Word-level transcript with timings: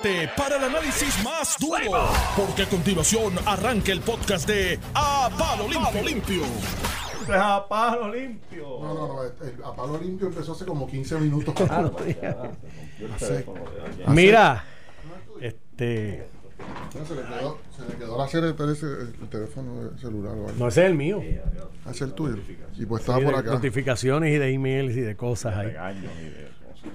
prepárate 0.00 0.28
para 0.36 0.56
el 0.56 0.64
análisis 0.64 1.22
más 1.22 1.56
duro, 1.58 2.08
porque 2.36 2.62
a 2.62 2.66
continuación 2.68 3.34
arranca 3.46 3.92
el 3.92 4.00
podcast 4.00 4.46
de 4.48 4.78
A 4.94 5.30
Palo 5.38 5.68
Limpio. 5.68 6.02
Limpio. 6.04 6.42
A 7.32 7.66
palo 7.66 8.14
limpio. 8.14 8.64
No, 8.82 8.94
no, 8.94 9.08
no. 9.08 9.22
el- 9.22 9.64
a 9.64 9.74
palo 9.74 9.98
limpio 9.98 10.26
empezó 10.26 10.52
hace 10.52 10.66
como 10.66 10.86
15 10.86 11.18
minutos. 11.20 11.54
Hace- 13.16 13.46
Mira, 14.08 14.64
este. 15.40 16.26
No, 16.98 17.04
se, 17.06 17.14
le 17.14 17.22
quedó, 17.22 17.58
se 17.76 17.88
le 17.92 17.98
quedó 17.98 18.18
la 18.18 18.28
serie 18.28 18.52
parece 18.54 18.86
el, 18.86 19.14
el 19.22 19.28
teléfono 19.28 19.90
celular 19.98 20.32
o 20.32 20.48
algo. 20.48 20.52
No 20.58 20.68
ese 20.68 20.82
es 20.82 20.86
el 20.86 20.94
mío. 20.94 21.20
Ah, 21.84 21.90
ese 21.90 21.90
es 21.90 22.00
el 22.02 22.12
tuyo. 22.12 22.36
Y 22.76 22.86
pues 22.86 23.00
estaba 23.00 23.18
Sí, 23.18 23.24
por 23.24 23.34
de 23.34 23.40
acá. 23.40 23.50
Notificaciones 23.52 24.34
y 24.34 24.38
de 24.38 24.50
emails 24.52 24.96
y 24.96 25.00
de 25.00 25.16
cosas 25.16 25.56
ahí. 25.56 25.74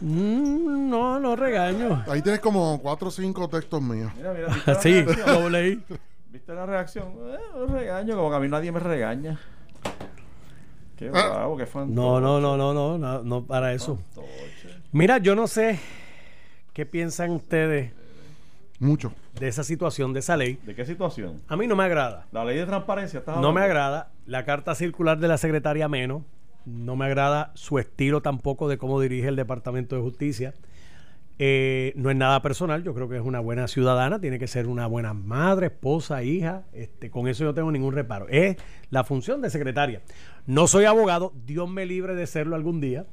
Mm, 0.01 0.89
no, 0.89 1.19
no 1.19 1.35
regaño. 1.35 2.03
Ahí 2.07 2.21
tienes 2.21 2.39
como 2.41 2.79
4 2.81 3.07
o 3.07 3.11
5 3.11 3.49
textos 3.49 3.81
míos. 3.81 4.11
Mira, 4.16 4.34
mira, 4.34 4.47
¿viste 4.53 4.71
la 4.73 4.81
Sí, 4.81 5.02
reacción? 5.03 5.27
doble 5.43 5.67
I. 5.70 5.84
¿Viste 6.31 6.53
la 6.53 6.66
reacción? 6.66 7.07
Eh, 7.07 7.57
un 7.63 7.70
regaño, 7.73 8.16
como 8.16 8.30
que 8.30 8.35
a 8.35 8.39
mí 8.39 8.47
nadie 8.47 8.71
me 8.71 8.80
regaña. 8.80 9.39
Qué 10.95 11.07
Ah. 11.13 11.30
bravo, 11.33 11.57
qué 11.57 11.66
fantoche. 11.66 11.95
No, 11.95 12.20
no, 12.20 12.39
no, 12.39 12.57
no, 12.57 12.73
no, 12.73 12.97
no, 12.97 13.23
no 13.23 13.44
para 13.45 13.73
eso. 13.73 13.99
Mira, 14.91 15.17
yo 15.17 15.35
no 15.35 15.47
sé 15.47 15.80
qué 16.73 16.85
piensan 16.85 17.31
ustedes 17.31 17.91
Mucho. 18.80 19.13
de 19.39 19.47
esa 19.47 19.63
situación, 19.63 20.13
de 20.13 20.19
esa 20.19 20.35
ley. 20.38 20.59
¿De 20.66 20.75
qué 20.75 20.85
situación? 20.85 21.41
A 21.47 21.55
mí 21.55 21.67
no 21.67 21.75
me 21.75 21.83
agrada. 21.83 22.27
La 22.31 22.44
ley 22.45 22.58
de 22.58 22.66
transparencia 22.66 23.19
está 23.19 23.35
No 23.38 23.52
me 23.53 23.61
agrada 23.61 24.11
la 24.25 24.45
carta 24.45 24.75
circular 24.75 25.17
de 25.19 25.27
la 25.27 25.38
secretaria 25.38 25.88
Menos. 25.88 26.23
No 26.70 26.96
me 26.96 27.05
agrada 27.05 27.52
su 27.55 27.80
estilo 27.80 28.22
tampoco 28.22 28.68
de 28.70 28.78
cómo 28.78 29.00
dirige 29.02 29.28
el 29.28 29.36
Departamento 29.36 29.96
de 29.96 30.02
Justicia. 30.02 30.54
Eh, 31.42 31.94
no 31.95 32.09
es 32.09 32.18
nada 32.18 32.42
personal, 32.42 32.84
yo 32.84 32.94
creo 32.94 33.08
que 33.08 33.16
es 33.16 33.22
una 33.22 33.40
buena 33.40 33.70
ciudadana, 33.70 34.20
tiene 34.20 34.40
que 34.40 34.48
ser 34.48 34.68
una 34.68 34.88
buena 34.88 35.14
madre, 35.14 35.68
esposa, 35.68 36.22
hija. 36.22 36.64
Este, 36.73 37.09
con 37.09 37.28
eso 37.30 37.44
yo 37.44 37.50
no 37.52 37.53
tengo 37.53 37.72
ningún 37.72 37.94
reparo. 37.94 38.28
Es 38.30 38.58
la 38.89 39.06
función 39.06 39.42
de 39.42 39.50
secretaria. 39.50 40.02
No 40.48 40.67
soy 40.67 40.84
abogado, 40.86 41.31
Dios 41.45 41.70
me 41.70 41.86
libre 41.86 42.14
de 42.16 42.28
serlo 42.28 42.56
algún 42.58 42.81
día, 42.81 43.06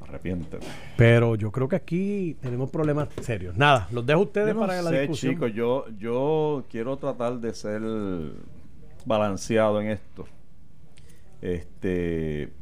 Arrepiéntete. 0.00 0.66
pero 0.96 1.34
yo 1.36 1.52
creo 1.52 1.68
que 1.68 1.76
aquí 1.76 2.36
tenemos 2.40 2.70
problemas 2.70 3.08
serios. 3.20 3.56
Nada, 3.56 3.86
los 3.92 4.04
dejo 4.06 4.20
a 4.20 4.24
ustedes 4.24 4.54
no 4.54 4.60
para 4.60 4.80
la 4.80 4.90
sé, 4.90 5.00
discusión. 5.02 5.34
chicos, 5.34 5.52
yo, 5.52 5.84
yo 5.98 6.64
quiero 6.70 6.96
tratar 6.96 7.38
de 7.38 7.52
ser 7.54 7.82
balanceado 9.04 9.80
en 9.80 9.88
esto. 9.88 10.26
Este, 11.42 12.52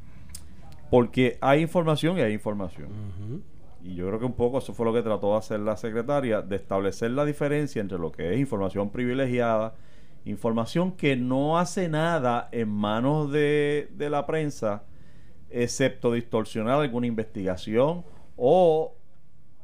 porque 0.90 1.38
hay 1.40 1.60
información 1.60 2.18
y 2.18 2.22
hay 2.22 2.32
información. 2.32 2.88
Y 3.82 3.94
yo 3.94 4.06
creo 4.08 4.18
que 4.18 4.26
un 4.26 4.34
poco 4.34 4.58
eso 4.58 4.74
fue 4.74 4.86
lo 4.86 4.92
que 4.92 5.02
trató 5.02 5.32
de 5.32 5.38
hacer 5.38 5.60
la 5.60 5.76
secretaria, 5.76 6.42
de 6.42 6.56
establecer 6.56 7.10
la 7.12 7.24
diferencia 7.24 7.80
entre 7.80 7.98
lo 7.98 8.10
que 8.10 8.32
es 8.32 8.40
información 8.40 8.90
privilegiada, 8.90 9.74
información 10.24 10.92
que 10.92 11.16
no 11.16 11.58
hace 11.58 11.88
nada 11.88 12.48
en 12.52 12.68
manos 12.68 13.30
de, 13.30 13.88
de 13.94 14.10
la 14.10 14.26
prensa, 14.26 14.84
excepto 15.50 16.12
distorsionar 16.12 16.80
alguna 16.80 17.06
investigación 17.06 18.04
o 18.36 18.94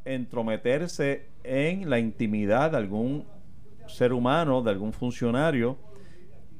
entrometerse 0.04 1.28
en 1.42 1.90
la 1.90 1.98
intimidad 1.98 2.70
de 2.70 2.76
algún 2.76 3.24
ser 3.86 4.12
humano, 4.12 4.62
de 4.62 4.70
algún 4.70 4.92
funcionario 4.92 5.76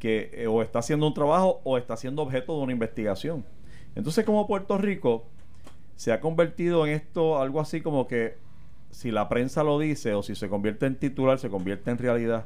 que 0.05 0.29
eh, 0.35 0.47
o 0.47 0.61
está 0.61 0.81
haciendo 0.81 1.07
un 1.07 1.15
trabajo 1.15 1.63
o 1.65 1.79
está 1.79 1.97
siendo 1.97 2.21
objeto 2.21 2.55
de 2.55 2.63
una 2.63 2.73
investigación. 2.73 3.43
Entonces, 3.95 4.27
como 4.27 4.47
Puerto 4.47 4.77
Rico 4.77 5.25
se 5.97 6.13
ha 6.13 6.21
convertido 6.21 6.87
en 6.87 6.93
esto 6.93 7.41
algo 7.41 7.59
así 7.59 7.81
como 7.81 8.07
que 8.07 8.37
si 8.91 9.11
la 9.11 9.31
prensa 9.31 9.65
lo 9.65 9.79
dice 9.79 10.13
o 10.13 10.23
si 10.23 10.35
se 10.35 10.51
convierte 10.51 10.85
en 10.85 10.97
titular, 10.97 11.39
se 11.39 11.49
convierte 11.49 11.91
en 11.91 11.97
realidad. 11.97 12.45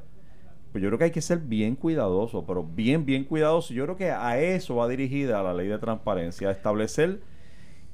Pues 0.70 0.84
yo 0.84 0.88
creo 0.88 0.98
que 0.98 1.06
hay 1.06 1.10
que 1.10 1.20
ser 1.20 1.38
bien 1.38 1.74
cuidadoso, 1.74 2.46
pero 2.46 2.62
bien, 2.62 3.04
bien 3.04 3.24
cuidadoso. 3.24 3.74
Yo 3.74 3.82
creo 3.86 3.96
que 3.96 4.12
a 4.12 4.38
eso 4.38 4.76
va 4.76 4.86
dirigida 4.86 5.42
la 5.42 5.52
ley 5.52 5.66
de 5.66 5.78
transparencia, 5.78 6.52
establecer 6.52 7.18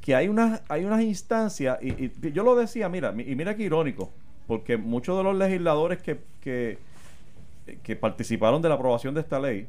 que 0.03 0.15
hay 0.15 0.29
unas, 0.29 0.61
hay 0.69 0.85
unas 0.85 1.01
instancias, 1.01 1.79
y, 1.83 2.11
yo 2.33 2.43
lo 2.43 2.55
decía, 2.55 2.91
mira, 2.91 3.13
mi- 3.13 3.23
y 3.23 3.35
mira 3.35 3.57
qué 3.57 3.63
irónico, 3.63 4.11
porque 4.47 4.77
muchos 4.77 5.17
de 5.17 5.25
los 5.25 5.35
legisladores 5.35 6.03
que, 6.03 6.21
que 7.83 7.97
participaron 7.97 8.61
de 8.63 8.69
la 8.69 8.75
aprobación 8.75 9.15
de 9.15 9.21
esta 9.21 9.39
ley 9.41 9.67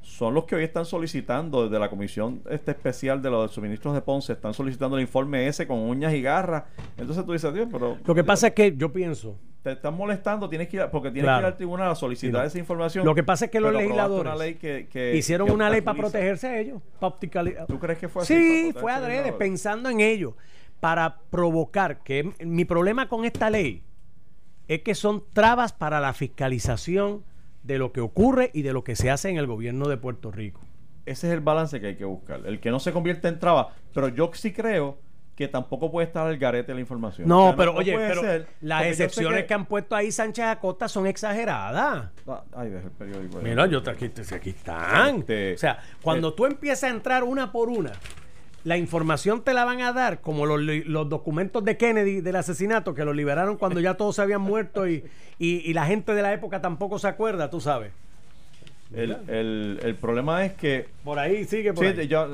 son 0.00 0.34
los 0.34 0.44
que 0.44 0.56
hoy 0.56 0.64
están 0.64 0.84
solicitando 0.84 1.62
desde 1.64 1.78
la 1.78 1.88
comisión 1.88 2.42
este 2.50 2.72
especial 2.72 3.22
de 3.22 3.30
los 3.30 3.52
suministros 3.52 3.94
de 3.94 4.00
Ponce, 4.02 4.32
están 4.32 4.52
solicitando 4.52 4.96
el 4.96 5.02
informe 5.02 5.46
ese 5.46 5.66
con 5.68 5.78
uñas 5.78 6.12
y 6.12 6.20
garras. 6.20 6.64
Entonces 6.98 7.24
tú 7.24 7.32
dices, 7.32 7.54
Dios, 7.54 7.68
pero 7.70 7.96
Lo 8.04 8.14
que 8.14 8.24
pasa 8.24 8.48
es 8.48 8.52
que 8.54 8.74
yo 8.76 8.92
pienso, 8.92 9.36
te 9.62 9.70
están 9.70 9.94
molestando, 9.96 10.48
tienes 10.48 10.66
que 10.68 10.78
ir, 10.78 10.82
porque 10.90 11.12
tienes 11.12 11.26
Claro. 11.26 11.38
que 11.38 11.42
ir 11.46 11.52
al 11.52 11.56
tribunal 11.56 11.90
a 11.92 11.94
solicitar 11.94 12.42
Sí, 12.42 12.46
esa 12.48 12.58
información. 12.58 13.04
Lo 13.04 13.14
que 13.14 13.22
pasa 13.22 13.44
es 13.44 13.52
que 13.52 13.60
los 13.60 13.72
legisladores 13.72 14.32
una 14.34 14.44
ley 14.44 14.54
que- 14.56 14.88
que- 14.90 15.14
hicieron 15.16 15.46
que 15.46 15.52
una 15.54 15.70
ley 15.70 15.82
para 15.82 15.98
protegerse 15.98 16.48
a 16.48 16.58
ellos. 16.58 16.82
Para 16.98 17.14
¿Tú 17.68 17.78
crees 17.78 17.98
que 18.00 18.08
fue 18.08 18.22
así? 18.22 18.34
Sí, 18.34 18.72
fue 18.72 18.90
adrede, 18.90 19.32
pensando 19.32 19.88
en 19.88 20.00
ello. 20.00 20.36
Para 20.80 21.20
provocar 21.30 22.02
que 22.02 22.32
mi 22.44 22.64
problema 22.64 23.08
con 23.08 23.24
esta 23.24 23.48
ley 23.50 23.84
es 24.74 24.82
que 24.82 24.94
son 24.94 25.24
trabas 25.32 25.72
para 25.72 26.00
la 26.00 26.12
fiscalización 26.12 27.22
de 27.62 27.78
lo 27.78 27.92
que 27.92 28.00
ocurre 28.00 28.50
y 28.54 28.62
de 28.62 28.72
lo 28.72 28.84
que 28.84 28.96
se 28.96 29.10
hace 29.10 29.28
en 29.30 29.36
el 29.36 29.46
gobierno 29.46 29.88
de 29.88 29.96
Puerto 29.96 30.30
Rico. 30.30 30.60
Ese 31.06 31.26
es 31.28 31.32
el 31.32 31.40
balance 31.40 31.80
que 31.80 31.88
hay 31.88 31.96
que 31.96 32.04
buscar. 32.04 32.40
El 32.46 32.60
que 32.60 32.70
no 32.70 32.78
se 32.80 32.92
convierte 32.92 33.28
en 33.28 33.38
traba. 33.38 33.74
Pero 33.92 34.08
yo 34.08 34.30
sí 34.34 34.52
creo 34.52 34.98
que 35.34 35.48
tampoco 35.48 35.90
puede 35.90 36.06
estar 36.06 36.26
al 36.26 36.36
garete 36.38 36.74
la 36.74 36.80
información. 36.80 37.26
No, 37.26 37.44
O 37.44 37.48
sea, 37.48 37.56
pero 37.56 37.72
no 37.72 37.78
oye, 37.78 37.94
puede 37.94 38.08
pero 38.08 38.20
ser, 38.20 38.48
las 38.60 38.84
excepciones 38.84 39.44
que... 39.46 39.54
han 39.54 39.64
puesto 39.66 39.96
ahí 39.96 40.12
Sánchez 40.12 40.44
Acosta 40.44 40.88
son 40.88 41.06
exageradas. 41.06 42.10
Ah, 42.28 42.44
Ay, 42.54 42.70
deja 42.70 42.84
el 42.84 42.90
periódico. 42.92 43.38
ahí. 43.38 43.44
Mira, 43.44 43.66
yo 43.66 43.82
te- 43.82 43.90
aquí, 43.90 44.10
aquí 44.34 44.50
están. 44.50 45.20
Este, 45.20 45.54
o 45.54 45.58
sea, 45.58 45.78
cuando 46.02 46.28
eh, 46.28 46.34
tú 46.36 46.46
empiezas 46.46 46.84
a 46.90 46.94
entrar 46.94 47.24
una 47.24 47.50
por 47.50 47.68
una, 47.70 47.92
la 48.64 48.76
información 48.76 49.42
te 49.42 49.54
la 49.54 49.64
van 49.64 49.80
a 49.82 49.92
dar 49.92 50.20
como 50.20 50.46
los, 50.46 50.60
li- 50.60 50.84
los 50.84 51.08
documentos 51.08 51.64
de 51.64 51.76
Kennedy 51.76 52.20
del 52.20 52.36
asesinato 52.36 52.94
que 52.94 53.04
los 53.04 53.16
liberaron 53.16 53.56
cuando 53.56 53.80
ya 53.80 53.94
todos 53.94 54.16
se 54.16 54.22
habían 54.22 54.40
muerto 54.42 54.88
y, 54.88 55.04
y- 55.38 55.62
y 55.68 55.72
la 55.74 55.86
gente 55.86 56.14
de 56.14 56.22
la 56.22 56.32
época 56.32 56.60
tampoco 56.60 56.98
se 56.98 57.08
acuerda, 57.08 57.50
tú 57.50 57.60
sabes. 57.60 57.92
El, 58.94 59.16
el, 59.28 59.80
el 59.82 59.94
problema 59.94 60.44
es 60.44 60.52
que 60.52 60.86
Por 61.02 61.18
ahí 61.18 61.46
sigue 61.46 61.72
por 61.72 61.82
sí, 61.82 61.98
ahí. 61.98 62.06
ya, 62.08 62.26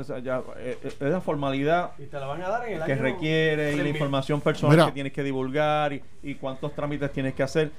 eh, 0.58 0.76
eh, 0.82 0.92
esa 1.00 1.20
formalidad 1.20 1.92
Y 2.00 2.06
te 2.06 2.18
la 2.18 2.26
van 2.26 2.42
a 2.42 2.48
dar 2.48 2.66
en 2.68 2.80
el 2.80 2.84
que 2.84 2.92
año 2.94 3.02
requiere 3.02 3.62
y 3.68 3.76
la 3.76 3.82
3000. 3.82 3.94
información 3.94 4.40
personal 4.40 4.74
Mira. 4.76 4.86
que 4.86 4.92
tienes 4.92 5.12
que 5.12 5.22
divulgar 5.22 5.92
y, 5.92 6.02
y 6.24 6.34
cuántos 6.34 6.74
trámites 6.74 7.12
tienes 7.12 7.34
que 7.34 7.44
hacer. 7.44 7.70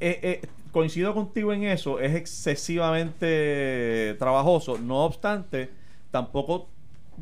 Eh, 0.00 0.18
eh, 0.22 0.40
coincido 0.72 1.12
contigo 1.12 1.52
en 1.52 1.64
eso, 1.64 2.00
es 2.00 2.14
excesivamente 2.14 4.16
trabajoso. 4.18 4.78
No 4.78 5.04
obstante, 5.04 5.68
tampoco 6.10 6.68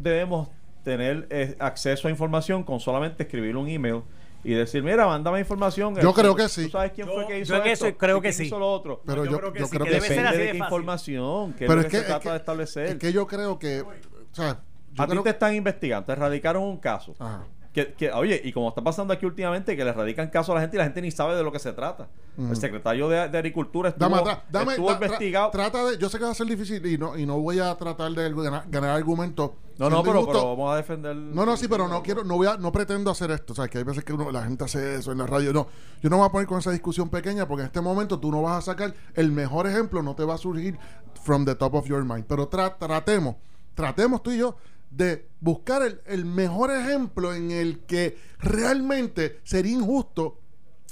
debemos 0.02 0.48
tener 0.84 1.26
eh, 1.30 1.56
acceso 1.58 2.08
a 2.08 2.10
información 2.10 2.62
con 2.64 2.80
solamente 2.80 3.22
escribir 3.24 3.56
un 3.56 3.68
email 3.68 4.02
y 4.44 4.54
decir, 4.54 4.82
mira, 4.82 5.06
mándame 5.06 5.40
información. 5.40 5.94
Yo 5.96 6.14
creo 6.14 6.34
que 6.34 6.48
sí. 6.48 6.64
¿Tú 6.64 6.70
sabes 6.70 6.92
quién 6.92 7.06
Yo- 7.08 7.14
fue 7.14 7.26
que 7.26 7.40
hizo 7.40 7.56
yo 7.56 7.64
esto? 7.64 7.86
eso 7.88 7.98
creo 7.98 8.18
¿Y 8.18 8.20
que 8.22 8.32
sí. 8.32 8.44
hizo 8.44 8.58
lo 8.58 8.70
otro? 8.70 9.02
Pero 9.04 9.24
yo 9.24 9.32
yo, 9.32 9.38
creo 9.38 9.52
que 9.52 9.58
yo 9.58 9.66
sí, 9.66 9.70
creo 9.72 9.84
que 9.84 9.90
que 9.90 9.94
debe 9.96 10.06
ser 10.06 10.16
Depende 10.18 10.28
así 10.38 10.46
de 10.46 10.52
qué 10.52 10.58
información, 10.58 11.52
que 11.54 11.64
es 11.64 11.68
Pero 11.68 11.80
es 11.80 11.86
que, 11.86 11.92
se 11.92 11.98
es 11.98 12.06
trata 12.06 12.22
que- 12.22 12.30
de 12.30 12.36
establecer. 12.36 12.86
es 12.86 12.94
que 12.96 13.12
yo 13.12 13.26
creo 13.26 13.58
que. 13.58 13.80
O 13.82 13.86
sea, 14.34 14.60
yo 14.94 15.02
a 15.02 15.06
ti 15.06 15.10
creo 15.10 15.22
te 15.24 15.30
están 15.30 15.54
investigando, 15.54 16.06
te 16.06 16.14
radicaron 16.14 16.62
un 16.62 16.78
caso. 16.78 17.14
Ajá. 17.18 17.44
Que, 17.72 17.92
que, 17.92 18.10
oye, 18.12 18.40
y 18.42 18.52
como 18.52 18.70
está 18.70 18.82
pasando 18.82 19.12
aquí 19.12 19.26
últimamente, 19.26 19.76
que 19.76 19.84
le 19.84 19.92
radican 19.92 20.28
casos 20.30 20.50
a 20.50 20.54
la 20.54 20.60
gente 20.62 20.76
y 20.76 20.78
la 20.78 20.84
gente 20.84 21.02
ni 21.02 21.10
sabe 21.10 21.36
de 21.36 21.42
lo 21.42 21.52
que 21.52 21.58
se 21.58 21.72
trata. 21.72 22.08
El 22.38 22.56
secretario 22.56 23.08
de, 23.08 23.28
de 23.28 23.38
Agricultura 23.38 23.90
estuvo, 23.90 24.08
Dame 24.08 24.20
atrás, 24.20 24.38
dame, 24.50 24.70
estuvo 24.72 24.88
da- 24.90 24.98
tra- 24.98 25.04
investigado. 25.04 25.50
trata 25.50 25.84
de, 25.90 25.98
yo 25.98 26.08
sé 26.08 26.18
que 26.18 26.24
va 26.24 26.30
a 26.30 26.34
ser 26.34 26.46
difícil 26.46 26.84
y 26.86 26.96
no, 26.96 27.16
y 27.18 27.26
no 27.26 27.38
voy 27.40 27.58
a 27.58 27.74
tratar 27.76 28.10
de 28.12 28.32
ganar, 28.32 28.64
ganar 28.68 28.90
argumentos. 28.96 29.50
No, 29.78 29.88
no, 29.90 30.02
pero, 30.02 30.26
vamos 30.56 30.72
a 30.72 30.76
defender. 30.76 31.14
No, 31.16 31.46
no, 31.46 31.56
sí, 31.56 31.68
pero 31.68 31.86
no 31.86 32.02
quiero, 32.02 32.24
no 32.24 32.34
voy 32.36 32.46
a, 32.48 32.56
no 32.56 32.72
pretendo 32.72 33.10
hacer 33.10 33.30
esto. 33.30 33.52
O 33.52 33.56
sea, 33.56 33.68
que 33.68 33.78
hay 33.78 33.84
veces 33.84 34.04
que 34.04 34.12
uno- 34.12 34.32
la 34.32 34.42
gente 34.42 34.64
hace 34.64 34.96
eso 34.96 35.12
en 35.12 35.18
la 35.18 35.26
radio. 35.26 35.52
No, 35.52 35.68
yo 36.02 36.10
no 36.10 36.16
me 36.16 36.20
voy 36.22 36.28
a 36.28 36.32
poner 36.32 36.46
con 36.48 36.58
esa 36.58 36.70
discusión 36.72 37.08
pequeña 37.10 37.46
porque 37.46 37.62
en 37.62 37.66
este 37.66 37.80
momento 37.80 38.18
tú 38.18 38.30
no 38.32 38.42
vas 38.42 38.58
a 38.58 38.72
sacar 38.72 38.92
el 39.14 39.30
mejor 39.30 39.66
ejemplo, 39.68 40.02
no 40.02 40.14
te 40.16 40.24
va 40.24 40.34
a 40.34 40.38
surgir 40.38 40.76
from 41.22 41.44
the 41.44 41.54
top 41.54 41.74
of 41.74 41.86
your 41.86 42.04
mind. 42.04 42.24
Pero 42.26 42.50
tra- 42.50 42.76
tratemos, 42.78 43.36
tratemos 43.74 44.22
tú 44.22 44.32
y 44.32 44.38
yo 44.38 44.56
de 44.90 45.28
buscar 45.40 45.82
el, 45.82 46.00
el 46.06 46.24
mejor 46.24 46.70
ejemplo 46.72 47.32
en 47.34 47.50
el 47.50 47.80
que 47.80 48.16
realmente 48.38 49.40
sería 49.44 49.72
injusto 49.72 50.38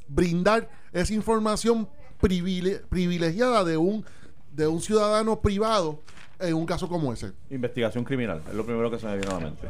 brindar 0.08 0.68
esa 0.92 1.12
información 1.14 1.88
privile- 2.20 2.82
privilegiada 2.88 3.64
de 3.64 3.76
un, 3.76 4.04
de 4.52 4.66
un 4.68 4.80
ciudadano 4.80 5.40
privado 5.40 6.00
en 6.38 6.54
un 6.54 6.66
caso 6.66 6.88
como 6.88 7.12
ese. 7.12 7.32
Investigación 7.50 8.04
criminal, 8.04 8.42
es 8.48 8.54
lo 8.54 8.64
primero 8.64 8.90
que 8.90 8.98
se 8.98 9.06
me 9.06 9.16
vino 9.16 9.30
a 9.30 9.34
la 9.34 9.40
mente. 9.40 9.68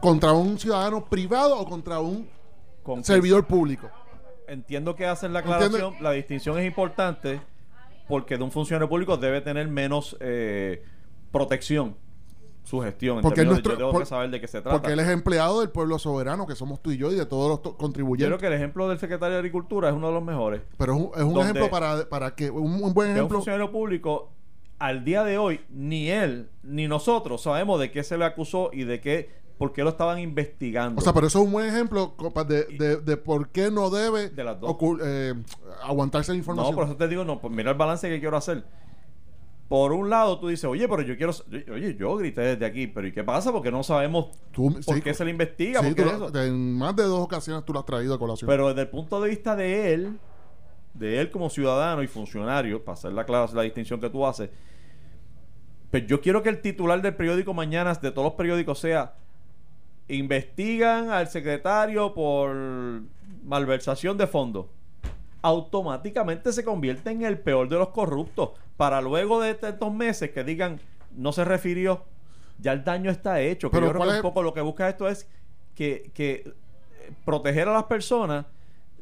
¿Contra 0.00 0.32
un 0.32 0.58
ciudadano 0.58 1.04
privado 1.04 1.58
o 1.58 1.64
contra 1.66 2.00
un 2.00 2.28
Con- 2.82 3.04
servidor 3.04 3.44
público? 3.46 3.88
Entiendo 4.48 4.94
que 4.96 5.06
hacen 5.06 5.32
la 5.32 5.38
aclaración, 5.40 5.94
la 6.00 6.10
distinción 6.12 6.58
es 6.58 6.66
importante 6.66 7.40
porque 8.08 8.36
de 8.36 8.44
un 8.44 8.50
funcionario 8.50 8.88
público 8.88 9.16
debe 9.16 9.40
tener 9.40 9.68
menos 9.68 10.16
eh, 10.20 10.84
protección 11.30 11.96
su 12.64 12.80
gestión. 12.80 13.16
En 13.16 13.22
Porque 13.22 13.40
de 13.40 13.46
nuestro- 13.46 13.72
yo 13.72 13.78
tengo 13.78 13.90
por- 13.92 14.02
que 14.02 14.06
saber 14.06 14.30
de 14.30 14.40
qué 14.40 14.46
se 14.46 14.60
trata. 14.60 14.78
Porque 14.78 14.92
él 14.92 15.00
es 15.00 15.08
empleado 15.08 15.60
del 15.60 15.70
pueblo 15.70 15.98
soberano, 15.98 16.46
que 16.46 16.54
somos 16.54 16.80
tú 16.82 16.90
y 16.92 16.96
yo, 16.96 17.10
y 17.10 17.14
de 17.16 17.26
todos 17.26 17.48
los 17.48 17.62
to- 17.62 17.70
Yo 17.72 17.76
contribuyentes. 17.78 18.28
creo 18.28 18.38
que 18.38 18.46
el 18.46 18.52
ejemplo 18.52 18.88
del 18.88 18.98
secretario 19.00 19.32
de 19.34 19.38
Agricultura 19.38 19.88
es 19.88 19.94
uno 19.94 20.08
de 20.08 20.12
los 20.14 20.22
mejores. 20.22 20.60
Pero 20.78 20.92
es 20.94 20.98
un, 21.00 21.10
es 21.16 21.22
un 21.24 21.40
ejemplo 21.40 21.70
para, 21.70 22.08
para 22.08 22.34
que, 22.34 22.50
un, 22.50 22.82
un 22.84 22.92
buen 22.94 23.08
de 23.08 23.12
un 23.14 23.16
ejemplo. 23.18 23.38
funcionario 23.38 23.72
público, 23.72 24.30
al 24.86 25.04
día 25.04 25.22
de 25.24 25.38
hoy, 25.38 25.60
ni 25.70 26.08
él 26.10 26.48
ni 26.62 26.88
nosotros 26.88 27.42
sabemos 27.42 27.78
de 27.80 27.90
qué 27.90 28.02
se 28.02 28.18
le 28.18 28.24
acusó 28.24 28.70
y 28.72 28.84
de 28.84 29.00
qué, 29.00 29.30
por 29.58 29.72
qué 29.72 29.84
lo 29.84 29.90
estaban 29.90 30.18
investigando. 30.18 31.00
O 31.00 31.04
sea, 31.04 31.12
pero 31.12 31.26
eso 31.28 31.38
es 31.40 31.44
un 31.46 31.52
buen 31.52 31.66
ejemplo 31.66 32.14
de, 32.48 32.64
de, 32.64 32.96
de 32.96 33.16
por 33.16 33.48
qué 33.50 33.70
no 33.70 33.90
debe 33.90 34.30
De 34.30 34.42
las 34.42 34.58
dos. 34.58 34.70
ocul- 34.70 35.00
eh, 35.04 35.34
aguantarse 35.84 36.32
la 36.32 36.38
información. 36.38 36.72
no, 36.72 36.76
por 36.76 36.86
eso 36.88 36.96
te 36.96 37.06
digo, 37.06 37.24
no, 37.24 37.40
pues 37.40 37.54
mira 37.54 37.70
el 37.70 37.76
balance 37.76 38.08
que 38.08 38.18
quiero 38.18 38.36
hacer. 38.36 38.64
Por 39.68 39.92
un 39.92 40.10
lado, 40.10 40.38
tú 40.38 40.48
dices, 40.48 40.64
oye, 40.66 40.86
pero 40.86 41.00
yo 41.02 41.16
quiero. 41.16 41.32
Oye, 41.72 41.96
yo 41.96 42.16
grité 42.16 42.42
desde 42.42 42.66
aquí, 42.66 42.88
pero 42.88 43.06
¿y 43.06 43.12
qué 43.12 43.24
pasa? 43.24 43.52
Porque 43.52 43.70
no 43.70 43.82
sabemos 43.82 44.26
Tú- 44.50 44.74
por 44.84 44.96
sí, 44.96 45.00
qué 45.00 45.14
se 45.14 45.24
le 45.24 45.30
investiga. 45.30 45.80
sí, 45.80 45.86
por 45.86 45.94
qué 45.94 46.02
tú 46.02 46.08
eso. 46.08 46.28
lo- 46.28 46.42
en 46.42 46.76
más 46.76 46.94
de 46.94 47.04
dos 47.04 47.20
ocasiones 47.20 47.64
tú 47.64 47.72
lo 47.72 47.78
has 47.78 47.86
traído 47.86 48.12
a 48.14 48.18
colación. 48.18 48.48
Pero 48.48 48.68
desde 48.68 48.82
el 48.82 48.88
punto 48.88 49.18
de 49.22 49.30
vista 49.30 49.56
de 49.56 49.94
él, 49.94 50.18
de 50.92 51.20
él 51.22 51.30
como 51.30 51.48
ciudadano 51.48 52.02
y 52.02 52.06
funcionario, 52.06 52.84
para 52.84 52.94
hacer 52.94 53.12
la, 53.14 53.24
clase, 53.24 53.54
la 53.56 53.62
distinción 53.62 53.98
que 53.98 54.10
tú 54.10 54.26
haces, 54.26 54.50
pues 55.92 56.06
yo 56.06 56.22
quiero 56.22 56.42
que 56.42 56.48
el 56.48 56.62
titular 56.62 57.02
del 57.02 57.14
periódico 57.14 57.52
Mañanas, 57.52 58.00
de 58.00 58.10
todos 58.10 58.24
los 58.24 58.34
periódicos, 58.34 58.78
sea 58.80 59.12
investigan 60.08 61.10
al 61.10 61.28
secretario 61.28 62.14
por 62.14 62.54
malversación 63.44 64.16
de 64.16 64.26
fondos. 64.26 64.66
Automáticamente 65.42 66.50
se 66.52 66.64
convierte 66.64 67.10
en 67.10 67.22
el 67.24 67.38
peor 67.38 67.68
de 67.68 67.76
los 67.76 67.88
corruptos. 67.88 68.50
Para 68.78 69.00
luego 69.02 69.40
de 69.40 69.50
estos 69.50 69.92
meses 69.92 70.30
que 70.30 70.44
digan 70.44 70.80
no 71.14 71.30
se 71.32 71.44
refirió, 71.44 72.04
ya 72.58 72.72
el 72.72 72.84
daño 72.84 73.10
está 73.10 73.40
hecho. 73.42 73.70
Que 73.70 73.74
Pero 73.76 73.86
yo 73.88 73.92
creo 73.92 73.98
¿cuál 74.00 74.10
que 74.12 74.16
un 74.16 74.22
poco 74.22 74.42
lo 74.42 74.54
que 74.54 74.60
busca 74.62 74.88
esto 74.88 75.08
es 75.08 75.28
que, 75.74 76.10
que 76.14 76.32
eh, 76.32 77.12
proteger 77.26 77.68
a 77.68 77.72
las 77.74 77.84
personas 77.84 78.46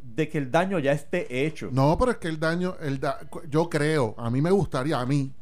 de 0.02 0.28
que 0.28 0.38
el 0.38 0.50
daño 0.50 0.80
ya 0.80 0.90
esté 0.90 1.46
hecho. 1.46 1.68
No, 1.70 1.96
pero 1.96 2.10
es 2.10 2.16
que 2.16 2.26
el 2.26 2.40
daño, 2.40 2.74
el 2.80 2.98
da- 2.98 3.20
yo 3.48 3.70
creo, 3.70 4.16
a 4.18 4.28
mí 4.28 4.42
me 4.42 4.50
gustaría, 4.50 4.98
a 4.98 5.06
mí, 5.06 5.32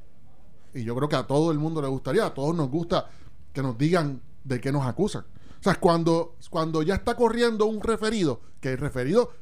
y 0.75 0.85
yo 0.85 0.95
creo 0.97 1.09
que 1.09 1.17
a 1.17 1.27
todo 1.27 1.51
el 1.53 1.59
mundo 1.59 1.81
le 1.83 1.89
gustaría, 1.89 2.27
a 2.27 2.35
todos 2.35 2.55
nos 2.55 2.71
gusta 2.71 3.09
que 3.53 3.63
nos 3.63 3.77
digan 3.79 4.21
de 4.45 4.61
qué 4.61 4.71
nos 4.73 4.87
acusan. 4.87 5.23
O 5.61 5.63
sea, 5.63 5.75
cuando, 5.77 6.37
cuando 6.51 6.83
ya 6.83 6.95
está 6.95 7.17
corriendo 7.17 7.67
un 7.67 7.83
referido, 7.83 8.41
que 8.61 8.73
el 8.73 8.79
referido, 8.79 9.33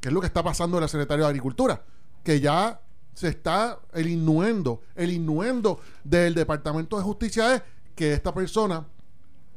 que 0.00 0.08
es 0.08 0.14
lo 0.14 0.20
que 0.20 0.26
está 0.26 0.42
pasando 0.42 0.76
en 0.78 0.82
la 0.82 0.88
Secretaría 0.88 1.24
de 1.24 1.28
Agricultura, 1.30 1.82
que 2.22 2.40
ya 2.40 2.80
se 3.14 3.28
está 3.28 3.78
el 3.92 4.08
innuendo, 4.08 4.82
el 4.94 5.10
innuendo 5.10 5.80
del 6.04 6.34
Departamento 6.34 6.96
de 6.96 7.02
Justicia 7.02 7.54
es 7.56 7.62
que 7.94 8.12
esta 8.12 8.32
persona 8.34 8.86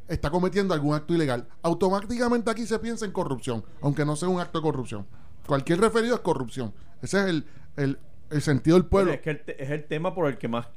está 0.07 0.29
cometiendo 0.29 0.73
algún 0.73 0.95
acto 0.95 1.13
ilegal. 1.13 1.47
Automáticamente 1.61 2.49
aquí 2.49 2.65
se 2.65 2.79
piensa 2.79 3.05
en 3.05 3.11
corrupción, 3.11 3.63
aunque 3.81 4.05
no 4.05 4.15
sea 4.15 4.29
un 4.29 4.39
acto 4.39 4.59
de 4.59 4.63
corrupción. 4.63 5.05
Cualquier 5.45 5.79
referido 5.79 6.15
es 6.15 6.21
corrupción. 6.21 6.73
Ese 7.01 7.19
es 7.21 7.25
el, 7.27 7.45
el- 7.77 7.99
el 8.29 8.41
sentido 8.43 8.77
del 8.77 8.85
pueblo. 8.85 9.11
Es 9.11 9.21
que 9.21 9.31
el 9.31 9.41
es 9.57 9.71
el 9.71 9.85
tema 9.85 10.13
por 10.13 10.27
el 10.27 10.37
que 10.37 10.47
más 10.47 10.67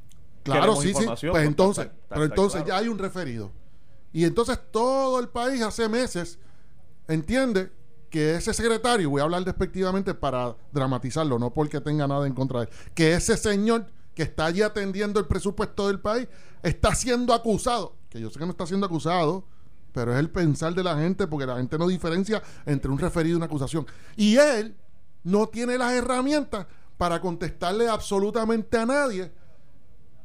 Claro, 0.42 0.76
sí, 0.76 0.92
sí. 0.94 1.04
Pues 1.30 1.46
entonces, 1.46 1.84
está- 1.86 1.96
está- 1.96 2.08
pero 2.14 2.24
entonces 2.24 2.62
claro. 2.62 2.68
ya 2.68 2.76
hay 2.78 2.88
un 2.88 2.98
referido. 2.98 3.50
Y 4.12 4.24
entonces 4.24 4.58
todo 4.70 5.20
el 5.20 5.28
país 5.28 5.62
hace 5.62 5.88
meses 5.88 6.38
entiende 7.08 7.70
que 8.10 8.34
ese 8.34 8.52
secretario, 8.52 9.08
voy 9.08 9.20
a 9.20 9.24
hablar 9.24 9.44
despectivamente 9.44 10.12
para 10.14 10.54
dramatizarlo, 10.72 11.38
no 11.38 11.52
porque 11.52 11.80
tenga 11.80 12.06
nada 12.06 12.26
en 12.26 12.34
contra 12.34 12.60
de 12.60 12.66
él, 12.66 12.72
que 12.94 13.14
ese 13.14 13.36
señor 13.36 13.86
que 14.14 14.22
está 14.24 14.44
allí 14.46 14.60
atendiendo 14.60 15.18
el 15.18 15.26
presupuesto 15.26 15.86
del 15.88 15.98
país 16.00 16.28
está 16.62 16.94
siendo 16.94 17.32
acusado, 17.32 17.96
que 18.10 18.20
yo 18.20 18.28
sé 18.28 18.38
que 18.38 18.44
no 18.44 18.50
está 18.50 18.66
siendo 18.66 18.84
acusado, 18.84 19.44
pero 19.92 20.12
es 20.12 20.18
el 20.18 20.28
pensar 20.28 20.74
de 20.74 20.82
la 20.82 20.96
gente, 20.98 21.26
porque 21.26 21.46
la 21.46 21.56
gente 21.56 21.78
no 21.78 21.88
diferencia 21.88 22.42
entre 22.66 22.90
un 22.90 22.98
referido 22.98 23.34
y 23.34 23.36
una 23.36 23.46
acusación. 23.46 23.86
Y 24.16 24.36
él 24.36 24.76
no 25.24 25.46
tiene 25.46 25.78
las 25.78 25.92
herramientas 25.94 26.66
para 26.98 27.20
contestarle 27.20 27.88
absolutamente 27.88 28.76
a 28.76 28.84
nadie 28.84 29.32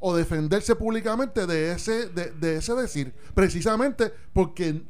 o 0.07 0.15
defenderse 0.15 0.75
públicamente 0.75 1.45
de 1.45 1.71
ese, 1.71 2.09
de, 2.09 2.31
de 2.31 2.57
ese 2.57 2.73
decir, 2.75 3.13
precisamente 3.33 4.13
porque, 4.33 4.81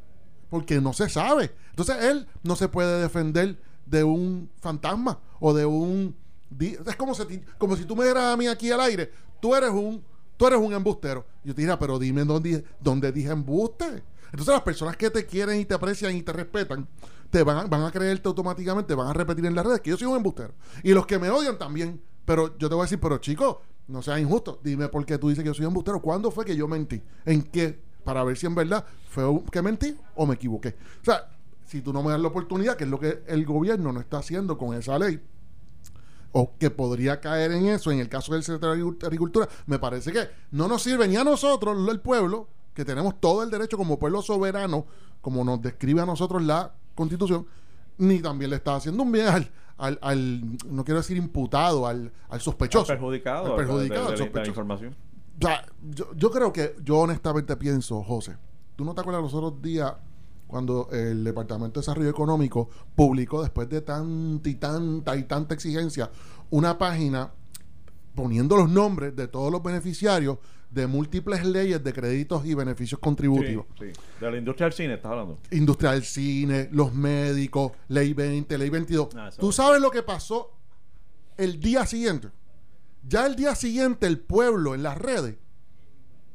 porque 0.49 0.79
no 0.79 0.93
se 0.93 1.09
sabe. 1.09 1.51
Entonces 1.69 1.97
él 2.03 2.27
no 2.43 2.55
se 2.55 2.69
puede 2.69 3.01
defender 3.01 3.59
de 3.85 4.03
un 4.03 4.49
fantasma 4.59 5.19
o 5.39 5.53
de 5.53 5.65
un... 5.65 6.15
Es 6.59 6.95
como 6.95 7.13
si, 7.13 7.41
como 7.57 7.75
si 7.75 7.85
tú 7.85 7.95
me 7.95 8.05
dieras 8.05 8.33
a 8.33 8.37
mí 8.37 8.47
aquí 8.47 8.71
al 8.71 8.81
aire, 8.81 9.11
tú 9.39 9.55
eres 9.55 9.69
un, 9.69 10.03
tú 10.37 10.47
eres 10.47 10.59
un 10.59 10.73
embustero. 10.73 11.25
Yo 11.43 11.53
te 11.53 11.61
diría, 11.61 11.77
pero 11.77 11.99
dime 11.99 12.23
dónde, 12.23 12.63
dónde 12.79 13.11
dije 13.11 13.31
embuste. 13.31 14.03
Entonces 14.31 14.53
las 14.53 14.61
personas 14.61 14.95
que 14.97 15.09
te 15.09 15.25
quieren 15.25 15.59
y 15.59 15.65
te 15.65 15.73
aprecian 15.73 16.15
y 16.15 16.21
te 16.21 16.33
respetan, 16.33 16.87
te 17.29 17.43
van 17.43 17.57
a, 17.57 17.63
van 17.65 17.83
a 17.83 17.91
creerte 17.91 18.27
automáticamente, 18.27 18.93
van 18.93 19.07
a 19.07 19.13
repetir 19.13 19.45
en 19.45 19.55
las 19.55 19.65
redes 19.65 19.81
que 19.81 19.89
yo 19.89 19.97
soy 19.97 20.07
un 20.07 20.17
embustero. 20.17 20.53
Y 20.83 20.93
los 20.93 21.05
que 21.05 21.19
me 21.19 21.29
odian 21.29 21.57
también. 21.57 22.01
Pero 22.25 22.57
yo 22.57 22.67
te 22.67 22.75
voy 22.75 22.81
a 22.81 22.85
decir, 22.85 22.99
pero 22.99 23.19
chico, 23.19 23.61
no 23.87 24.01
seas 24.01 24.19
injusto. 24.19 24.59
Dime 24.63 24.89
por 24.89 25.05
qué 25.05 25.17
tú 25.17 25.29
dices 25.29 25.43
que 25.43 25.49
yo 25.49 25.53
soy 25.53 25.65
embustero. 25.65 26.01
¿Cuándo 26.01 26.31
fue 26.31 26.45
que 26.45 26.55
yo 26.55 26.67
mentí? 26.67 27.01
¿En 27.25 27.41
qué? 27.43 27.79
Para 28.03 28.23
ver 28.23 28.37
si 28.37 28.45
en 28.45 28.55
verdad 28.55 28.85
fue 29.09 29.23
que 29.51 29.61
mentí 29.61 29.97
o 30.15 30.25
me 30.25 30.35
equivoqué. 30.35 30.75
O 31.01 31.05
sea, 31.05 31.29
si 31.65 31.81
tú 31.81 31.91
no 31.91 32.01
me 32.03 32.11
das 32.11 32.19
la 32.19 32.27
oportunidad, 32.27 32.75
que 32.75 32.85
es 32.85 32.89
lo 32.89 32.99
que 32.99 33.23
el 33.27 33.45
gobierno 33.45 33.91
no 33.91 33.99
está 33.99 34.19
haciendo 34.19 34.57
con 34.57 34.75
esa 34.75 34.97
ley, 34.97 35.21
o 36.31 36.53
que 36.57 36.69
podría 36.69 37.19
caer 37.19 37.51
en 37.51 37.67
eso 37.67 37.91
en 37.91 37.99
el 37.99 38.09
caso 38.09 38.33
del 38.33 38.43
secretario 38.43 38.91
de 38.91 39.05
Agricultura, 39.05 39.47
me 39.65 39.79
parece 39.79 40.11
que 40.11 40.27
no 40.51 40.67
nos 40.67 40.83
sirve 40.83 41.07
ni 41.07 41.15
a 41.15 41.23
nosotros, 41.23 41.77
el 41.89 41.99
pueblo, 41.99 42.47
que 42.73 42.85
tenemos 42.85 43.19
todo 43.19 43.43
el 43.43 43.49
derecho 43.49 43.77
como 43.77 43.97
pueblo 43.97 44.21
soberano, 44.21 44.85
como 45.21 45.43
nos 45.43 45.61
describe 45.61 46.01
a 46.01 46.05
nosotros 46.05 46.43
la 46.43 46.73
constitución, 46.95 47.47
ni 47.97 48.19
también 48.19 48.51
le 48.51 48.57
está 48.57 48.75
haciendo 48.75 49.03
un 49.03 49.11
bien 49.11 49.27
al, 49.27 49.51
al, 49.77 49.99
al- 50.01 50.57
no 50.69 50.83
quiero 50.83 50.99
decir 50.99 51.17
imputado, 51.17 51.85
al, 51.87 52.11
al 52.29 52.41
sospechoso. 52.41 52.91
Al 52.91 52.97
perjudicado, 52.97 53.51
Al 53.51 53.55
perjudicado, 53.55 53.77
de- 53.79 53.87
de- 53.87 53.99
al 53.99 54.05
de 54.05 54.11
la 54.11 54.25
sospechoso. 54.25 54.49
información. 54.49 54.95
O 55.39 55.45
sea, 55.45 55.65
yo, 55.91 56.13
yo 56.15 56.31
creo 56.31 56.51
que, 56.51 56.75
yo 56.83 56.97
honestamente 56.99 57.55
pienso, 57.57 58.01
José, 58.03 58.37
¿tú 58.75 58.83
no 58.85 58.95
te 58.95 59.01
acuerdas 59.01 59.21
los 59.23 59.33
otros 59.35 59.61
días 59.61 59.93
cuando 60.47 60.87
el 60.91 61.23
Departamento 61.23 61.79
de 61.79 61.83
Desarrollo 61.83 62.09
Económico 62.09 62.69
publicó, 62.95 63.41
después 63.41 63.69
de 63.69 63.81
tanta 63.81 64.49
y 64.49 64.55
tanta 64.55 65.15
y 65.15 65.23
tanta 65.23 65.53
exigencia, 65.53 66.09
una 66.49 66.77
página 66.77 67.31
poniendo 68.15 68.55
los 68.55 68.69
nombres 68.69 69.15
de 69.15 69.27
todos 69.27 69.51
los 69.51 69.61
beneficiarios 69.61 70.37
de 70.69 70.85
múltiples 70.87 71.45
leyes 71.45 71.83
de 71.83 71.93
créditos 71.93 72.45
y 72.45 72.53
beneficios 72.53 72.99
contributivos? 72.99 73.65
Sí, 73.79 73.85
sí. 73.93 74.01
De 74.19 74.31
la 74.31 74.37
industria 74.37 74.65
del 74.65 74.73
cine 74.73 74.93
estás 74.95 75.11
hablando. 75.11 75.39
Industria 75.51 75.91
del 75.91 76.03
cine, 76.03 76.69
los 76.71 76.93
médicos, 76.93 77.71
ley 77.87 78.13
20, 78.13 78.57
ley 78.57 78.69
22. 78.69 79.09
Ah, 79.15 79.29
¿Tú 79.37 79.49
es. 79.49 79.55
sabes 79.55 79.81
lo 79.81 79.89
que 79.91 80.03
pasó 80.03 80.51
el 81.37 81.59
día 81.59 81.85
siguiente? 81.85 82.29
Ya 83.07 83.25
el 83.25 83.35
día 83.35 83.55
siguiente 83.55 84.05
el 84.07 84.19
pueblo 84.19 84.75
en 84.75 84.83
las 84.83 84.97
redes, 84.97 85.37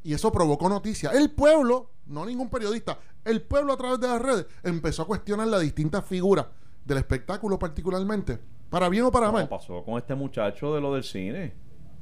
y 0.02 0.14
eso 0.14 0.32
provocó 0.32 0.68
noticia, 0.68 1.10
el 1.10 1.30
pueblo, 1.30 1.90
no 2.06 2.24
ningún 2.24 2.48
periodista, 2.48 2.98
el 3.24 3.42
pueblo 3.42 3.74
a 3.74 3.76
través 3.76 4.00
de 4.00 4.08
las 4.08 4.20
redes 4.20 4.46
empezó 4.62 5.02
a 5.02 5.06
cuestionar 5.06 5.46
las 5.48 5.60
distintas 5.60 6.04
figuras 6.04 6.46
del 6.84 6.98
espectáculo 6.98 7.58
particularmente, 7.58 8.38
para 8.70 8.88
bien 8.88 9.04
o 9.04 9.12
para 9.12 9.30
mal. 9.30 9.48
pasó 9.48 9.84
con 9.84 9.98
este 9.98 10.14
muchacho 10.14 10.74
de 10.74 10.80
lo 10.80 10.94
del 10.94 11.04
cine. 11.04 11.52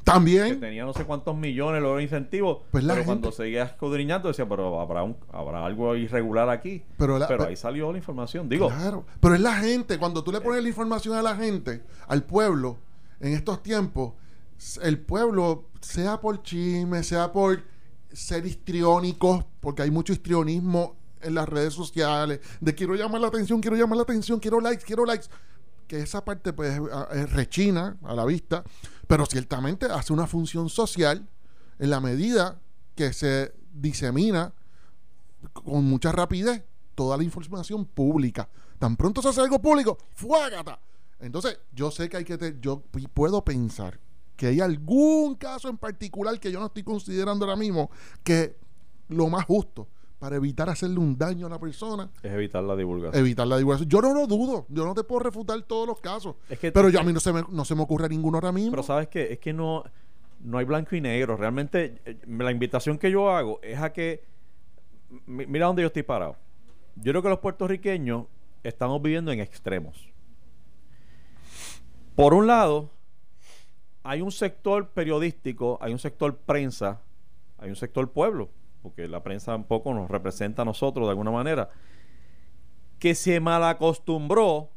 Que 0.00 0.04
También, 0.12 0.60
tenía 0.60 0.84
no 0.84 0.92
sé 0.92 1.04
cuántos 1.04 1.36
millones 1.36 1.82
de 1.82 2.02
incentivos. 2.02 2.58
Pues 2.70 2.84
pero 2.84 3.04
cuando 3.04 3.30
seguía 3.32 3.62
escudriñando 3.64 4.28
decía, 4.28 4.48
pero 4.48 4.80
habrá, 4.80 5.02
un, 5.04 5.16
habrá 5.32 5.64
algo 5.64 5.94
irregular 5.94 6.48
aquí. 6.50 6.82
Pero 6.96 7.18
la- 7.18 7.28
pero 7.28 7.44
pe- 7.44 7.50
ahí 7.50 7.56
salió 7.56 7.92
la 7.92 7.98
información. 7.98 8.48
Digo, 8.48 8.68
Claro, 8.68 9.04
pero 9.20 9.34
es 9.34 9.40
la 9.40 9.54
gente, 9.56 9.98
cuando 9.98 10.24
tú 10.24 10.32
le 10.32 10.40
pones 10.40 10.62
la 10.62 10.68
información 10.68 11.16
a 11.16 11.22
la 11.22 11.36
gente, 11.36 11.82
al 12.08 12.24
pueblo, 12.24 12.78
en 13.20 13.34
estos 13.34 13.62
tiempos, 13.62 14.14
el 14.82 14.98
pueblo, 14.98 15.64
sea 15.80 16.20
por 16.20 16.42
chisme, 16.42 17.02
sea 17.02 17.30
por 17.32 17.62
ser 18.12 18.44
histriónicos, 18.46 19.44
porque 19.60 19.82
hay 19.82 19.90
mucho 19.90 20.12
histrionismo 20.12 20.96
en 21.22 21.34
las 21.34 21.48
redes 21.48 21.74
sociales, 21.74 22.40
de 22.60 22.74
quiero 22.74 22.94
llamar 22.94 23.20
la 23.20 23.28
atención, 23.28 23.60
quiero 23.60 23.76
llamar 23.76 23.98
la 23.98 24.02
atención, 24.04 24.40
quiero 24.40 24.60
likes, 24.60 24.84
quiero 24.84 25.04
likes, 25.04 25.26
que 25.86 26.00
esa 26.00 26.24
parte 26.24 26.52
pues 26.52 26.80
es 27.12 27.32
rechina 27.32 27.96
a 28.04 28.14
la 28.14 28.24
vista, 28.24 28.64
pero 29.10 29.26
ciertamente 29.26 29.86
hace 29.86 30.12
una 30.12 30.28
función 30.28 30.68
social 30.68 31.28
en 31.80 31.90
la 31.90 31.98
medida 31.98 32.60
que 32.94 33.12
se 33.12 33.52
disemina 33.72 34.52
con 35.52 35.82
mucha 35.84 36.12
rapidez 36.12 36.62
toda 36.94 37.16
la 37.16 37.24
información 37.24 37.86
pública. 37.86 38.48
Tan 38.78 38.96
pronto 38.96 39.20
se 39.20 39.28
hace 39.30 39.40
algo 39.40 39.60
público, 39.60 39.98
¡fuágata! 40.14 40.78
Entonces, 41.18 41.58
yo 41.72 41.90
sé 41.90 42.08
que 42.08 42.18
hay 42.18 42.24
que... 42.24 42.38
te- 42.38 42.58
yo 42.60 42.84
puedo 43.12 43.44
pensar 43.44 43.98
que 44.36 44.46
hay 44.46 44.60
algún 44.60 45.34
caso 45.34 45.68
en 45.68 45.76
particular 45.76 46.38
que 46.38 46.52
yo 46.52 46.60
no 46.60 46.66
estoy 46.66 46.84
considerando 46.84 47.44
ahora 47.44 47.56
mismo 47.56 47.90
que 48.22 48.56
lo 49.08 49.28
más 49.28 49.44
justo 49.44 49.88
para 50.20 50.36
evitar 50.36 50.68
hacerle 50.68 50.98
un 51.00 51.16
daño 51.18 51.46
a 51.46 51.50
la 51.50 51.58
persona, 51.58 52.08
es 52.22 52.30
evitar 52.32 52.62
la 52.62 52.76
divulgación. 52.76 53.20
evitar 53.20 53.46
la 53.46 53.56
divulgación. 53.56 53.88
Yo 53.88 54.00
no 54.02 54.14
lo 54.14 54.26
dudo, 54.28 54.66
yo 54.68 54.84
no 54.84 54.94
te 54.94 55.02
puedo 55.02 55.20
refutar 55.24 55.60
todos 55.62 55.88
los 55.88 55.98
casos, 55.98 56.36
Es 56.48 56.58
que- 56.58 56.70
pero 56.70 56.88
yo 56.90 57.00
a 57.00 57.02
mí 57.02 57.12
no 57.12 57.20
se 57.20 57.32
me, 57.32 57.42
no 57.50 57.64
se 57.64 57.74
me 57.74 57.82
ocurre 57.82 58.08
ninguno 58.08 58.36
ahora 58.36 58.52
mismo. 58.52 58.70
Pero 58.70 58.82
sabes 58.82 59.08
que 59.08 59.32
es 59.32 59.38
que 59.40 59.52
no, 59.52 59.82
no 60.40 60.58
hay 60.58 60.64
blanco 60.66 60.94
y 60.94 61.00
negro. 61.00 61.36
Realmente 61.36 62.00
eh, 62.04 62.18
la 62.28 62.52
invitación 62.52 62.98
que 62.98 63.10
yo 63.10 63.30
hago 63.30 63.60
es 63.62 63.78
a 63.80 63.92
que 63.92 64.22
mi- 65.26 65.46
mira 65.46 65.66
dónde 65.66 65.82
yo 65.82 65.86
estoy 65.88 66.02
parado. 66.02 66.36
Yo 66.96 67.12
creo 67.12 67.22
que 67.22 67.28
los 67.30 67.38
puertorriqueños 67.38 68.26
estamos 68.62 69.00
viviendo 69.00 69.32
en 69.32 69.40
extremos. 69.40 70.06
Por 72.14 72.34
un 72.34 72.46
lado, 72.46 72.90
hay 74.02 74.20
un 74.20 74.32
sector 74.32 74.88
periodístico, 74.90 75.78
hay 75.80 75.92
un 75.92 75.98
sector 75.98 76.36
prensa, 76.36 77.00
hay 77.58 77.70
un 77.70 77.76
sector 77.76 78.10
pueblo, 78.10 78.50
porque 78.82 79.08
la 79.08 79.22
prensa 79.22 79.54
un 79.54 79.64
poco 79.64 79.92
nos 79.94 80.10
representa 80.10 80.62
a 80.62 80.64
nosotros 80.64 81.06
de 81.06 81.10
alguna 81.10 81.30
manera, 81.30 81.70
que 82.98 83.14
se 83.14 83.40
malacostumbró 83.40 84.70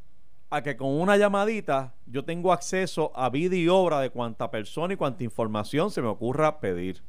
a 0.50 0.62
que 0.62 0.78
con 0.78 0.90
una 0.90 1.18
llamadita 1.18 1.96
yo 2.06 2.24
tengo 2.26 2.54
acceso 2.54 3.12
a 3.16 3.30
vida 3.30 3.56
y 3.56 3.68
obra 3.68 4.00
de 4.00 4.12
cuánta 4.12 4.52
persona 4.52 4.94
y 4.94 4.98
cuánta 4.98 5.24
información 5.24 5.92
se 5.92 6.02
me 6.02 6.08
ocurra 6.08 6.60
pedir. 6.60 7.02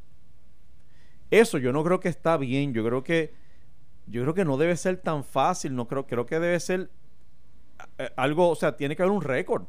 Eso 1.31 1.59
yo 1.59 1.73
no 1.73 1.85
creo 1.85 2.01
que 2.01 2.09
está 2.09 2.37
bien, 2.37 2.73
yo 2.73 2.85
creo 2.85 3.03
que 3.03 3.35
yo 4.07 4.23
creo 4.23 4.35
que 4.35 4.45
no 4.45 4.57
debe 4.57 4.77
ser 4.77 4.99
tan 4.99 5.25
fácil, 5.25 5.75
no 5.75 5.89
creo 5.89 6.07
creo 6.07 6.27
que 6.27 6.39
debe 6.39 6.61
ser 6.61 6.91
eh, 7.99 8.11
algo, 8.17 8.51
o 8.51 8.55
sea, 8.55 8.77
tiene 8.77 8.97
que 8.97 9.03
haber 9.03 9.15
un 9.15 9.23
récord 9.23 9.65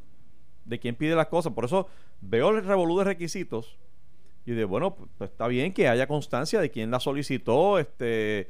de 0.66 0.80
quién 0.80 0.96
pide 0.96 1.16
las 1.16 1.28
cosas. 1.28 1.54
Por 1.54 1.66
eso 1.66 1.88
veo 2.22 2.50
el 2.50 2.66
revolú 2.66 2.98
de 3.00 3.06
requisitos 3.06 3.78
y 4.46 4.52
de 4.54 4.66
bueno, 4.66 4.96
pues, 4.96 5.10
pues, 5.18 5.32
está 5.32 5.48
bien 5.48 5.74
que 5.74 5.88
haya 5.88 6.08
constancia 6.08 6.60
de 6.62 6.70
quién 6.72 6.92
la 6.92 7.00
solicitó, 7.00 7.80
este 7.80 8.48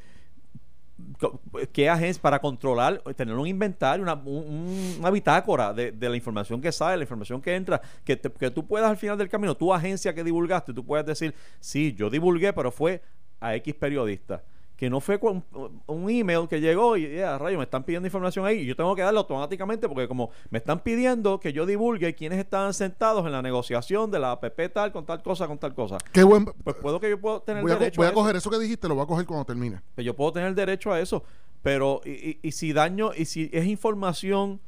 co- 1.19 1.39
qué 1.73 1.89
agencia 1.89 2.21
para 2.21 2.39
controlar, 2.39 3.01
tener 3.15 3.35
un 3.35 3.47
inventario, 3.47 4.03
una, 4.03 4.13
un- 4.13 4.95
una 4.99 5.11
bitácora 5.11 5.73
de, 5.73 5.91
de 5.91 6.09
la 6.09 6.15
información 6.15 6.61
que 6.61 6.71
sale, 6.71 6.97
la 6.97 7.03
información 7.03 7.41
que 7.41 7.55
entra, 7.55 7.81
que, 8.03 8.15
te- 8.15 8.31
que 8.31 8.51
tú 8.51 8.65
puedas 8.65 8.89
al 8.89 8.97
final 8.97 9.17
del 9.17 9.29
camino, 9.29 9.55
tu 9.55 9.73
agencia 9.73 10.13
que 10.13 10.23
divulgaste, 10.23 10.73
tú 10.73 10.85
puedes 10.85 11.05
decir, 11.05 11.33
sí, 11.59 11.93
yo 11.97 12.09
divulgué, 12.09 12.53
pero 12.53 12.71
fue 12.71 13.01
a 13.39 13.55
X 13.55 13.73
periodista. 13.75 14.43
Que 14.77 14.89
no 14.89 14.99
fue 14.99 15.19
con 15.19 15.43
un 15.87 16.09
email 16.09 16.47
que 16.49 16.59
llegó 16.59 16.97
y, 16.97 17.15
ya, 17.15 17.37
rayo, 17.37 17.57
me 17.57 17.63
están 17.63 17.83
pidiendo 17.85 18.07
información 18.07 18.45
ahí 18.45 18.59
y 18.59 18.65
yo 18.65 18.75
tengo 18.75 18.93
que 18.93 19.01
darlo 19.03 19.21
automáticamente 19.21 19.87
porque 19.87 20.05
como 20.07 20.31
me 20.49 20.57
están 20.57 20.81
pidiendo 20.81 21.39
que 21.39 21.53
yo 21.53 21.65
divulgue 21.65 22.13
quiénes 22.13 22.39
estaban 22.39 22.73
sentados 22.73 23.25
en 23.25 23.31
la 23.31 23.41
negociación 23.41 24.11
de 24.11 24.19
la 24.19 24.31
APP 24.33 24.73
tal, 24.73 24.91
con 24.91 25.05
tal 25.05 25.23
cosa, 25.23 25.47
con 25.47 25.57
tal 25.57 25.73
cosa. 25.73 25.97
Qué 26.11 26.23
buen. 26.23 26.43
Pues 26.45 26.75
puedo 26.75 26.99
que 26.99 27.09
yo 27.09 27.19
puedo 27.21 27.41
tener 27.41 27.63
Voy 27.63 27.71
a, 27.71 27.75
derecho 27.77 28.01
voy 28.01 28.09
a 28.09 28.13
coger 28.13 28.35
eso 28.35 28.49
que 28.49 28.59
dijiste, 28.59 28.89
lo 28.89 28.95
voy 28.95 29.05
a 29.05 29.07
coger 29.07 29.25
cuando 29.25 29.45
termine. 29.45 29.79
Pues 29.95 30.03
yo 30.05 30.13
puedo 30.13 30.33
tener 30.33 30.53
derecho 30.53 30.91
a 30.91 30.99
eso. 30.99 31.23
Pero, 31.63 32.01
y, 32.03 32.11
y- 32.11 32.39
y 32.43 32.51
si 32.51 32.73
daño, 32.73 33.11
y 33.15 33.25
si 33.25 33.49
es 33.53 33.65
información 33.65 34.59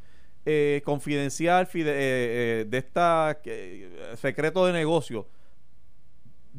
eh, 0.45 0.81
confidencial 0.85 1.67
fide- 1.67 1.89
eh, 1.91 2.61
eh, 2.61 2.65
de 2.69 2.77
esta 2.77 3.37
secreto 4.15 4.65
de 4.65 4.71
negocio, 4.73 5.27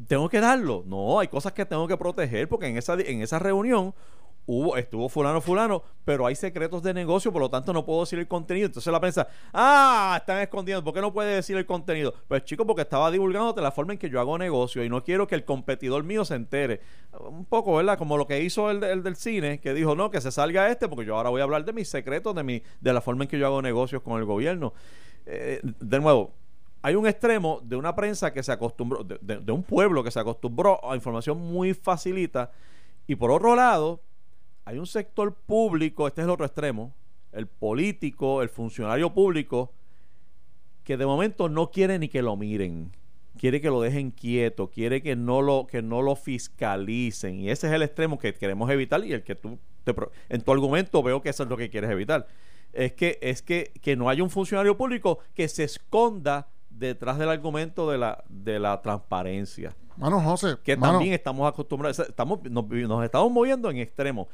tengo 0.07 0.29
que 0.29 0.39
darlo. 0.39 0.83
No, 0.85 1.19
hay 1.19 1.27
cosas 1.27 1.53
que 1.53 1.65
tengo 1.65 1.87
que 1.87 1.97
proteger 1.97 2.47
porque 2.47 2.67
en 2.67 2.77
esa, 2.77 2.93
en 2.95 3.21
esa 3.21 3.39
reunión 3.39 3.93
hubo, 4.45 4.77
estuvo 4.77 5.07
fulano, 5.09 5.41
fulano, 5.41 5.83
pero 6.03 6.25
hay 6.25 6.33
secretos 6.33 6.81
de 6.81 6.91
negocio, 6.91 7.31
por 7.31 7.39
lo 7.39 7.49
tanto 7.51 7.71
no 7.71 7.85
puedo 7.85 7.99
decir 7.99 8.17
el 8.17 8.27
contenido. 8.27 8.65
Entonces 8.65 8.91
la 8.91 8.99
prensa, 8.99 9.27
ah, 9.53 10.15
están 10.19 10.39
escondiendo, 10.39 10.83
¿por 10.83 10.91
qué 10.93 11.01
no 11.01 11.13
puede 11.13 11.35
decir 11.35 11.55
el 11.55 11.67
contenido? 11.67 12.15
Pues 12.27 12.43
chico, 12.45 12.65
porque 12.65 12.81
estaba 12.81 13.11
divulgándote 13.11 13.61
la 13.61 13.71
forma 13.71 13.93
en 13.93 13.99
que 13.99 14.09
yo 14.09 14.19
hago 14.19 14.37
negocio 14.39 14.83
y 14.83 14.89
no 14.89 15.03
quiero 15.03 15.27
que 15.27 15.35
el 15.35 15.45
competidor 15.45 16.03
mío 16.03 16.25
se 16.25 16.33
entere. 16.35 16.81
Un 17.19 17.45
poco, 17.45 17.75
¿verdad? 17.75 17.97
Como 17.99 18.17
lo 18.17 18.25
que 18.25 18.41
hizo 18.41 18.71
el, 18.71 18.79
de- 18.79 18.91
el 18.91 19.03
del 19.03 19.17
cine, 19.17 19.59
que 19.59 19.73
dijo, 19.75 19.93
no, 19.95 20.09
que 20.09 20.19
se 20.19 20.31
salga 20.31 20.69
este, 20.71 20.87
porque 20.87 21.05
yo 21.05 21.15
ahora 21.15 21.29
voy 21.29 21.41
a 21.41 21.43
hablar 21.43 21.63
de 21.63 21.73
mis 21.73 21.87
secretos, 21.89 22.33
de, 22.33 22.43
mi, 22.43 22.63
de 22.81 22.93
la 22.93 23.01
forma 23.01 23.25
en 23.25 23.29
que 23.29 23.37
yo 23.37 23.45
hago 23.45 23.61
negocios 23.61 24.01
con 24.01 24.17
el 24.17 24.25
gobierno. 24.25 24.73
Eh, 25.27 25.59
de 25.63 25.99
nuevo, 25.99 26.31
hay 26.81 26.95
un 26.95 27.07
extremo 27.07 27.61
de 27.63 27.75
una 27.75 27.95
prensa 27.95 28.31
que 28.31 28.41
se 28.43 28.51
acostumbró, 28.51 29.03
de, 29.03 29.51
un 29.51 29.63
pueblo 29.63 30.03
que 30.03 30.11
se 30.11 30.19
acostumbró 30.19 30.79
a 30.89 30.95
información 30.95 31.37
muy 31.37 31.73
facilita, 31.73 32.51
y 33.07 33.15
por 33.15 33.31
otro 33.31 33.55
lado, 33.55 34.01
hay 34.65 34.77
un 34.77 34.85
sector 34.85 35.33
público, 35.33 36.07
este 36.07 36.21
es 36.21 36.25
el 36.25 36.31
otro 36.31 36.45
extremo, 36.45 36.93
el 37.31 37.47
político, 37.47 38.41
el 38.41 38.49
funcionario 38.49 39.13
público, 39.13 39.73
que 40.83 40.95
de 40.95 41.05
momento 41.05 41.49
no 41.49 41.69
quiere 41.71 41.99
ni 41.99 42.07
que 42.07 42.21
lo 42.21 42.37
miren, 42.37 42.91
quiere 43.37 43.61
que 43.61 43.69
lo 43.69 43.81
dejen 43.81 44.11
quieto, 44.11 44.69
quiere 44.69 45.01
que 45.01 45.15
no 45.15 45.41
lo, 45.41 45.67
que 45.67 45.81
no 45.81 46.01
lo 46.01 46.15
fiscalicen, 46.15 47.41
y 47.41 47.49
ese 47.49 47.67
es 47.67 47.73
el 47.73 47.81
extremo 47.81 48.17
que 48.17 48.33
queremos 48.33 48.69
evitar 48.69 49.03
y 49.03 49.13
el 49.13 49.23
que 49.23 49.35
tú, 49.35 49.59
te 49.83 49.93
en 50.29 50.41
tu 50.41 50.51
argumento 50.51 51.03
veo 51.03 51.21
que 51.21 51.29
eso 51.29 51.43
es 51.43 51.49
lo 51.49 51.57
que 51.57 51.69
quieres 51.69 51.89
evitar. 51.89 52.27
Es 52.71 52.93
que, 52.93 53.17
es 53.21 53.41
que, 53.41 53.71
que 53.81 53.95
no 53.95 54.09
haya 54.09 54.23
un 54.23 54.29
funcionario 54.29 54.77
público 54.77 55.19
que 55.33 55.47
se 55.47 55.63
esconda 55.63 56.47
detrás 56.79 57.17
del 57.19 57.29
argumento 57.29 57.89
de 57.91 57.97
la, 57.97 58.23
de 58.29 58.59
la 58.59 58.81
transparencia 58.81 59.75
Mano, 59.97 60.21
José. 60.21 60.57
que 60.63 60.77
mano, 60.77 60.93
también 60.93 61.13
estamos 61.13 61.47
acostumbrados, 61.47 61.99
estamos, 61.99 62.41
nos, 62.43 62.65
nos 62.67 63.03
estamos 63.03 63.31
moviendo 63.31 63.69
en 63.69 63.77
extremos. 63.77 64.27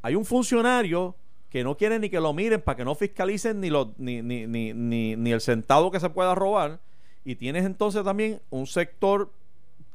Hay 0.00 0.14
un 0.14 0.24
funcionario 0.24 1.14
que 1.50 1.62
no 1.62 1.76
quiere 1.76 1.98
ni 1.98 2.08
que 2.08 2.18
lo 2.18 2.32
miren 2.32 2.62
para 2.62 2.76
que 2.76 2.84
no 2.84 2.94
fiscalicen 2.94 3.60
ni, 3.60 3.68
lo, 3.68 3.92
ni, 3.98 4.22
ni, 4.22 4.46
ni, 4.46 4.72
ni, 4.72 5.16
ni 5.16 5.32
el 5.32 5.40
centavo 5.40 5.90
que 5.90 6.00
se 6.00 6.08
pueda 6.08 6.34
robar. 6.34 6.80
Y 7.24 7.34
tienes 7.36 7.66
entonces 7.66 8.04
también 8.04 8.40
un 8.50 8.66
sector 8.66 9.30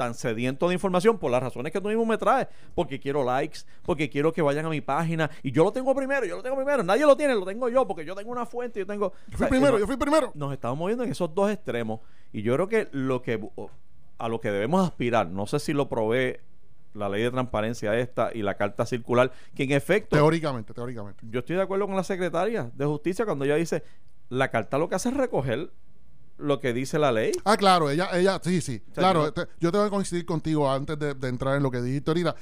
tan 0.02 0.16
sediento 0.16 0.68
de 0.68 0.74
información 0.74 1.20
por 1.20 1.30
las 1.30 1.44
razones 1.44 1.72
que 1.72 1.80
tú 1.80 1.88
mismo 1.90 2.04
me 2.08 2.18
traes. 2.18 2.48
Porque 2.74 3.00
quiero 3.00 3.24
likes, 3.24 3.60
porque 3.84 4.10
quiero 4.10 4.34
que 4.34 4.42
vayan 4.42 4.66
a 4.66 4.70
mi 4.70 4.82
página. 4.82 5.30
Y 5.44 5.52
yo 5.52 5.64
lo 5.64 5.72
tengo 5.72 5.94
primero, 5.94 6.26
yo 6.26 6.38
lo 6.38 6.42
tengo 6.42 6.56
primero. 6.56 6.82
Nadie 6.84 7.06
lo 7.06 7.16
tiene, 7.16 7.36
lo 7.36 7.46
tengo 7.46 7.70
yo, 7.70 7.86
porque 7.88 8.04
yo 8.04 8.16
tengo 8.16 8.32
una 8.32 8.48
fuente, 8.48 8.80
yo 8.80 8.88
tengo... 8.88 9.12
Yo 9.28 9.36
o 9.36 9.38
fui 9.38 9.38
sea, 9.38 9.50
primero, 9.50 9.74
no- 9.74 9.80
yo 9.80 9.86
fui 9.86 9.98
primero. 9.98 10.32
nos 10.34 10.52
estamos 10.54 10.76
moviendo 10.78 11.04
en 11.04 11.12
esos 11.12 11.34
dos 11.36 11.52
extremos 11.52 12.00
y 12.34 12.42
yo 12.42 12.56
creo 12.56 12.68
que 12.68 12.88
lo 12.92 13.22
que 13.22 13.40
a 14.18 14.28
lo 14.28 14.42
que 14.42 14.50
debemos 14.52 14.88
aspirar 14.88 15.28
no 15.28 15.46
sé 15.46 15.60
si 15.60 15.74
lo 15.74 15.88
provee 15.90 16.38
la 16.94 17.10
ley 17.10 17.22
de 17.24 17.30
transparencia 17.32 17.96
esta 18.00 18.32
y 18.34 18.42
la 18.42 18.56
carta 18.56 18.86
circular 18.86 19.32
que 19.56 19.64
en 19.64 19.72
efecto 19.72 20.16
Teóricamente, 20.16 20.74
teóricamente. 20.74 21.24
yo 21.30 21.40
estoy 21.40 21.56
de 21.58 21.62
acuerdo 21.62 21.86
con 21.88 21.96
la 21.96 22.04
secretaria 22.04 22.72
de 22.74 22.86
justicia 22.86 23.26
cuando 23.26 23.46
ella 23.46 23.56
dice 23.56 23.84
la 24.30 24.50
carta 24.50 24.78
lo 24.78 24.90
que 24.90 24.96
hace 24.96 25.10
es 25.10 25.16
recoger 25.18 25.70
lo 26.42 26.60
que 26.60 26.74
dice 26.74 26.98
la 27.00 27.12
ley 27.12 27.32
Ah, 27.46 27.56
claro, 27.58 27.90
ella, 27.90 28.10
ella, 28.14 28.40
sí, 28.44 28.62
sí. 28.62 28.82
sea, 28.94 28.94
claro, 28.96 29.26
yo 29.26 29.34
te- 29.34 29.48
yo 29.60 29.72
tengo 29.72 29.84
que 29.86 29.92
coincidir 29.92 30.26
contigo 30.26 30.70
antes 30.72 30.98
de, 31.00 31.14
de 31.14 31.28
entrar 31.28 31.56
en 31.58 31.64
lo 31.64 31.72
que 31.72 31.82
dijiste 31.82 32.10
ahorita. 32.12 32.36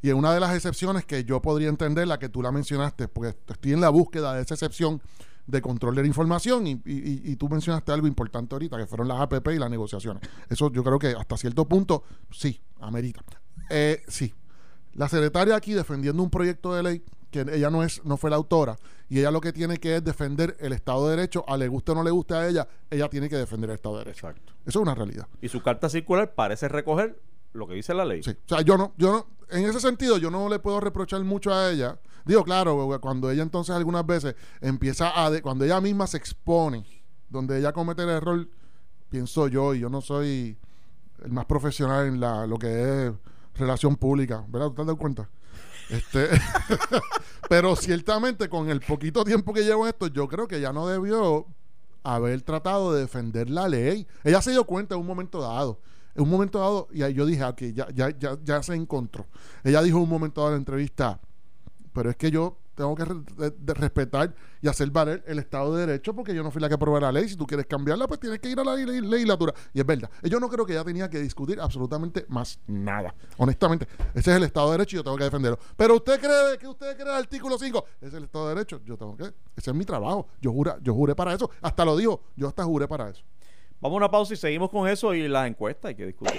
Y 0.00 0.10
en 0.10 0.16
una 0.16 0.32
de 0.32 0.38
las 0.40 0.54
excepciones 0.54 1.04
que 1.04 1.24
yo 1.24 1.42
podría 1.42 1.68
entender, 1.68 2.06
la 2.06 2.18
que 2.18 2.28
tú 2.28 2.40
la 2.42 2.52
mencionaste, 2.52 3.08
porque 3.08 3.36
estoy 3.48 3.72
en 3.72 3.80
la 3.80 3.88
búsqueda 3.88 4.34
de 4.34 4.42
esa 4.42 4.54
excepción 4.54 5.02
de 5.46 5.60
control 5.62 5.94
de 5.96 6.02
la 6.02 6.06
información 6.08 6.66
y, 6.66 6.72
y- 6.72 6.80
y- 6.84 7.22
y 7.32 7.36
tú 7.36 7.48
mencionaste 7.48 7.90
algo 7.90 8.06
importante 8.06 8.54
ahorita, 8.54 8.76
que 8.76 8.86
fueron 8.86 9.08
las 9.08 9.18
APP 9.20 9.48
y 9.54 9.58
las 9.58 9.70
negociaciones. 9.70 10.22
Eso 10.48 10.70
yo 10.70 10.84
creo 10.84 10.98
que 10.98 11.08
hasta 11.18 11.36
cierto 11.36 11.66
punto, 11.66 12.04
sí, 12.30 12.60
amerita. 12.80 13.22
Eh, 13.70 14.02
sí. 14.08 14.32
La 14.94 15.08
secretaria 15.08 15.56
aquí 15.56 15.72
defendiendo 15.72 16.22
un 16.22 16.30
proyecto 16.30 16.74
de 16.74 16.82
ley 16.82 17.02
que 17.30 17.40
ella 17.52 17.70
no 17.70 17.82
es 17.82 18.04
no 18.04 18.16
fue 18.16 18.30
la 18.30 18.36
autora 18.36 18.76
y 19.08 19.18
ella 19.18 19.30
lo 19.30 19.40
que 19.40 19.52
tiene 19.52 19.78
que 19.78 19.96
es 19.96 20.04
defender 20.04 20.56
el 20.60 20.72
Estado 20.72 21.08
de 21.08 21.16
Derecho, 21.16 21.44
a 21.48 21.56
le 21.56 21.68
guste 21.68 21.92
o 21.92 21.94
no 21.94 22.02
le 22.02 22.10
guste 22.10 22.34
a 22.34 22.48
ella, 22.48 22.66
ella 22.90 23.08
tiene 23.08 23.28
que 23.28 23.36
defender 23.36 23.70
el 23.70 23.76
Estado 23.76 23.98
de 23.98 24.04
Derecho. 24.04 24.28
exacto 24.28 24.52
Eso 24.66 24.78
es 24.78 24.82
una 24.82 24.94
realidad. 24.94 25.26
y 25.40 25.48
su 25.48 25.62
carta 25.62 25.88
circular 25.88 26.34
parece 26.34 26.68
recoger 26.68 27.20
lo 27.52 27.66
que 27.66 27.74
dice 27.74 27.94
la 27.94 28.04
ley 28.04 28.22
Sí. 28.22 28.30
O 28.30 28.48
sea, 28.48 28.60
yo 28.62 28.76
no, 28.76 28.92
yo 28.98 29.12
no, 29.12 29.26
en 29.56 29.64
ese 29.64 29.80
sentido, 29.80 30.18
yo 30.18 30.30
no 30.30 30.48
le 30.48 30.58
puedo 30.58 30.80
reprochar 30.80 31.22
mucho 31.24 31.52
a 31.52 31.70
ella. 31.70 31.98
Digo, 32.26 32.44
claro, 32.44 32.98
cuando 33.00 33.30
ella 33.30 33.42
entonces 33.42 33.74
algunas 33.74 34.04
veces 34.06 34.34
empieza 34.60 35.24
a, 35.24 35.30
de- 35.30 35.40
cuando 35.40 35.64
ella 35.64 35.80
misma 35.80 36.06
se 36.06 36.18
expone, 36.18 36.84
donde 37.30 37.58
ella 37.58 37.72
comete 37.72 38.02
el 38.02 38.10
error, 38.10 38.46
pienso 39.08 39.48
yo, 39.48 39.74
y 39.74 39.80
yo 39.80 39.88
no 39.88 40.02
soy 40.02 40.58
el 41.24 41.32
más 41.32 41.46
profesional 41.46 42.06
en 42.06 42.20
la, 42.20 42.46
lo 42.46 42.58
que 42.58 43.06
es 43.06 43.12
relación 43.54 43.96
pública, 43.96 44.44
¿verdad? 44.48 44.68
¿Tú 44.68 44.74
te 44.74 44.80
has 44.82 44.86
dado 44.86 44.98
cuenta? 44.98 45.28
Este, 45.88 46.28
pero 47.48 47.74
ciertamente 47.76 48.48
con 48.48 48.68
el 48.68 48.80
poquito 48.80 49.24
tiempo 49.24 49.52
que 49.52 49.64
llevo 49.64 49.86
esto, 49.86 50.08
yo 50.08 50.28
creo 50.28 50.46
que 50.46 50.60
ya 50.60 50.72
no 50.72 50.86
debió 50.86 51.46
haber 52.02 52.42
tratado 52.42 52.92
de 52.92 53.00
defender 53.00 53.50
la 53.50 53.68
ley. 53.68 54.06
Ella 54.24 54.42
se 54.42 54.50
dio 54.50 54.64
cuenta 54.64 54.94
en 54.94 55.00
un 55.00 55.06
momento 55.06 55.40
dado. 55.40 55.80
En 56.14 56.24
un 56.24 56.30
momento 56.30 56.58
dado, 56.58 56.88
y 56.92 56.98
yo 57.14 57.26
dije, 57.26 57.44
ok, 57.44 57.62
ya, 57.74 57.88
ya, 57.94 58.10
ya, 58.10 58.36
ya 58.42 58.62
se 58.62 58.74
encontró. 58.74 59.26
Ella 59.62 59.82
dijo 59.82 59.98
en 59.98 60.04
un 60.04 60.08
momento 60.08 60.40
dado 60.40 60.52
en 60.52 60.54
la 60.54 60.58
entrevista, 60.58 61.20
pero 61.92 62.10
es 62.10 62.16
que 62.16 62.30
yo 62.30 62.58
tengo 62.78 62.94
que 62.94 63.04
re- 63.04 63.14
de- 63.36 63.50
de 63.50 63.74
respetar 63.74 64.34
y 64.62 64.68
hacer 64.68 64.90
valer 64.90 65.22
el 65.26 65.38
Estado 65.38 65.74
de 65.76 65.84
Derecho 65.86 66.14
porque 66.14 66.34
yo 66.34 66.42
no 66.42 66.50
fui 66.50 66.62
la 66.62 66.68
que 66.68 66.74
aprobé 66.74 67.00
la 67.00 67.12
ley. 67.12 67.28
Si 67.28 67.36
tú 67.36 67.46
quieres 67.46 67.66
cambiarla, 67.66 68.06
pues 68.08 68.20
tienes 68.20 68.38
que 68.38 68.48
ir 68.48 68.58
a 68.58 68.64
la 68.64 68.74
le- 68.76 69.00
legislatura. 69.02 69.52
Y 69.74 69.80
es 69.80 69.86
verdad. 69.86 70.10
Yo 70.22 70.40
no 70.40 70.48
creo 70.48 70.64
que 70.64 70.72
ella 70.72 70.84
tenía 70.84 71.10
que 71.10 71.18
discutir 71.18 71.60
absolutamente 71.60 72.24
más 72.28 72.58
nada. 72.66 73.14
Honestamente, 73.36 73.86
ese 74.14 74.30
es 74.30 74.36
el 74.38 74.44
Estado 74.44 74.66
de 74.70 74.78
Derecho 74.78 74.96
y 74.96 74.98
yo 74.98 75.04
tengo 75.04 75.16
que 75.18 75.24
defenderlo. 75.24 75.58
Pero 75.76 75.96
usted 75.96 76.18
cree 76.20 76.56
que 76.58 76.66
usted 76.68 76.96
cree 76.96 77.08
el 77.10 77.18
artículo 77.18 77.58
5, 77.58 77.84
es 78.00 78.14
el 78.14 78.24
Estado 78.24 78.48
de 78.48 78.54
Derecho. 78.54 78.80
Yo 78.84 78.96
tengo 78.96 79.16
que. 79.16 79.24
Ese 79.56 79.70
es 79.70 79.74
mi 79.74 79.84
trabajo. 79.84 80.28
Yo, 80.40 80.52
jura, 80.52 80.78
yo 80.80 80.94
juré 80.94 81.14
para 81.14 81.34
eso. 81.34 81.50
Hasta 81.60 81.84
lo 81.84 81.96
digo. 81.96 82.22
Yo 82.36 82.48
hasta 82.48 82.64
juré 82.64 82.86
para 82.88 83.10
eso. 83.10 83.22
vamos 83.80 83.96
a 83.96 83.98
una 83.98 84.10
pausa 84.10 84.34
y 84.34 84.36
seguimos 84.36 84.70
con 84.70 84.88
eso 84.88 85.14
y 85.14 85.28
las 85.28 85.46
encuestas 85.48 85.90
hay 85.90 85.94
que 85.94 86.06
discutir 86.06 86.34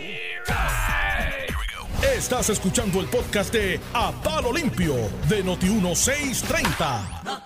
Estás 2.02 2.50
escuchando 2.50 3.02
el 3.02 3.08
podcast 3.08 3.52
de 3.54 3.78
A 3.94 4.14
Palo 4.24 4.54
Limpio 4.54 4.96
de 5.28 5.44
Noti1630. 5.44 7.44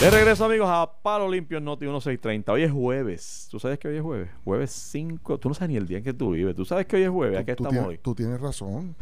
De 0.00 0.10
regreso, 0.10 0.46
amigos, 0.46 0.66
a 0.70 0.90
Palo 1.02 1.30
Limpio 1.30 1.58
en 1.58 1.64
Noti 1.64 1.84
1630. 1.84 2.50
Hoy 2.50 2.62
es 2.62 2.72
jueves. 2.72 3.46
¿Tú 3.50 3.60
sabes 3.60 3.78
que 3.78 3.88
hoy 3.88 3.96
es 3.96 4.02
jueves? 4.02 4.30
Jueves 4.42 4.70
5. 4.90 5.38
Tú 5.38 5.48
no 5.50 5.54
sabes 5.54 5.68
ni 5.68 5.76
el 5.76 5.86
día 5.86 5.98
en 5.98 6.04
que 6.04 6.14
tú 6.14 6.30
vives. 6.30 6.56
¿Tú 6.56 6.64
sabes 6.64 6.86
que 6.86 6.96
hoy 6.96 7.02
es 7.02 7.10
jueves? 7.10 7.38
¿A 7.38 7.44
qué 7.44 7.54
tú, 7.54 7.64
estamos 7.64 7.72
tienes, 7.72 7.88
hoy? 7.88 7.98
tú 7.98 8.14
tienes 8.14 8.40
razón. 8.40 8.96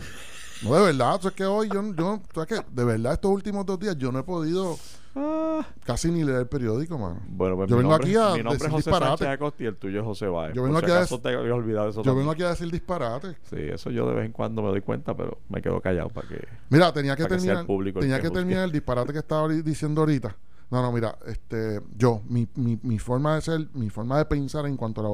No, 0.63 0.75
de 0.75 0.83
verdad, 0.83 1.21
es 1.25 1.33
que 1.33 1.45
hoy 1.45 1.69
yo, 1.73 1.95
yo 1.95 2.21
¿sabes 2.35 2.49
qué? 2.49 2.65
De 2.73 2.85
verdad, 2.85 3.13
estos 3.13 3.31
últimos 3.31 3.65
dos 3.65 3.79
días 3.79 3.97
yo 3.97 4.11
no 4.11 4.19
he 4.19 4.25
podido 4.25 4.77
Ah, 5.17 5.65
casi 5.85 6.11
ni 6.11 6.25
leer 6.25 6.41
el 6.41 6.47
periódico, 6.49 6.99
mano. 6.99 7.21
bueno, 7.29 7.57
pues 7.57 7.71
Yo 7.71 7.77
mi 7.77 7.83
vengo 7.83 7.93
nombre, 7.93 8.11
aquí 8.11 8.17
a 8.17 8.33
mi 8.37 8.43
nombre 8.43 8.53
decir 8.55 8.67
es 8.67 8.73
José 8.73 8.91
disparate. 8.91 9.19
Sánchez 9.25 9.29
Acosta 9.29 9.63
y 9.63 9.67
el 9.67 9.77
tuyo 9.77 10.01
es 10.01 10.05
José 10.05 10.27
Báez. 10.27 10.55
Yo 10.55 10.63
Por 10.63 10.69
vengo 10.71 10.79
si 10.81 10.85
aquí 10.87 10.93
a 10.93 10.97
acaso 10.99 11.15
des- 11.17 11.23
te 11.23 11.29
había 11.39 11.55
olvidado 11.55 11.89
eso 11.89 11.99
Yo 12.01 12.03
también. 12.03 12.19
vengo 12.19 12.31
aquí 12.33 12.43
a 12.43 12.49
decir 12.49 12.71
disparate. 12.71 13.29
Sí, 13.49 13.57
eso 13.59 13.91
yo 13.91 14.09
de 14.09 14.15
vez 14.15 14.27
en 14.27 14.33
cuando 14.33 14.63
me 14.63 14.69
doy 14.69 14.81
cuenta, 14.81 15.17
pero 15.17 15.39
me 15.49 15.63
quedo 15.63 15.81
callado 15.81 16.09
para 16.09 16.27
que... 16.29 16.47
Mira, 16.71 16.93
tenía 16.93 17.15
que 17.15 17.23
Para 17.25 17.37
que 17.37 17.41
sea 17.43 17.53
el 17.53 17.57
terminar, 17.59 17.67
público 17.67 17.99
el 18.01 18.05
tenía 18.07 18.21
que 18.21 18.31
terminar 18.31 18.65
el 18.65 18.73
disparate 18.73 19.13
que 19.13 19.19
estaba 19.21 19.49
diciendo 19.49 20.01
ahorita. 20.01 20.37
No, 20.71 20.83
no, 20.83 20.91
mira, 20.91 21.17
este, 21.27 21.81
yo, 21.97 22.21
mi, 22.29 22.49
mi, 22.57 22.79
mi 22.83 22.99
forma 22.99 23.37
de 23.37 23.43
ser, 23.43 23.69
mi 23.75 23.91
forma 23.91 24.19
de 24.19 24.25
pensar 24.25 24.67
en 24.67 24.77
cuanto 24.77 25.01
a 25.01 25.05
la 25.05 25.11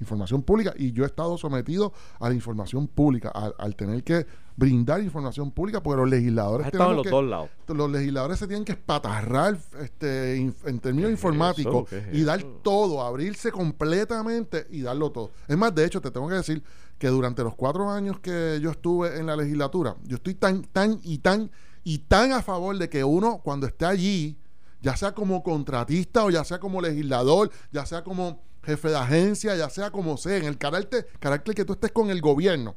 información 0.00 0.42
pública, 0.42 0.72
y 0.76 0.92
yo 0.92 1.04
he 1.04 1.06
estado 1.06 1.36
sometido 1.38 1.92
a 2.20 2.28
la 2.28 2.34
información 2.34 2.86
pública, 2.88 3.30
al, 3.30 3.54
al 3.58 3.74
tener 3.76 4.02
que 4.04 4.26
brindar 4.56 5.00
información 5.02 5.50
pública, 5.52 5.82
porque 5.82 6.00
los 6.00 6.10
legisladores 6.10 6.66
Has 6.66 6.72
estado 6.72 6.90
en 6.90 6.96
tenemos 7.02 7.04
los 7.04 7.04
que- 7.04 7.10
dos 7.10 7.30
lados. 7.30 7.78
los 7.78 7.90
legisladores 7.90 8.38
se 8.40 8.46
tienen 8.48 8.64
que 8.64 8.72
espatarrar 8.72 9.58
este, 9.80 10.36
en 10.36 10.80
términos 10.80 11.08
¿Qué 11.08 11.12
es 11.14 11.18
informáticos 11.18 11.90
y 12.12 12.22
dar 12.24 12.42
todo, 12.62 13.02
abrirse 13.02 13.52
completamente 13.52 14.66
y 14.70 14.82
darlo 14.82 15.10
todo. 15.10 15.30
Es 15.46 15.56
más, 15.56 15.74
de 15.74 15.84
hecho, 15.84 16.00
te 16.00 16.10
tengo 16.10 16.28
que 16.28 16.34
decir 16.34 16.62
que 16.98 17.08
durante 17.08 17.42
los 17.44 17.54
cuatro 17.54 17.90
años 17.90 18.18
que 18.20 18.58
yo 18.60 18.70
estuve 18.72 19.18
en 19.18 19.26
la 19.26 19.36
legislatura, 19.36 19.94
yo 20.04 20.16
estoy 20.16 20.34
tan, 20.34 20.62
tan 20.64 20.98
y 21.04 21.18
tan 21.18 21.50
y 21.84 21.98
tan 21.98 22.32
a 22.32 22.42
favor 22.42 22.76
de 22.76 22.88
que 22.88 23.02
uno, 23.04 23.40
cuando 23.42 23.66
esté 23.66 23.86
allí, 23.86 24.36
ya 24.82 24.96
sea 24.96 25.12
como 25.12 25.42
contratista 25.42 26.24
o 26.24 26.30
ya 26.30 26.44
sea 26.44 26.58
como 26.58 26.80
legislador, 26.82 27.50
ya 27.72 27.86
sea 27.86 28.02
como 28.04 28.42
jefe 28.68 28.88
de 28.90 28.96
agencia, 28.96 29.56
ya 29.56 29.70
sea 29.70 29.90
como 29.90 30.16
sea, 30.18 30.36
en 30.36 30.44
el 30.44 30.58
carácter, 30.58 31.08
carácter 31.20 31.54
que 31.54 31.64
tú 31.64 31.72
estés 31.72 31.90
con 31.90 32.10
el 32.10 32.20
gobierno, 32.20 32.76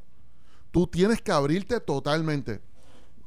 tú 0.70 0.86
tienes 0.86 1.20
que 1.20 1.32
abrirte 1.32 1.80
totalmente 1.80 2.62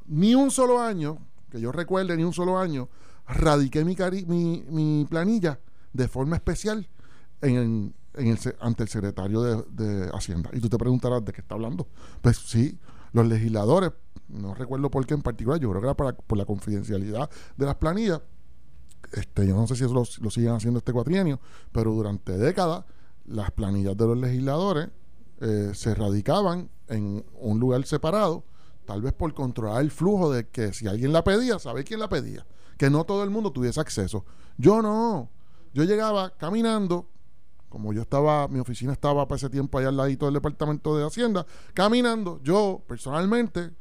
ni 0.06 0.34
un 0.34 0.50
solo 0.50 0.80
año, 0.80 1.18
que 1.50 1.60
yo 1.60 1.70
recuerde, 1.70 2.16
ni 2.16 2.24
un 2.24 2.32
solo 2.32 2.58
año, 2.58 2.88
radiqué 3.28 3.84
mi, 3.84 3.94
cari- 3.94 4.26
mi, 4.26 4.64
mi 4.68 5.04
planilla 5.08 5.60
de 5.92 6.08
forma 6.08 6.34
especial 6.36 6.88
en, 7.40 7.94
en 8.14 8.26
el, 8.26 8.38
ante 8.60 8.82
el 8.82 8.88
secretario 8.88 9.42
de, 9.42 9.62
de 9.84 10.10
Hacienda. 10.12 10.50
Y 10.52 10.60
tú 10.60 10.68
te 10.68 10.76
preguntarás 10.78 11.24
de 11.24 11.32
qué 11.32 11.40
está 11.40 11.54
hablando. 11.54 11.86
Pues 12.20 12.36
sí, 12.38 12.78
los 13.12 13.26
legisladores, 13.26 13.92
no 14.28 14.54
recuerdo 14.54 14.90
por 14.90 15.06
qué 15.06 15.14
en 15.14 15.22
particular, 15.22 15.60
yo 15.60 15.70
creo 15.70 15.80
que 15.80 15.86
era 15.86 15.96
para- 15.96 16.16
por 16.16 16.36
la 16.36 16.44
confidencialidad 16.44 17.30
de 17.56 17.66
las 17.66 17.76
planillas. 17.76 18.20
Este, 19.12 19.46
yo 19.46 19.54
no 19.54 19.66
sé 19.66 19.76
si 19.76 19.84
eso 19.84 19.94
lo, 19.94 20.30
siguen 20.30 20.52
haciendo 20.52 20.78
este 20.78 20.92
cuatrienio, 20.92 21.40
pero 21.72 21.92
durante 21.92 22.36
décadas 22.36 22.84
las 23.26 23.50
planillas 23.50 23.96
de 23.96 24.06
los 24.06 24.16
legisladores 24.16 24.88
eh, 25.40 25.72
se 25.74 25.94
radicaban 25.94 26.70
en 26.88 27.24
un 27.34 27.60
lugar 27.60 27.84
separado, 27.84 28.44
tal 28.84 29.02
vez 29.02 29.12
por 29.12 29.32
controlar 29.34 29.82
el 29.82 29.90
flujo 29.90 30.32
de 30.32 30.48
que 30.48 30.72
si 30.72 30.86
alguien 30.86 31.12
la 31.12 31.24
pedía, 31.24 31.58
saber 31.58 31.84
quién 31.84 32.00
la 32.00 32.08
pedía, 32.08 32.46
que 32.78 32.90
no 32.90 33.04
todo 33.04 33.24
el 33.24 33.30
mundo 33.30 33.50
tuviese 33.50 33.80
acceso. 33.80 34.24
Yo 34.56 34.82
no, 34.82 35.30
yo 35.74 35.84
llegaba 35.84 36.30
caminando, 36.36 37.08
como 37.68 37.92
yo 37.92 38.02
estaba, 38.02 38.48
mi 38.48 38.60
oficina 38.60 38.92
estaba 38.92 39.26
para 39.26 39.36
ese 39.36 39.50
tiempo 39.50 39.78
allá 39.78 39.88
al 39.88 39.96
ladito 39.96 40.26
del 40.26 40.34
departamento 40.34 40.96
de 40.96 41.04
Hacienda, 41.04 41.46
caminando, 41.74 42.40
yo 42.42 42.82
personalmente 42.86 43.72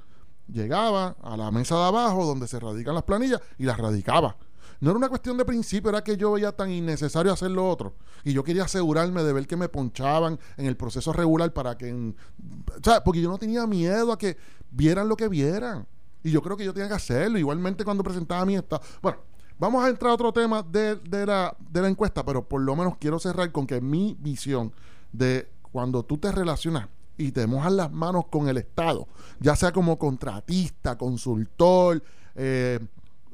llegaba 0.48 1.16
a 1.22 1.38
la 1.38 1.52
mesa 1.52 1.76
de 1.76 1.84
abajo 1.86 2.26
donde 2.26 2.48
se 2.48 2.60
radican 2.60 2.96
las 2.96 3.04
planillas 3.04 3.42
y 3.58 3.64
las 3.64 3.78
radicaba. 3.78 4.36
No 4.80 4.92
era 4.92 4.98
una 4.98 5.10
cuestión 5.10 5.38
de 5.38 5.46
principio, 5.46 5.90
era 5.90 6.04
que 6.04 6.18
yo 6.18 6.34
veía 6.34 6.52
tan 6.52 6.72
innecesario 6.72 7.32
hacer 7.32 7.52
lo 7.52 7.68
otro. 7.68 7.96
Y 8.24 8.34
yo 8.34 8.44
quería 8.44 8.64
asegurarme 8.64 9.24
de 9.24 9.34
ver 9.34 9.48
que 9.48 9.56
me 9.56 9.70
ponchaban 9.70 10.40
en 10.58 10.66
el 10.66 10.76
proceso 10.76 11.14
regular 11.14 11.54
para 11.54 11.78
que... 11.78 11.94
o 11.94 12.84
sea, 12.84 13.04
porque 13.04 13.22
yo 13.22 13.30
no 13.30 13.38
tenía 13.38 13.66
miedo 13.68 14.12
a 14.12 14.18
que 14.18 14.38
vieran 14.72 15.08
lo 15.08 15.16
que 15.16 15.28
vieran. 15.28 15.88
Y 16.24 16.32
yo 16.32 16.42
creo 16.42 16.58
que 16.58 16.66
yo 16.66 16.74
tenía 16.74 16.90
que 16.90 16.96
hacerlo. 16.96 17.38
Igualmente 17.38 17.86
cuando 17.86 18.04
presentaba 18.04 18.46
mi 18.46 18.56
estado. 18.56 18.82
Bueno, 19.02 19.20
vamos 19.60 19.84
a 19.84 19.90
entrar 19.90 20.12
a 20.12 20.16
otro 20.16 20.34
tema 20.34 20.64
de, 20.64 20.96
de 20.96 21.26
la, 21.26 21.56
de 21.60 21.82
la 21.82 21.88
encuesta, 21.88 22.26
pero 22.26 22.48
por 22.48 22.62
lo 22.62 22.76
menos 22.76 22.98
quiero 22.98 23.20
cerrar 23.20 23.52
con 23.52 23.68
que 23.68 23.80
mi 23.82 24.18
visión 24.20 24.74
de 25.12 25.50
cuando 25.72 26.04
tú 26.04 26.18
te 26.18 26.32
relacionas 26.32 26.88
y 27.18 27.32
te 27.32 27.48
mojas 27.48 27.72
las 27.72 27.92
manos 27.92 28.26
con 28.30 28.48
el 28.50 28.58
Estado, 28.58 29.08
ya 29.40 29.56
sea 29.56 29.72
como 29.72 29.98
contratista, 29.98 30.98
consultor, 30.98 32.04
eh, 32.36 32.80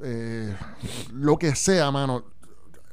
eh, 0.03 0.55
lo 1.13 1.37
que 1.37 1.55
sea, 1.55 1.91
mano, 1.91 2.25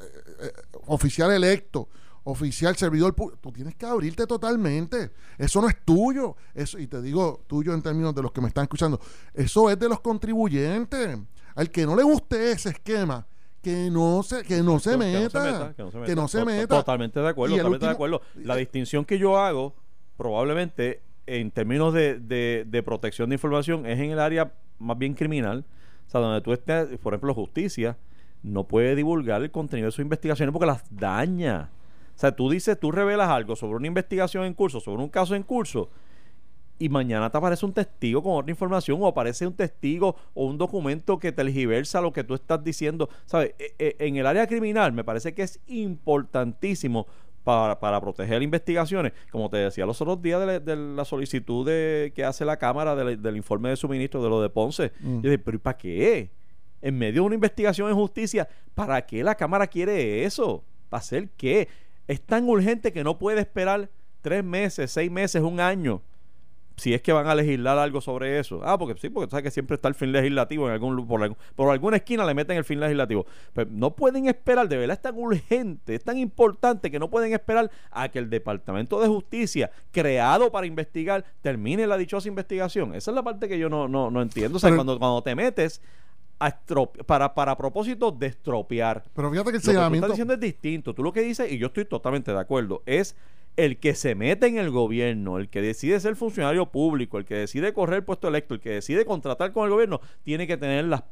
eh, 0.01 0.47
eh, 0.47 0.53
oficial 0.87 1.31
electo, 1.33 1.89
oficial 2.25 2.77
servidor 2.77 3.15
público, 3.15 3.39
tú 3.41 3.53
tienes 3.53 3.75
que 3.75 3.87
abrirte 3.87 4.27
totalmente. 4.27 5.11
Eso 5.39 5.61
no 5.63 5.69
es 5.69 5.77
tuyo. 5.85 6.37
Eso, 6.55 6.79
y 6.79 6.87
te 6.87 7.01
digo 7.01 7.43
tuyo 7.47 7.73
en 7.73 7.83
términos 7.83 8.15
de 8.15 8.23
los 8.23 8.33
que 8.33 8.41
me 8.41 8.49
están 8.49 8.65
escuchando. 8.65 9.01
Eso 9.33 9.71
es 9.71 9.79
de 9.79 9.89
los 9.89 10.01
contribuyentes. 10.01 11.19
Al 11.55 11.71
que 11.71 11.87
no 11.87 11.97
le 11.97 12.03
guste 12.03 12.53
ese 12.53 12.69
esquema, 12.71 13.27
que 13.63 13.91
no 13.91 14.23
se, 14.23 14.43
que 14.45 14.63
no 14.63 14.79
se 14.79 14.91
Que 14.91 14.97
meta. 14.99 15.73
que 15.75 15.83
no 15.83 15.91
se 15.91 15.99
meta. 15.99 16.07
Que 16.07 16.15
no 16.15 16.29
se 16.29 16.39
To- 16.39 16.45
to- 16.45 16.51
meta. 16.51 16.77
Totalmente 16.77 17.19
de 17.21 17.29
acuerdo, 17.29 17.57
totalmente 17.57 17.87
de 17.87 17.93
acuerdo. 17.93 18.21
La 18.37 18.55
distinción 18.57 19.05
que 19.05 19.19
yo 19.19 19.39
hago, 19.39 19.75
probablemente, 20.17 21.01
en 21.27 21.51
términos 21.51 21.93
de, 21.95 22.19
de- 22.21 22.65
de 22.67 22.83
protección 22.83 23.31
de 23.31 23.37
información, 23.37 23.87
es 23.87 23.99
en 23.99 24.11
el 24.11 24.19
área 24.21 24.53
más 24.79 24.99
bien 24.99 25.15
criminal. 25.15 25.65
O 26.09 26.11
sea, 26.11 26.21
donde 26.21 26.41
tú 26.41 26.53
estés, 26.53 26.99
por 26.99 27.13
ejemplo, 27.13 27.35
justicia, 27.35 27.97
no 28.43 28.65
puede 28.65 28.97
divulgar 28.97 29.43
el 29.43 29.51
contenido 29.51 29.87
de 29.87 29.93
sus 29.93 30.03
investigaciones 30.03 30.53
porque 30.53 30.67
las 30.67 30.83
daña. 30.91 31.71
O 32.17 32.19
sea, 32.19 32.33
tú 32.35 32.51
dices, 32.51 32.81
tú 32.81 32.91
revelas 32.91 33.29
algo 33.29 33.55
sobre 33.55 33.77
una 33.77 33.87
investigación 33.87 34.45
en 34.45 34.55
curso, 34.55 34.81
sobre 34.81 35.03
un 35.03 35.09
caso 35.09 35.35
en 35.35 35.43
curso, 35.43 35.91
y 36.79 36.89
mañana 36.89 37.29
te 37.31 37.37
aparece 37.37 37.67
un 37.67 37.73
testigo 37.73 38.23
con 38.23 38.35
otra 38.37 38.51
información 38.51 38.99
o 39.03 39.07
aparece 39.07 39.47
un 39.47 39.53
testigo 39.53 40.17
o 40.35 40.47
un 40.47 40.57
documento 40.59 41.19
que 41.19 41.33
tergiversa 41.33 42.01
lo 42.01 42.13
que 42.13 42.25
tú 42.25 42.35
estás 42.35 42.63
diciendo. 42.63 43.09
¿Sabes? 43.27 43.55
E- 43.59 43.75
e- 43.79 43.97
En 43.99 44.17
el 44.17 44.27
área 44.27 44.47
criminal 44.47 44.93
me 44.93 45.05
parece 45.05 45.35
que 45.35 45.43
es 45.43 45.61
importantísimo 45.67 47.07
para, 47.45 47.79
para 47.79 48.01
proteger 48.01 48.43
investigaciones. 48.43 49.13
Como 49.31 49.49
te 49.49 49.57
decía 49.59 49.87
los 49.87 50.01
otros 50.01 50.21
días 50.21 50.41
de 50.41 50.47
la, 50.47 50.61
de 50.61 50.77
la 50.77 51.05
solicitud 51.05 51.67
de, 51.67 52.13
que 52.15 52.25
hace 52.25 52.45
la 52.45 52.57
Cámara 52.57 52.95
del, 52.95 53.21
del 53.21 53.37
informe 53.37 53.71
de 53.71 53.77
suministro 53.77 54.23
de 54.23 54.29
lo 54.29 54.43
de 54.43 54.51
Ponce. 54.51 54.93
Mm. 55.01 55.21
Yo 55.21 55.31
dije, 55.31 55.39
pero 55.39 55.57
¿y 55.57 55.61
para 55.61 55.77
qué? 55.77 56.31
En 56.81 56.97
medio 56.97 57.23
de 57.23 57.27
una 57.27 57.35
investigación 57.35 57.89
en 57.89 57.97
justicia, 57.97 58.49
¿para 58.75 59.05
qué 59.05 59.25
la 59.25 59.35
Cámara 59.35 59.67
quiere 59.67 60.25
eso? 60.25 60.65
¿Para 60.89 61.01
hacer 61.01 61.31
qué? 61.37 61.69
Es 62.07 62.21
tan 62.23 62.49
urgente 62.49 62.93
que 62.93 63.03
no 63.03 63.19
puede 63.19 63.41
esperar 63.41 63.91
tres 64.21 64.45
meses, 64.45 64.91
seis 64.91 65.11
meses, 65.11 65.43
un 65.43 65.61
año 65.61 66.03
si 66.79 66.95
es 66.95 67.03
que 67.03 67.13
van 67.13 67.27
a 67.27 67.35
legislar 67.35 67.79
algo 67.79 68.01
sobre 68.01 68.39
eso. 68.39 68.61
Ah, 68.65 68.79
porque 68.79 68.99
sí, 69.01 69.09
porque 69.11 69.27
tú 69.27 69.31
sabes 69.33 69.45
que 69.45 69.51
siempre 69.51 69.75
está 69.75 69.89
el 69.89 69.95
fin 69.95 70.11
legislativo 70.13 70.67
en 70.67 70.73
algún 70.73 71.07
por, 71.07 71.37
por 71.55 71.71
alguna 71.71 71.97
esquina 71.99 72.25
le 72.25 72.35
meten 72.35 72.57
el 72.57 72.65
fin 72.65 72.81
legislativo. 72.81 73.27
Pero 73.53 73.71
no 73.73 73.95
pueden 73.95 74.27
esperar, 74.29 74.69
de 74.69 74.77
verdad 74.79 74.95
es 74.97 75.03
tan 75.03 75.17
urgente, 75.17 75.95
es 75.95 76.05
tan 76.05 76.17
importante 76.19 76.91
que 76.91 76.99
no 76.99 77.11
pueden 77.11 77.33
esperar 77.33 77.71
a 77.91 78.09
que 78.09 78.19
el 78.19 78.31
Departamento 78.31 79.01
de 79.01 79.09
Justicia, 79.09 79.71
creado 79.91 80.51
para 80.51 80.67
investigar, 80.67 81.25
termine 81.43 81.87
la 81.87 81.97
dichosa 81.99 82.29
investigación. 82.29 82.95
Esa 82.95 83.11
es 83.11 83.15
la 83.15 83.23
parte 83.23 83.49
que 83.49 83.59
yo 83.59 83.69
no, 83.69 83.89
no, 83.89 84.11
no 84.11 84.23
entiendo. 84.23 84.57
O 84.57 84.61
sea, 84.61 84.69
Pero- 84.69 84.77
cuando, 84.79 84.99
cuando 84.99 85.23
te 85.23 85.35
metes 85.35 85.83
a 86.41 86.57
para, 87.07 87.35
para 87.35 87.57
propósito 87.57 88.13
de 88.13 88.29
estropear 88.29 89.03
Pero 89.13 89.29
fíjate 89.31 89.51
que 89.51 89.57
el 89.57 89.57
lo 89.57 89.61
que 89.61 89.65
tú 89.65 89.71
señalamiento. 89.73 90.07
estás 90.07 90.15
diciendo 90.17 90.35
es 90.35 90.41
distinto. 90.41 90.95
Tú 90.95 91.03
lo 91.03 91.13
que 91.13 91.21
dices, 91.23 91.51
y 91.51 91.59
yo 91.59 91.67
estoy 91.67 91.85
totalmente 91.85 92.33
de 92.33 92.39
acuerdo, 92.39 92.83
es 92.87 93.17
el 93.59 93.79
que 93.79 93.95
se 93.95 94.15
mete 94.15 94.47
en 94.47 94.57
el 94.57 94.71
gobierno, 94.71 95.37
el 95.39 95.49
que 95.51 95.61
decide 95.61 95.99
ser 96.01 96.17
funcionario 96.17 96.67
público, 96.73 97.19
el 97.19 97.25
que 97.25 97.35
decide 97.35 97.73
correr 97.75 97.99
el 97.99 98.05
puesto 98.05 98.29
electo, 98.29 98.55
el 98.55 98.61
que 98.61 98.71
decide 98.71 99.05
contratar 99.05 99.53
con 99.53 99.65
el 99.65 99.71
gobierno, 99.71 100.01
tiene 100.23 100.47
que 100.47 100.57
tener 100.57 100.85
las 100.87 101.03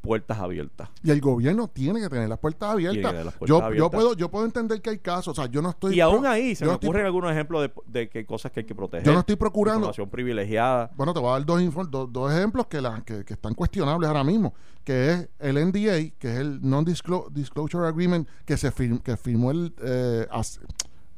puertas 0.00 0.38
abiertas. 0.38 0.88
Y 1.02 1.10
el 1.10 1.20
gobierno 1.20 1.68
tiene 1.68 2.00
que 2.00 2.08
tener 2.08 2.26
las 2.26 2.38
puertas 2.38 2.70
abiertas. 2.70 3.10
tener 3.10 3.26
las 3.26 3.34
puertas 3.34 3.76
yo, 3.76 3.90
puedo, 3.90 4.14
yo 4.16 4.30
puedo 4.30 4.46
entender 4.46 4.80
que 4.80 4.88
hay 4.88 4.98
casos, 4.98 5.38
o 5.38 5.42
sea, 5.42 5.50
yo 5.50 5.60
no 5.60 5.68
estoy. 5.68 5.94
y 5.94 6.00
aún 6.00 6.24
ahí 6.24 6.54
se 6.54 6.64
me 6.64 6.72
estoy 6.72 6.88
ocurren 6.88 7.04
algunos 7.04 7.30
ejemplos 7.32 7.60
de, 7.62 7.72
de 7.86 8.08
que 8.08 8.24
cosas 8.24 8.50
que 8.50 8.60
hay 8.60 8.66
que 8.66 8.74
proteger. 8.74 9.04
Yo 9.06 9.12
no 9.12 9.20
estoy 9.20 9.36
procurando. 9.36 9.80
Información 9.80 10.08
privilegiada. 10.08 10.90
Bueno, 10.96 11.12
te 11.12 11.20
voy 11.20 11.28
a 11.28 11.32
dar 11.32 11.44
dos, 11.44 11.90
dos, 11.90 12.10
dos 12.10 12.32
ejemplos 12.32 12.66
que, 12.68 12.80
la- 12.80 13.02
que, 13.04 13.26
que 13.26 13.34
están 13.34 13.52
cuestionables 13.52 14.08
ahora 14.08 14.24
mismo, 14.24 14.54
que 14.84 15.10
es 15.12 15.28
el 15.38 15.56
NDA, 15.66 16.16
que 16.18 16.32
es 16.32 16.38
el 16.38 16.60
Non-Disclosure 16.62 17.86
Agreement 17.86 18.26
que 18.46 18.56
se 18.56 18.72
firm- 18.72 19.02
que 19.02 19.18
firmó 19.18 19.50
el 19.50 19.74
eh, 19.82 20.26
as- 20.30 20.60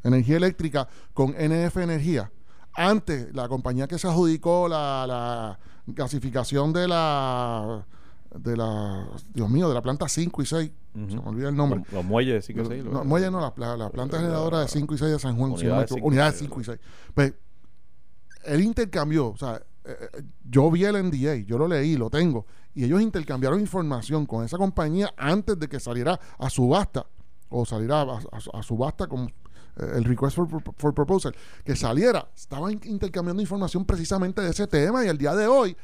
Energía 0.05 0.37
Eléctrica 0.37 0.88
con 1.12 1.31
NF 1.33 1.77
Energía. 1.79 2.31
Antes, 2.75 3.35
la 3.35 3.49
compañía 3.49 3.87
que 3.87 3.99
se 3.99 4.09
adjudicó 4.09 4.67
la, 4.69 5.05
la 5.07 5.59
gasificación 5.87 6.73
de 6.73 6.88
la 6.88 7.87
de 8.35 8.57
la 8.57 9.07
Dios 9.35 9.51
mío, 9.51 9.69
de 9.69 9.75
la 9.75 9.83
planta 9.83 10.09
5 10.09 10.41
y 10.43 10.47
6, 10.47 10.71
Ujú. 10.95 11.11
se 11.11 11.17
me 11.17 11.23
olvida 11.29 11.49
el 11.51 11.57
nombre. 11.57 11.81
Los, 11.81 11.93
los 11.93 12.05
muelles, 12.05 12.45
sí 12.47 12.55
que 12.55 12.65
sí. 12.65 12.83
No, 12.83 13.05
muelle 13.05 13.31
no, 13.31 13.41
la, 13.41 13.53
la- 13.57 13.77
la 13.77 13.91
planta 13.91 14.17
La- 14.17 14.23
generadora 14.23 14.61
de 14.61 14.69
5 14.69 14.95
y 14.95 14.99
6 14.99 15.11
de 15.12 15.19
San 15.19 15.37
Juan. 15.37 15.57
si 15.59 15.67
no 15.67 15.73
Unidades 15.75 15.91
y 15.97 16.01
Unidades 16.01 16.35
seis, 16.38 16.49
5 16.49 16.61
y 16.61 16.65
6. 16.65 16.79
Pues, 17.15 17.35
él 18.45 18.61
intercambió, 18.62 19.29
o 19.29 19.37
sea, 19.37 19.62
eh, 19.85 19.97
eh, 20.15 20.23
yo 20.49 20.71
vi 20.71 20.85
el 20.85 20.97
NDA, 20.97 21.37
yo 21.47 21.59
lo 21.59 21.69
leí, 21.69 21.97
lo 21.97 22.09
tengo, 22.09 22.47
y 22.75 22.85
ellos 22.85 23.03
intercambiaron 23.03 23.61
información 23.61 24.25
con 24.25 24.45
esa 24.47 24.57
compañía 24.57 25.12
antes 25.19 25.59
de 25.59 25.69
que 25.69 25.79
saliera 25.79 26.19
a 26.38 26.49
subasta 26.49 27.05
o 27.51 27.67
salir 27.67 27.93
a, 27.93 28.01
a- 28.01 28.21
a 28.55 28.62
subasta 28.62 29.05
eh, 29.05 29.09
el 29.77 30.05
request 30.05 30.37
for, 30.37 30.49
for 30.77 30.95
proposal, 30.95 31.35
que 31.65 31.77
saliera, 31.77 32.29
estaban 32.35 32.81
intercambiando 32.85 33.41
información 33.41 33.85
precisamente 33.85 34.41
de 34.41 34.51
ese 34.51 34.67
tema 34.67 35.05
y 35.05 35.09
el 35.09 35.19
día 35.19 35.35
de 35.35 35.47
hoy, 35.47 35.77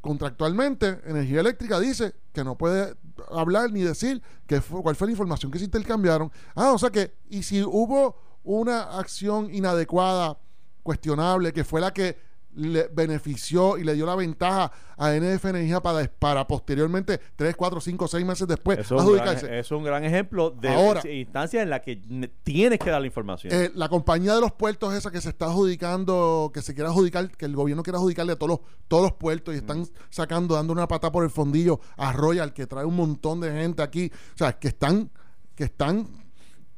contractualmente, 0.00 1.00
Energía 1.04 1.40
Eléctrica 1.40 1.78
dice 1.78 2.14
que 2.32 2.42
no 2.42 2.56
puede 2.56 2.94
hablar 3.30 3.70
ni 3.70 3.82
decir 3.82 4.22
qué 4.46 4.60
fue, 4.60 4.82
cuál 4.82 4.96
fue 4.96 5.08
la 5.08 5.12
información 5.12 5.52
que 5.52 5.58
se 5.58 5.66
intercambiaron. 5.66 6.32
Ah, 6.54 6.72
o 6.72 6.78
sea 6.78 6.90
que, 6.90 7.14
y 7.28 7.42
si 7.42 7.62
hubo 7.62 8.16
una 8.42 8.98
acción 8.98 9.54
inadecuada, 9.54 10.38
cuestionable, 10.82 11.52
que 11.52 11.64
fue 11.64 11.80
la 11.80 11.92
que 11.92 12.29
le 12.54 12.88
benefició 12.92 13.78
y 13.78 13.84
le 13.84 13.94
dio 13.94 14.04
la 14.06 14.16
ventaja 14.16 14.72
a 14.96 15.12
NF 15.14 15.44
Energía 15.46 15.80
para, 15.80 16.04
para 16.18 16.46
posteriormente, 16.46 17.20
3, 17.36 17.54
4, 17.56 17.80
5, 17.80 18.08
6 18.08 18.26
meses 18.26 18.48
después, 18.48 18.78
es, 18.80 18.90
un 18.90 18.96
gran, 18.96 19.06
adjudicarse. 19.06 19.58
es 19.58 19.70
un 19.70 19.84
gran 19.84 20.04
ejemplo 20.04 20.50
de 20.50 20.68
Ahora- 20.68 21.00
instancias 21.10 21.62
en 21.62 21.70
las 21.70 21.80
que 21.80 22.02
ne- 22.08 22.28
tienes 22.42 22.78
que 22.80 22.90
dar 22.90 23.00
la 23.00 23.06
información. 23.06 23.52
Eh, 23.54 23.70
la 23.74 23.88
compañía 23.88 24.34
de 24.34 24.40
los 24.40 24.52
puertos 24.52 24.92
esa 24.94 25.10
que 25.10 25.20
se 25.20 25.28
está 25.28 25.46
adjudicando, 25.46 26.50
que 26.52 26.60
se 26.60 26.74
quiere 26.74 26.88
adjudicar, 26.90 27.30
que 27.30 27.44
el 27.46 27.54
gobierno 27.54 27.82
quiere 27.82 27.96
adjudicarle 27.98 28.32
a 28.32 28.36
todos 28.36 28.50
los, 28.50 28.60
todos 28.88 29.02
los 29.04 29.12
puertos 29.12 29.54
y 29.54 29.58
están 29.58 29.86
sacando, 30.10 30.54
dando 30.56 30.72
una 30.72 30.88
pata 30.88 31.10
por 31.12 31.24
el 31.24 31.30
fondillo 31.30 31.80
a 31.96 32.12
Royal, 32.12 32.52
que 32.52 32.66
trae 32.66 32.84
un 32.84 32.96
montón 32.96 33.40
de 33.40 33.52
gente 33.52 33.82
aquí. 33.82 34.10
O 34.34 34.38
sea, 34.38 34.52
que 34.58 34.68
están, 34.68 35.10
que 35.54 35.64
están 35.64 36.08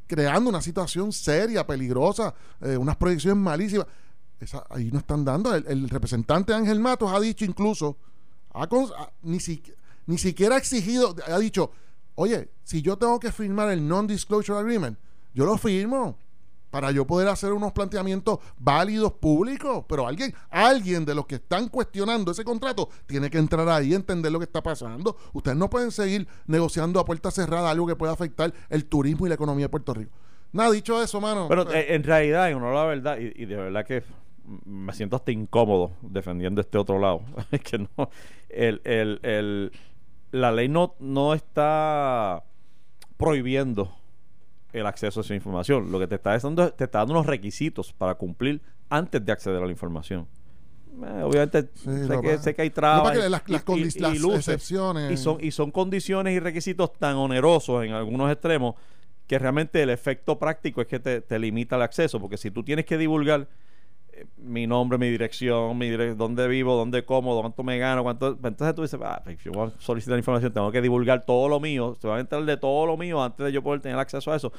creando 0.07 0.51
una 0.51 0.61
situación 0.61 1.11
seria, 1.13 1.67
peligrosa, 1.67 2.35
eh, 2.61 2.77
unas 2.77 2.97
proyecciones 2.97 3.43
malísimas. 3.43 3.87
Esa- 4.43 4.67
ahí 4.71 4.91
no 4.93 4.99
están 4.99 5.25
dando. 5.25 5.55
El, 5.55 5.65
el 5.69 5.89
representante 5.89 6.53
Ángel 6.53 6.81
Matos 6.81 7.13
ha 7.13 7.21
dicho 7.21 7.45
incluso, 7.45 7.97
ha 8.53 8.69
ni, 9.23 9.39
si- 9.41 9.63
ni 10.07 10.19
siquiera 10.19 10.57
ha 10.57 10.59
exigido, 10.59 11.15
ha 11.27 11.39
dicho, 11.39 11.71
oye, 12.17 12.49
si 12.65 12.83
yo 12.83 12.97
tengo 12.99 13.21
que 13.21 13.31
firmar 13.33 13.71
el 13.71 13.87
Non-Disclosure 13.87 14.59
Agreement, 14.59 14.99
yo 15.33 15.45
lo 15.47 15.57
firmo 15.57 16.19
para 16.71 16.91
yo 16.91 17.07
poder 17.07 17.29
hacer 17.29 17.53
unos 17.53 17.73
planteamientos 17.73 18.39
válidos 18.59 19.13
públicos, 19.13 19.85
pero 19.87 20.07
alguien, 20.09 20.35
alguien 20.51 21.05
de 21.05 21.15
los 21.15 21.27
que 21.27 21.35
están 21.37 21.69
cuestionando 21.69 22.33
ese 22.33 22.45
contrato 22.45 22.89
tiene 23.07 23.29
que 23.31 23.37
entrar 23.39 23.69
ahí 23.69 23.91
y 23.93 23.95
entender 23.95 24.33
lo 24.33 24.39
que 24.39 24.47
está 24.47 24.63
pasando. 24.63 25.17
Ustedes 25.35 25.57
no 25.57 25.69
pueden 25.69 25.91
seguir 25.91 26.27
negociando 26.47 26.99
a 26.99 27.05
puerta 27.05 27.31
cerrada 27.31 27.71
algo 27.71 27.87
que 27.87 27.95
pueda 27.95 28.13
afectar 28.13 28.53
el 28.71 28.87
turismo 28.87 29.27
y 29.27 29.29
la 29.29 29.35
economía 29.35 29.67
de 29.67 29.69
Puerto 29.69 29.93
Rico. 29.95 30.13
Nada, 30.53 30.71
dicho 30.71 31.03
eso, 31.03 31.21
mano. 31.21 31.47
Pero 31.49 31.71
eh, 31.73 31.81
eh, 31.81 31.95
en 31.95 32.03
realidad, 32.05 32.45
a 32.45 32.51
la 32.51 32.85
verdad, 32.85 33.19
y, 33.19 33.33
y 33.43 33.47
de 33.47 33.57
verdad 33.57 33.87
que 33.87 34.03
me 34.65 34.93
siento 34.93 35.17
hasta 35.17 35.33
incómodo 35.33 35.93
defendiendo 36.03 36.61
este 36.61 36.79
otro 36.79 36.99
lado. 36.99 37.23
Es 37.51 37.61
que 37.61 37.79
no. 37.79 38.11
El, 38.49 38.81
el, 38.85 39.21
el- 39.23 39.73
la 40.33 40.51
ley 40.51 40.69
no, 40.69 40.95
no 40.99 41.35
está 41.35 42.43
prohibiendo 43.17 43.95
el 44.73 44.87
acceso 44.87 45.21
a 45.21 45.23
esa 45.23 45.35
información. 45.35 45.93
Lo 45.93 45.99
que 45.99 46.07
te 46.07 46.15
está 46.15 46.37
dando, 46.38 46.73
te 46.73 46.85
está 46.85 46.99
dando 47.01 47.15
unos 47.15 47.27
requisitos 47.27 47.93
para 47.93 48.15
cumplir 48.15 48.62
antes 48.88 49.25
de 49.25 49.33
acceder 49.33 49.62
a 49.62 49.67
la 49.67 49.73
información. 49.73 50.27
Eh, 51.05 51.23
obviamente 51.23 51.71
Sí, 51.75 51.91
sé, 52.07 52.21
que, 52.21 52.37
pa- 52.37 52.43
sé 52.43 52.55
que 52.55 52.62
hay 52.62 52.71
trabas 52.71 53.17
las- 53.17 53.43
y- 53.49 54.01
las 54.01 54.15
y- 54.15 54.19
luces, 54.19 54.49
excepciones. 54.49 55.11
y 55.12 55.17
son, 55.17 55.38
y 55.43 55.51
son 55.51 55.71
condiciones 55.71 56.35
y 56.35 56.41
requisitos 56.41 56.93
tan 56.95 57.17
onerosos 57.17 57.85
en 57.85 57.93
algunos 57.93 58.31
extremos 58.31 58.75
que 59.27 59.38
realmente 59.38 59.83
el 59.83 59.91
efecto 59.91 60.38
práctico 60.38 60.81
es 60.83 60.87
que 60.87 60.99
te, 60.99 61.21
te 61.23 61.38
limita 61.38 61.77
el 61.77 61.83
acceso, 61.83 62.21
porque 62.21 62.37
si 62.37 62.51
tú 62.51 62.62
tienes 62.62 62.85
que 62.85 62.99
divulgar 62.99 63.49
mi 64.37 64.66
nombre, 64.66 64.98
mi 64.98 65.09
dirección, 65.11 65.77
mi 65.79 65.88
dire- 65.90 66.14
dónde 66.14 66.46
vivo, 66.48 66.77
dónde 66.77 67.05
como, 67.05 67.40
cuánto 67.40 67.62
me 67.62 67.79
gano, 67.79 68.03
cuánto, 68.03 68.37
pues 68.37 68.53
entonces 68.53 68.75
tú 68.75 68.83
dices, 68.83 69.01
ah, 69.03 69.20
pues 69.25 69.38
yo 69.42 69.53
voy 69.53 69.68
a 69.68 69.72
solicitar 69.81 70.18
información, 70.18 70.53
tengo 70.53 70.70
que 70.70 70.81
divulgar 70.83 71.25
todo 71.25 71.48
lo 71.48 71.59
mío, 71.61 71.96
se 72.01 72.09
va 72.09 72.16
a 72.16 72.20
entrar 72.20 72.44
de 72.44 72.57
todo 72.57 72.87
lo 72.87 72.96
mío 72.96 73.22
antes 73.22 73.44
de 73.46 73.53
yo 73.53 73.62
poder 73.62 73.81
tener 73.81 73.98
acceso 73.98 74.31
a 74.33 74.37
eso. 74.37 74.53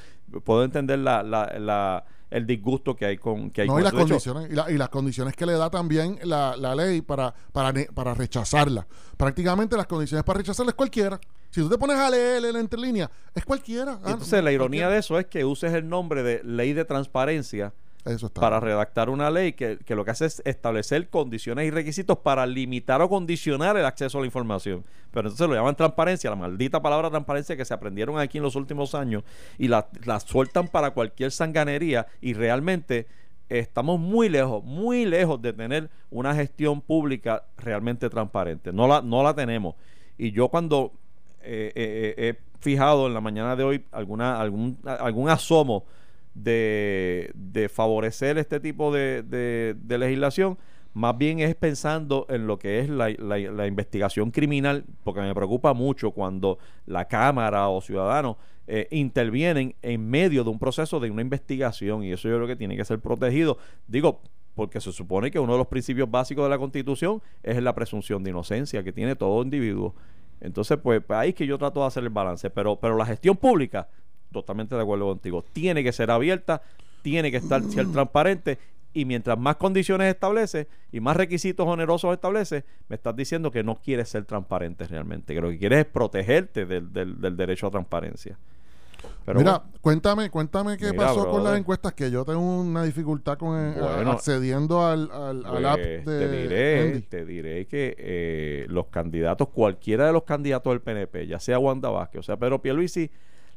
Puedo 0.43 0.63
entender 0.63 0.99
la, 0.99 1.21
la, 1.23 1.45
la- 1.59 2.03
el 2.31 2.47
disgusto 2.47 2.95
que 2.95 3.05
hay 3.05 3.17
con 3.17 3.51
que 3.51 3.61
hay 3.61 3.67
no, 3.67 3.73
con 3.75 3.81
y 3.81 3.83
las 3.83 3.93
condiciones, 3.93 4.49
y, 4.51 4.55
la- 4.55 4.71
y 4.71 4.77
las 4.77 4.89
condiciones 4.89 5.35
que 5.35 5.45
le 5.45 5.53
da 5.53 5.69
también 5.69 6.17
la, 6.23 6.57
la 6.57 6.73
ley 6.73 7.01
para, 7.03 7.31
para, 7.51 7.71
para 7.93 8.15
rechazarla. 8.15 8.87
Prácticamente 9.17 9.77
las 9.77 9.85
condiciones 9.85 10.23
para 10.23 10.39
rechazarla 10.39 10.71
es 10.71 10.75
cualquiera. 10.75 11.19
Si 11.51 11.61
tú 11.61 11.69
te 11.69 11.77
pones 11.77 11.95
a 11.97 12.09
leer 12.09 12.43
en 12.43 12.53
la 12.53 12.59
entrelínea, 12.59 13.11
es 13.35 13.45
cualquiera. 13.45 13.99
Ah, 14.03 14.13
entonces 14.13 14.43
la 14.43 14.51
ironía 14.51 14.85
cualquiera. 14.85 14.89
de 14.89 14.97
eso 14.97 15.19
es 15.19 15.27
que 15.27 15.45
uses 15.45 15.71
el 15.73 15.87
nombre 15.87 16.23
de 16.23 16.41
ley 16.43 16.73
de 16.73 16.85
transparencia 16.85 17.71
Eso 18.05 18.27
está. 18.27 18.41
para 18.41 18.59
redactar 18.59 19.09
una 19.09 19.31
ley 19.31 19.53
que, 19.53 19.79
que 19.85 19.95
lo 19.95 20.03
que 20.03 20.11
hace 20.11 20.25
es 20.25 20.41
establecer 20.45 21.09
condiciones 21.09 21.65
y 21.65 21.71
requisitos 21.71 22.17
para 22.17 22.45
limitar 22.45 23.01
o 23.01 23.09
condicionar 23.09 23.77
el 23.77 23.85
acceso 23.85 24.17
a 24.17 24.21
la 24.21 24.27
información. 24.27 24.83
Pero 25.11 25.29
entonces 25.29 25.47
lo 25.47 25.55
llaman 25.55 25.75
transparencia, 25.75 26.29
la 26.29 26.35
maldita 26.35 26.81
palabra 26.81 27.09
transparencia 27.09 27.55
que 27.55 27.65
se 27.65 27.73
aprendieron 27.73 28.19
aquí 28.19 28.39
en 28.39 28.43
los 28.43 28.55
últimos 28.55 28.93
años 28.95 29.23
y 29.57 29.67
la, 29.67 29.87
la 30.05 30.19
sueltan 30.19 30.67
para 30.67 30.91
cualquier 30.91 31.31
sanganería 31.31 32.07
y 32.19 32.33
realmente 32.33 33.07
estamos 33.49 33.99
muy 33.99 34.29
lejos, 34.29 34.63
muy 34.63 35.05
lejos 35.05 35.41
de 35.41 35.53
tener 35.53 35.89
una 36.09 36.33
gestión 36.35 36.81
pública 36.81 37.43
realmente 37.57 38.09
transparente. 38.09 38.73
No 38.73 38.87
la, 38.87 39.01
no 39.01 39.23
la 39.23 39.33
tenemos. 39.33 39.75
Y 40.17 40.31
yo 40.31 40.49
cuando 40.49 40.91
eh, 41.41 41.71
eh, 41.75 42.15
eh, 42.17 42.29
he 42.29 42.59
fijado 42.61 43.07
en 43.07 43.13
la 43.13 43.21
mañana 43.21 43.55
de 43.55 43.63
hoy 43.63 43.85
alguna, 43.91 44.39
algún, 44.39 44.77
algún 44.85 45.29
asomo 45.29 45.85
de, 46.34 47.32
de 47.36 47.69
favorecer 47.69 48.38
este 48.38 48.60
tipo 48.60 48.93
de, 48.93 49.24
de- 49.24 49.98
legislación, 49.98 50.58
más 50.93 51.17
bien 51.17 51.39
es 51.39 51.56
pensando 51.56 52.26
en 52.30 52.46
lo 52.48 52.60
que 52.60 52.80
es 52.80 52.89
la, 52.89 53.10
la- 53.10 53.38
la 53.38 53.67
investigación 53.67 54.32
criminal, 54.32 54.86
porque 55.04 55.22
me 55.22 55.34
preocupa 55.34 55.74
mucho 55.74 56.12
cuando 56.12 56.58
la 56.86 57.06
Cámara 57.06 57.67
o 57.69 57.82
ciudadanos 57.82 58.38
eh, 58.67 58.88
intervienen 58.91 59.76
en 59.82 60.10
medio 60.10 60.43
de 60.43 60.50
un 60.50 60.60
proceso 60.60 61.00
de 61.00 61.12
una 61.12 61.22
investigación 61.22 62.04
y 62.04 62.12
eso 62.12 62.30
yo 62.30 62.36
creo 62.36 62.48
que 62.48 62.56
tiene 62.56 62.78
que 62.78 62.86
ser 62.86 63.00
protegido. 63.00 63.58
Digo, 63.88 64.22
porque 64.56 64.80
se 64.80 64.91
supone 64.91 65.32
que 65.32 65.39
uno 65.39 65.54
de 65.54 65.58
los 65.58 65.67
principios 65.67 66.10
básicos 66.10 66.46
de 66.46 66.50
la 66.50 66.58
Constitución 66.60 67.22
es 67.41 67.62
la 67.62 67.74
presunción 67.74 68.24
de 68.24 68.30
inocencia 68.30 68.84
que 68.84 68.93
tiene 68.93 69.15
todo 69.15 69.41
individuo. 69.41 69.96
Entonces, 70.41 70.78
pues 70.78 71.02
ahí 71.10 71.30
es 71.30 71.36
que 71.36 71.48
yo 71.48 71.58
trato 71.58 71.80
de 71.82 71.88
hacer 71.88 72.04
el 72.04 72.10
balance, 72.10 72.50
pero, 72.50 72.76
pero 72.76 72.96
la 72.98 73.06
gestión 73.06 73.36
pública, 73.36 73.88
totalmente 74.34 74.76
de 74.76 74.82
acuerdo 74.82 75.06
contigo, 75.08 75.46
tiene 75.54 75.84
que 75.84 75.93
ser 75.93 76.12
abierta, 76.12 76.62
tiene 77.02 77.32
que 77.32 77.38
estar 77.38 77.63
ser 77.69 77.88
transparente 77.91 78.58
y 78.96 79.06
mientras 79.06 79.39
más 79.39 79.56
condiciones 79.56 80.13
establece 80.13 80.67
y 80.91 81.00
más 81.00 81.15
requisitos 81.17 81.65
onerosos 81.67 82.13
establece, 82.13 82.65
me 82.89 82.96
estás 82.98 83.15
diciendo 83.15 83.50
que 83.52 83.63
no 83.63 83.76
quieres 83.76 84.10
ser 84.10 84.26
transparente 84.26 84.86
realmente, 84.86 85.34
que 85.34 85.41
lo 85.41 85.50
que 85.50 85.58
quieres 85.58 85.80
es 85.80 85.86
protegerte 85.86 86.65
del, 86.65 86.91
del- 86.93 87.19
del 87.22 87.38
derecho 87.38 87.67
a 87.67 87.72
transparencia. 87.72 88.38
Pero 89.26 89.39
Mira, 89.39 89.58
bueno, 89.60 89.74
cuéntame, 89.82 90.30
cuéntame 90.30 90.78
qué 90.78 90.91
Mira, 90.91 91.08
pasó 91.08 91.30
con 91.30 91.43
las 91.46 91.58
encuestas, 91.58 91.93
que 91.93 92.12
yo 92.12 92.24
tengo 92.26 92.39
una 92.62 92.84
dificultad 92.84 93.38
con 93.38 93.58
eh, 93.58 93.74
Bueno, 93.80 94.12
accediendo 94.12 94.86
al, 94.86 95.10
al, 95.12 95.46
al 95.46 95.65
app 95.65 95.78
Pues, 95.80 96.06
de 96.06 96.19
te 96.19 96.30
diré, 96.30 96.82
Andy. 96.82 97.02
te 97.02 97.26
diré 97.26 97.65
que 97.67 97.96
eh, 97.98 98.65
los 98.69 98.88
candidatos, 98.88 99.48
cualquiera 99.50 100.06
de 100.08 100.13
los 100.13 100.24
candidatos 100.24 100.72
del 100.74 100.82
PNP, 100.82 101.26
ya 101.28 101.39
sea 101.39 101.58
Wanda 101.58 101.89
Vázquez 101.89 102.19
o 102.19 102.24
sea 102.24 102.38
Pedro 102.38 102.62
Pierluisi, 102.62 103.10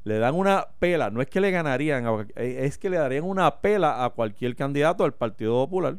le 0.06 0.18
dan 0.20 0.36
una 0.36 0.68
pela, 0.78 1.10
no 1.10 1.20
es 1.20 1.26
que 1.26 1.40
le 1.40 1.50
ganarían, 1.50 2.06
a- 2.06 2.26
eh, 2.36 2.58
es 2.64 2.78
que 2.78 2.88
le 2.88 2.96
darían 2.96 3.24
una 3.24 3.50
pela 3.60 4.04
a 4.04 4.10
cualquier 4.10 4.54
candidato 4.54 5.02
del 5.02 5.12
Partido 5.12 5.54
Popular. 5.64 5.98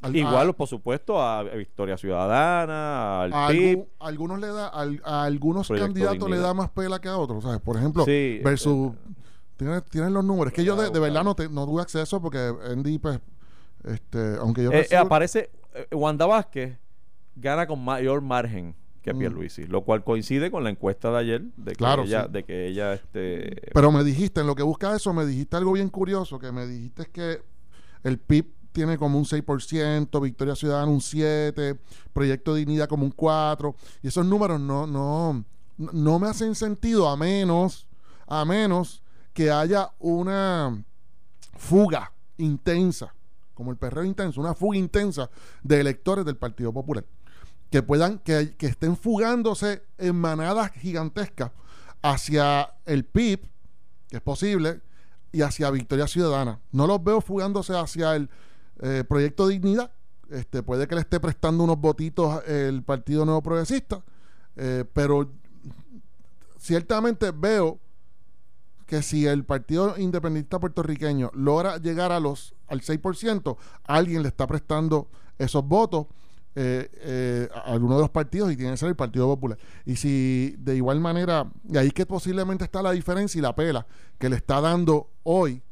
Al- 0.00 0.16
Igual, 0.16 0.48
a- 0.48 0.52
por 0.54 0.66
supuesto, 0.66 1.20
a 1.22 1.42
Victoria 1.42 1.98
Ciudadana, 1.98 3.20
al 3.20 3.32
a 3.34 3.48
PIB. 3.48 3.78
algu- 3.78 3.86
algunos 4.00 4.40
le 4.40 4.46
da 4.46 4.68
a 5.04 5.22
algunos 5.24 5.68
candidatos 5.68 6.30
le 6.30 6.38
da 6.38 6.54
más 6.54 6.70
pela 6.70 6.98
que 6.98 7.08
a 7.08 7.18
otros 7.18 7.42
¿sabes? 7.44 7.60
por 7.60 7.76
ejemplo 7.76 8.04
Sí, 8.06 8.40
versus 8.42 8.94
eh, 8.94 8.98
tienes, 9.58 9.84
tienes 9.84 10.10
los 10.12 10.24
números 10.24 10.52
es 10.52 10.56
que 10.56 10.64
yo 10.64 10.74
de, 10.76 10.88
de 10.90 10.98
verdad 11.00 11.22
no 11.24 11.34
te, 11.34 11.48
no 11.50 11.66
tuve 11.66 11.82
acceso 11.82 12.20
porque 12.22 12.38
Andy 12.70 12.98
pues 12.98 13.20
este 13.84 14.36
aunque 14.40 14.62
yo 14.64 14.72
Eh, 14.72 14.86
eh, 14.90 14.96
aparece 14.96 15.50
Wanda 15.92 16.24
Vázquez 16.26 16.78
gana 17.34 17.66
con 17.66 17.84
mayor 17.84 18.20
margen 18.22 18.74
que 19.06 19.14
Mm. 19.14 19.18
Pierluisi, 19.18 19.66
lo 19.66 19.82
cual 19.84 20.04
coincide 20.04 20.50
con 20.50 20.62
la 20.64 20.70
encuesta 20.70 21.10
de 21.10 21.18
ayer 21.18 21.42
de 21.56 21.72
que 21.72 21.76
Claro, 21.76 22.02
ella, 22.02 22.24
sí. 22.26 22.32
de 22.32 22.44
que 22.44 22.66
ella 22.66 22.92
este, 22.92 23.70
pero 23.72 23.90
me 23.92 24.04
dijiste 24.04 24.40
en 24.42 24.46
lo 24.46 24.54
que 24.54 24.62
busca 24.62 24.94
eso 24.94 25.14
me 25.14 25.24
dijiste 25.24 25.56
algo 25.56 25.72
bien 25.72 25.88
curioso 25.88 26.38
que 26.38 26.52
me 26.52 26.66
dijiste 26.66 27.06
que 27.06 27.40
el 28.02 28.18
PIB 28.18 28.46
tiene 28.72 28.98
como 28.98 29.16
un 29.18 29.24
6%, 29.24 30.20
Victoria 30.20 30.54
Ciudadana 30.54 30.90
un 30.90 31.00
7%, 31.00 31.78
Proyecto 32.12 32.54
Dignidad 32.54 32.88
como 32.88 33.04
un 33.06 33.12
4%, 33.12 33.74
y 34.02 34.08
esos 34.08 34.26
números 34.26 34.60
no, 34.60 34.86
no, 34.86 35.44
no 35.78 36.18
me 36.18 36.28
hacen 36.28 36.54
sentido 36.54 37.08
a 37.08 37.16
menos, 37.16 37.86
a 38.26 38.44
menos 38.44 39.02
que 39.32 39.50
haya 39.50 39.90
una 39.98 40.84
fuga 41.56 42.12
intensa, 42.36 43.14
como 43.54 43.70
el 43.70 43.78
perreo 43.78 44.04
intenso, 44.04 44.40
una 44.42 44.54
fuga 44.54 44.76
intensa 44.76 45.30
de 45.62 45.80
electores 45.80 46.24
del 46.26 46.36
Partido 46.36 46.70
Popular, 46.72 47.04
que 47.70 47.82
puedan, 47.82 48.18
que, 48.18 48.54
que 48.56 48.66
estén 48.66 48.96
fugándose 48.96 49.82
en 49.98 50.16
manadas 50.16 50.72
gigantescas 50.72 51.50
hacia 52.02 52.74
el 52.84 53.04
PIB, 53.04 53.40
que 54.08 54.16
es 54.16 54.22
posible, 54.22 54.80
y 55.32 55.42
hacia 55.42 55.70
Victoria 55.70 56.06
Ciudadana. 56.06 56.60
No 56.72 56.86
los 56.86 57.02
veo 57.02 57.20
fugándose 57.20 57.76
hacia 57.76 58.16
el 58.16 58.30
eh, 58.80 59.04
Proyecto 59.06 59.48
Dignidad. 59.48 59.90
Este, 60.30 60.62
puede 60.62 60.88
que 60.88 60.94
le 60.94 61.02
esté 61.02 61.20
prestando 61.20 61.62
unos 61.64 61.78
votitos 61.78 62.42
el 62.48 62.82
Partido 62.82 63.24
Nuevo 63.24 63.42
Progresista, 63.42 64.02
eh, 64.56 64.84
pero 64.92 65.30
ciertamente 66.58 67.30
veo 67.30 67.78
que 68.86 69.02
si 69.02 69.26
el 69.26 69.44
Partido 69.44 69.98
Independentista 69.98 70.58
Puertorriqueño 70.58 71.30
logra 71.34 71.78
llegar 71.78 72.12
a 72.12 72.20
los 72.20 72.54
al 72.68 72.80
6%, 72.80 73.56
alguien 73.84 74.22
le 74.22 74.28
está 74.28 74.46
prestando 74.46 75.08
esos 75.38 75.64
votos 75.64 76.06
eh, 76.58 76.88
eh, 77.02 77.48
de 77.70 77.78
los 77.78 78.08
partidos 78.08 78.50
y 78.50 78.56
tiene 78.56 78.72
que 78.72 78.78
ser 78.78 78.88
el 78.88 78.96
Partido 78.96 79.26
Popular. 79.26 79.58
Y 79.84 79.96
si 79.96 80.56
de 80.58 80.74
igual 80.74 81.00
manera, 81.00 81.46
y 81.68 81.76
ahí 81.76 81.90
que 81.90 82.06
posiblemente 82.06 82.64
está 82.64 82.82
la 82.82 82.92
diferencia 82.92 83.38
y 83.38 83.42
la 83.42 83.54
pela 83.54 83.86
que 84.18 84.30
le 84.30 84.36
está 84.36 84.62
dando 84.62 85.10
hoy, 85.22 85.62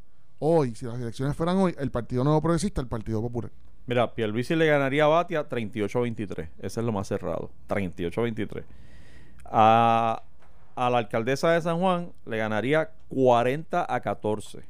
hoy, 0.41 0.75
si 0.75 0.85
las 0.85 1.01
elecciones 1.01 1.35
fueran 1.35 1.57
hoy, 1.57 1.75
el 1.79 1.91
Partido 1.91 2.23
Nuevo 2.23 2.43
Progresista, 2.43 2.83
el 2.83 2.87
Partido 2.87 3.23
Popular. 3.23 3.51
Mira, 3.87 4.15
Pierluisi 4.15 4.55
le 4.57 4.67
ganaría 4.67 5.05
a 5.05 5.09
Batia 5.09 5.49
38-23. 5.49 6.51
Ese 6.59 6.81
es 6.81 6.87
lo 6.87 6.93
más 6.93 7.09
cerrado. 7.09 7.51
38-23. 7.69 8.65
A, 9.47 10.23
a 10.75 10.91
la 10.91 10.99
alcaldesa 10.99 11.51
de 11.53 11.63
San 11.63 11.79
Juan 11.79 12.13
le 12.27 12.37
ganaría 12.37 12.91
40 13.09 13.87
a 13.89 14.01
14. 14.01 14.59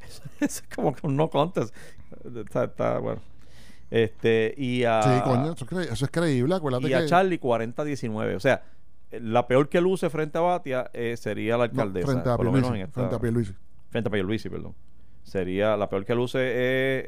Eso, 0.00 0.22
es 0.40 0.62
como 0.74 0.94
que 0.94 1.06
un 1.06 1.16
no 1.16 1.28
contest. 1.28 1.74
Está, 2.34 2.64
está, 2.64 2.98
bueno. 2.98 3.20
Este, 3.90 4.52
y 4.56 4.84
a, 4.84 5.00
sí, 5.02 5.10
coño, 5.24 5.52
eso 5.52 5.64
es, 5.64 5.70
cre 5.70 5.82
eso 5.84 6.04
es 6.04 6.10
creíble. 6.10 6.54
Acuérdate 6.54 6.86
y 6.86 6.88
que. 6.88 6.94
a 6.96 7.06
Charlie 7.06 7.38
40 7.38 7.82
a 7.82 7.84
19. 7.84 8.34
O 8.34 8.40
sea, 8.40 8.64
la 9.12 9.46
peor 9.46 9.68
que 9.68 9.80
luce 9.80 10.10
frente 10.10 10.38
a 10.38 10.40
Batia 10.40 10.90
eh, 10.92 11.16
sería 11.16 11.56
la 11.56 11.64
alcaldesa. 11.64 12.06
No, 12.06 12.12
frente 12.12 12.30
a 12.30 12.36
por 12.36 12.46
lo 12.46 12.52
menos 12.52 12.70
en 12.70 12.76
esta- 12.76 12.92
Frente 13.00 13.14
a 13.14 13.18
Pierluisi. 13.20 13.54
frente 13.90 14.08
a 14.08 14.12
Pierluisi, 14.12 14.50
perdón. 14.50 14.74
Sería 15.22 15.76
la 15.76 15.88
peor 15.88 16.04
que 16.04 16.14
luce 16.14 16.38
es, 16.38 17.04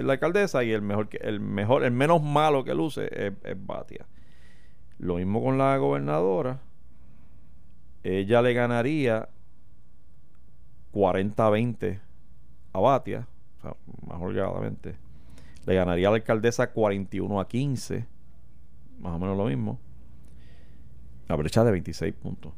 es 0.00 0.04
la 0.04 0.12
alcaldesa 0.14 0.62
y 0.64 0.70
el 0.72 0.82
mejor 0.82 1.08
que 1.08 1.16
el 1.18 1.40
mejor 1.40 1.82
el 1.84 1.90
menos 1.92 2.22
malo 2.22 2.62
que 2.64 2.74
luce 2.74 3.06
es, 3.12 3.32
es 3.42 3.66
Batia. 3.66 4.06
Lo 4.98 5.16
mismo 5.16 5.42
con 5.42 5.58
la 5.58 5.76
gobernadora. 5.76 6.60
Ella 8.04 8.40
le 8.42 8.54
ganaría 8.54 9.28
40-20 10.92 12.00
a 12.72 12.78
Batia, 12.80 13.26
o 13.58 13.62
sea, 13.62 13.76
más 14.06 14.20
holgadamente. 14.22 14.96
Le 15.66 15.74
ganaría 15.74 16.08
a 16.08 16.10
la 16.12 16.16
alcaldesa 16.16 16.70
41 16.72 17.40
a 17.40 17.48
15, 17.48 18.06
más 19.00 19.12
o 19.14 19.18
menos 19.18 19.36
lo 19.36 19.46
mismo. 19.46 19.80
La 21.28 21.34
brecha 21.36 21.64
de 21.64 21.72
26 21.72 22.14
puntos. 22.14 22.52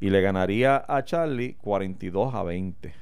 Y 0.00 0.10
le 0.10 0.20
ganaría 0.22 0.84
a 0.88 1.04
Charlie 1.04 1.54
42 1.60 2.34
a 2.34 2.42
20. 2.42 2.94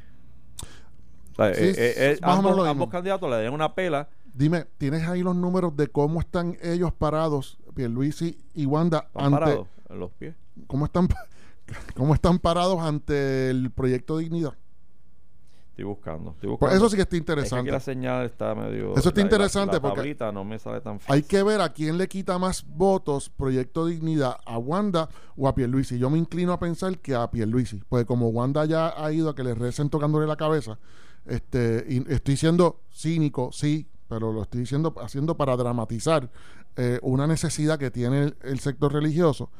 O 1.32 1.34
sea, 1.36 1.54
Sí, 1.54 1.64
eh, 1.64 1.74
eh, 1.76 1.94
eh, 1.96 2.18
ambos, 2.22 2.90
candidatos 2.90 3.30
le 3.30 3.36
darían 3.36 3.54
una 3.54 3.74
pela. 3.74 4.08
Dime, 4.34 4.66
¿tienes 4.78 5.06
ahí 5.08 5.22
los 5.22 5.36
números 5.36 5.76
de 5.76 5.88
cómo 5.88 6.20
están 6.20 6.56
ellos 6.62 6.92
parados, 6.92 7.58
Pierluisi 7.74 8.38
y 8.54 8.66
Wanda, 8.66 9.04
Están 9.08 9.24
ante 9.26 9.38
parados 9.38 9.68
en 9.90 9.98
los 10.00 10.10
pies. 10.12 10.34
cómo 10.66 10.86
están 10.86 11.08
cómo 11.94 12.14
están 12.14 12.38
parados 12.38 12.80
ante 12.80 13.50
el 13.50 13.70
proyecto 13.70 14.18
Dignidad? 14.18 14.54
Estoy 15.72 15.84
buscando. 15.86 16.32
Estoy 16.32 16.48
Pues 16.50 16.60
buscando. 16.60 16.76
eso 16.76 16.88
sí 16.90 16.96
que 16.96 17.02
está 17.02 17.16
Es 17.16 17.22
que 17.24 17.32
aquí 17.32 17.32
interesante. 17.32 17.72
la 17.72 17.80
señal 17.80 18.26
está 18.26 18.54
medio. 18.54 18.92
Eso 18.94 19.08
está 19.08 19.10
la- 19.10 19.16
la- 19.16 19.22
interesante 19.22 19.74
la 19.76 19.80
porque 19.80 20.16
no 20.34 20.44
me 20.44 20.58
sale 20.58 20.80
tan 20.82 21.00
fácil. 21.00 21.14
Hay 21.14 21.22
que 21.22 21.42
ver 21.42 21.62
a 21.62 21.72
quién 21.72 21.96
le 21.96 22.08
quita 22.08 22.38
más 22.38 22.62
votos 22.66 23.30
Proyecto 23.30 23.86
Dignidad, 23.86 24.36
a 24.44 24.58
Wanda 24.58 25.08
o 25.34 25.48
a 25.48 25.54
Pierluisi. 25.54 25.98
Yo 25.98 26.10
me 26.10 26.18
inclino 26.18 26.52
a 26.52 26.58
pensar 26.58 26.98
que 26.98 27.14
a 27.14 27.30
Pierluisi, 27.30 27.82
porque 27.88 28.04
como 28.04 28.28
Wanda 28.28 28.66
ya 28.66 28.92
ha 29.02 29.10
ido 29.12 29.30
a 29.30 29.34
que 29.34 29.42
le 29.44 29.54
recen 29.54 29.88
tocándole 29.88 30.26
la 30.26 30.36
cabeza, 30.36 30.78
este, 31.24 31.86
y 31.88 32.12
estoy 32.12 32.36
siendo 32.36 32.82
cínico, 32.92 33.50
sí, 33.52 33.88
pero 34.08 34.30
lo 34.30 34.42
estoy 34.42 34.60
diciendo 34.60 34.94
haciendo 35.00 35.36
para 35.38 35.56
dramatizar 35.56 36.30
eh, 36.76 36.98
una 37.02 37.26
necesidad 37.26 37.78
que 37.78 37.90
tiene 37.90 38.24
el, 38.24 38.36
el 38.42 38.60
sector 38.60 38.92
religioso 38.92 39.50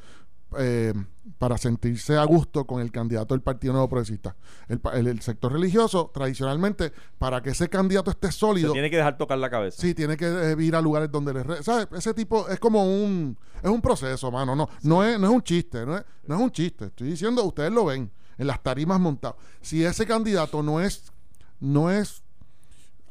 eh, 0.58 0.92
para 1.38 1.56
sentirse 1.58 2.16
a 2.16 2.24
gusto 2.24 2.66
con 2.66 2.80
el 2.80 2.90
candidato 2.90 3.34
del 3.34 3.42
Partido 3.42 3.72
Nuevo 3.72 3.88
Progresista. 3.88 4.36
El, 4.68 4.80
pa- 4.80 4.92
el- 4.98 5.06
el 5.06 5.20
sector 5.22 5.52
religioso, 5.52 6.10
tradicionalmente, 6.12 6.92
para 7.18 7.40
que 7.42 7.50
ese 7.50 7.68
candidato 7.68 8.10
esté 8.10 8.28
Se 8.32 8.38
sólido, 8.38 8.72
tiene 8.72 8.90
que 8.90 8.96
dejar 8.96 9.16
tocar 9.18 9.38
la 9.38 9.50
cabeza. 9.50 9.80
Sí, 9.80 9.94
tiene 9.94 10.16
que 10.16 10.26
eh, 10.26 10.56
ir 10.60 10.74
a 10.76 10.80
lugares 10.80 11.10
donde 11.10 11.32
le... 11.34 11.42
re- 11.42 11.62
¿Sabes? 11.62 11.88
Ese 11.92 12.14
tipo 12.14 12.48
es 12.48 12.58
como 12.60 12.84
un... 12.84 13.36
Es 13.62 13.70
un 13.70 13.80
proceso, 13.80 14.30
mano. 14.30 14.54
No, 14.56 14.68
no, 14.82 15.04
es, 15.04 15.18
no 15.18 15.26
es 15.28 15.32
un 15.32 15.42
chiste. 15.42 15.86
No 15.86 15.96
es, 15.96 16.04
no 16.26 16.34
es 16.36 16.40
un 16.40 16.50
chiste. 16.50 16.86
Estoy 16.86 17.10
diciendo, 17.10 17.44
ustedes 17.44 17.70
lo 17.72 17.84
ven 17.84 18.10
en 18.38 18.46
las 18.46 18.62
tarimas 18.62 18.98
montadas. 19.00 19.36
Si 19.60 19.84
ese 19.84 20.06
candidato 20.06 20.62
no 20.62 20.80
es... 20.80 21.12
No 21.60 21.90
es 21.90 22.22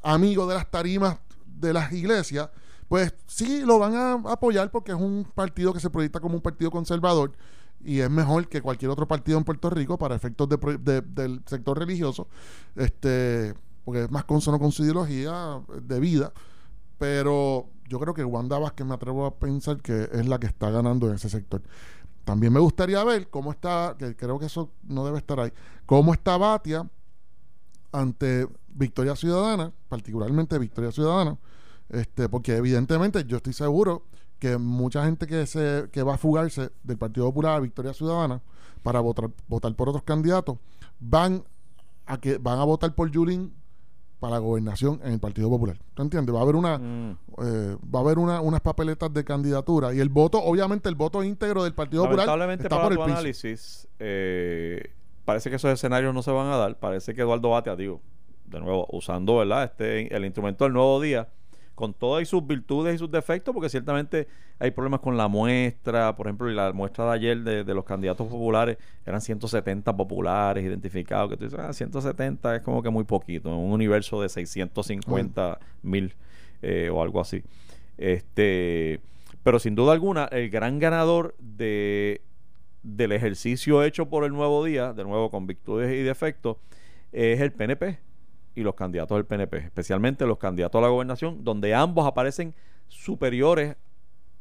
amigo 0.03 0.47
de 0.47 0.55
las 0.55 0.69
tarimas 0.69 1.19
de 1.45 1.73
las 1.73 1.91
iglesias, 1.93 2.49
pues 2.91 3.15
sí 3.25 3.61
lo 3.65 3.79
van 3.79 3.95
a 3.95 4.13
apoyar 4.33 4.69
porque 4.69 4.91
es 4.91 4.97
un 4.97 5.25
partido 5.33 5.71
que 5.73 5.79
se 5.79 5.89
proyecta 5.89 6.19
como 6.19 6.35
un 6.35 6.41
partido 6.41 6.69
conservador 6.69 7.31
y 7.79 7.99
es 8.01 8.09
mejor 8.09 8.49
que 8.49 8.61
cualquier 8.61 8.91
otro 8.91 9.07
partido 9.07 9.37
en 9.37 9.45
Puerto 9.45 9.69
Rico 9.69 9.97
para 9.97 10.13
efectos 10.13 10.49
del 10.49 11.41
sector 11.45 11.79
religioso, 11.79 12.27
este, 12.75 13.53
porque 13.85 14.03
es 14.03 14.11
más 14.11 14.25
consono 14.25 14.59
con 14.59 14.73
su 14.73 14.83
ideología 14.83 15.61
de 15.81 15.99
vida. 16.01 16.33
Pero 16.97 17.69
yo 17.87 17.97
creo 17.97 18.13
que 18.13 18.25
Wanda 18.25 18.59
Vázquez 18.59 18.85
me 18.85 18.95
atrevo 18.95 19.25
a 19.25 19.39
pensar 19.39 19.77
que 19.77 20.09
es 20.11 20.27
la 20.27 20.37
que 20.37 20.47
está 20.47 20.69
ganando 20.69 21.07
en 21.07 21.15
ese 21.15 21.29
sector. 21.29 21.61
También 22.25 22.51
me 22.51 22.59
gustaría 22.59 23.01
ver 23.05 23.29
cómo 23.29 23.51
está, 23.51 23.95
que 23.97 24.17
creo 24.17 24.37
que 24.37 24.47
eso 24.47 24.69
no 24.83 25.05
debe 25.05 25.17
estar 25.17 25.39
ahí, 25.39 25.53
cómo 25.85 26.11
está 26.11 26.35
Batia 26.35 26.89
ante 27.93 28.49
Victoria 28.67 29.15
Ciudadana, 29.15 29.71
particularmente 29.87 30.59
Victoria 30.59 30.91
Ciudadana, 30.91 31.37
este, 31.91 32.29
porque 32.29 32.55
evidentemente 32.55 33.23
yo 33.25 33.37
estoy 33.37 33.53
seguro 33.53 34.03
que 34.39 34.57
mucha 34.57 35.05
gente 35.05 35.27
que 35.27 35.45
se 35.45 35.89
que 35.91 36.01
va 36.03 36.15
a 36.15 36.17
fugarse 36.17 36.71
del 36.83 36.97
Partido 36.97 37.27
Popular 37.27 37.57
a 37.57 37.59
Victoria 37.59 37.93
Ciudadana 37.93 38.41
para 38.81 38.99
votar 38.99 39.29
votar 39.47 39.75
por 39.75 39.89
otros 39.89 40.03
candidatos 40.03 40.57
van 40.99 41.43
a 42.07 42.17
que 42.19 42.37
van 42.37 42.57
a 42.59 42.63
votar 42.63 42.95
por 42.95 43.11
Yulín 43.11 43.53
para 44.19 44.33
la 44.33 44.39
gobernación 44.39 44.99
en 45.03 45.13
el 45.13 45.19
Partido 45.19 45.49
Popular. 45.49 45.77
¿Tú 45.95 46.01
entiendes? 46.03 46.33
Va 46.35 46.39
a 46.39 46.43
haber 46.43 46.55
una 46.55 46.77
Mm. 46.77 47.17
eh, 47.43 47.77
va 47.93 47.99
a 47.99 48.01
haber 48.03 48.19
una- 48.19 48.41
unas 48.41 48.61
papeletas 48.61 49.11
de 49.13 49.23
candidatura 49.23 49.93
y 49.93 49.99
el 49.99 50.09
voto, 50.09 50.39
obviamente 50.41 50.89
el 50.89 50.95
voto 50.95 51.23
íntegro 51.23 51.63
del 51.63 51.73
Partido 51.73 52.03
Popular 52.03 52.49
está 52.51 52.69
para 52.69 52.83
por 52.83 52.91
el 52.93 52.97
tu 52.97 53.03
piso. 53.05 53.15
análisis, 53.17 53.87
eh, 53.99 54.91
parece 55.25 55.49
que 55.49 55.55
esos 55.57 55.71
escenarios 55.71 56.13
no 56.13 56.21
se 56.23 56.31
van 56.31 56.47
a 56.47 56.57
dar. 56.57 56.77
Parece 56.79 57.13
que 57.15 57.21
Eduardo 57.21 57.49
Batia, 57.49 57.75
digo, 57.75 57.99
de 58.45 58.59
nuevo, 58.59 58.87
usando 58.91 59.37
¿verdad? 59.37 59.63
Este, 59.65 60.15
el 60.15 60.25
instrumento 60.25 60.65
del 60.65 60.73
nuevo 60.73 60.99
día, 61.01 61.29
con 61.81 61.95
todas 61.95 62.27
sus 62.27 62.45
virtudes 62.45 62.93
y 62.93 62.97
sus 62.99 63.09
defectos, 63.09 63.55
porque 63.55 63.67
ciertamente 63.67 64.27
hay 64.59 64.69
problemas 64.69 64.99
con 64.99 65.17
la 65.17 65.27
muestra, 65.27 66.15
por 66.15 66.27
ejemplo, 66.27 66.47
y 66.47 66.53
la 66.53 66.71
muestra 66.73 67.05
de 67.05 67.11
ayer 67.13 67.39
de, 67.39 67.63
de 67.63 67.73
los 67.73 67.83
candidatos 67.83 68.27
populares, 68.27 68.77
eran 69.03 69.19
170 69.19 69.97
populares 69.97 70.63
identificados, 70.63 71.31
que 71.31 71.37
tú 71.37 71.45
dices, 71.45 71.57
ah, 71.59 71.73
170 71.73 72.57
es 72.57 72.61
como 72.61 72.83
que 72.83 72.91
muy 72.91 73.03
poquito, 73.03 73.49
en 73.49 73.55
un 73.55 73.71
universo 73.71 74.21
de 74.21 74.29
650 74.29 75.57
mil 75.81 76.13
eh, 76.61 76.91
o 76.93 77.01
algo 77.01 77.19
así. 77.19 77.41
Este, 77.97 78.99
pero 79.41 79.57
sin 79.57 79.73
duda 79.73 79.93
alguna, 79.93 80.25
el 80.25 80.51
gran 80.51 80.77
ganador 80.77 81.33
de, 81.39 82.21
del 82.83 83.11
ejercicio 83.11 83.81
hecho 83.81 84.07
por 84.07 84.23
el 84.23 84.33
nuevo 84.33 84.63
día, 84.63 84.93
de 84.93 85.03
nuevo 85.03 85.31
con 85.31 85.47
virtudes 85.47 85.91
y 85.99 86.03
defectos, 86.03 86.57
es 87.11 87.41
el 87.41 87.51
PNP 87.51 88.10
y 88.55 88.61
los 88.61 88.75
candidatos 88.75 89.17
del 89.17 89.25
PNP, 89.25 89.57
especialmente 89.57 90.25
los 90.25 90.37
candidatos 90.37 90.79
a 90.79 90.81
la 90.81 90.89
gobernación, 90.89 91.43
donde 91.43 91.73
ambos 91.73 92.05
aparecen 92.05 92.53
superiores 92.87 93.75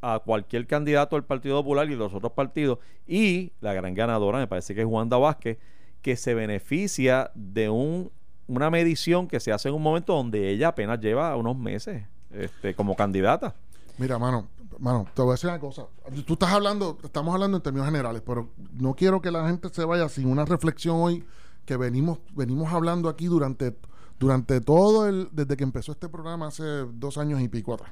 a 0.02 0.18
cualquier 0.18 0.66
candidato 0.66 1.16
del 1.16 1.24
Partido 1.24 1.56
Popular 1.62 1.86
y 1.86 1.90
de 1.90 1.96
los 1.96 2.14
otros 2.14 2.32
partidos. 2.32 2.78
Y 3.06 3.52
la 3.60 3.72
gran 3.72 3.94
ganadora, 3.94 4.38
me 4.38 4.46
parece 4.46 4.74
que 4.74 4.80
es 4.80 4.86
Wanda 4.86 5.16
Vázquez, 5.18 5.58
que 6.02 6.16
se 6.16 6.34
beneficia 6.34 7.30
de 7.34 7.68
un, 7.68 8.10
una 8.46 8.70
medición 8.70 9.28
que 9.28 9.40
se 9.40 9.52
hace 9.52 9.68
en 9.68 9.74
un 9.74 9.82
momento 9.82 10.14
donde 10.14 10.50
ella 10.50 10.68
apenas 10.68 11.00
lleva 11.00 11.36
unos 11.36 11.56
meses 11.56 12.04
este, 12.30 12.74
como 12.74 12.96
candidata. 12.96 13.54
Mira, 13.98 14.18
mano, 14.18 14.48
mano, 14.78 15.06
te 15.14 15.22
voy 15.22 15.32
a 15.32 15.34
decir 15.34 15.50
una 15.50 15.60
cosa. 15.60 15.86
Tú 16.26 16.32
estás 16.32 16.50
hablando, 16.50 16.98
estamos 17.02 17.34
hablando 17.34 17.58
en 17.58 17.62
términos 17.62 17.86
generales, 17.86 18.22
pero 18.24 18.50
no 18.72 18.94
quiero 18.94 19.20
que 19.20 19.30
la 19.30 19.46
gente 19.46 19.68
se 19.68 19.84
vaya 19.84 20.08
sin 20.08 20.26
una 20.26 20.44
reflexión 20.44 20.96
hoy 20.96 21.24
que 21.66 21.76
venimos, 21.76 22.18
venimos 22.34 22.72
hablando 22.72 23.08
aquí 23.08 23.26
durante, 23.26 23.76
durante 24.20 24.60
todo 24.60 25.08
el, 25.08 25.28
desde 25.32 25.56
que 25.56 25.64
empezó 25.64 25.90
este 25.92 26.08
programa 26.08 26.46
hace 26.48 26.62
dos 26.92 27.18
años 27.18 27.40
y 27.40 27.48
pico 27.48 27.74
atrás. 27.74 27.90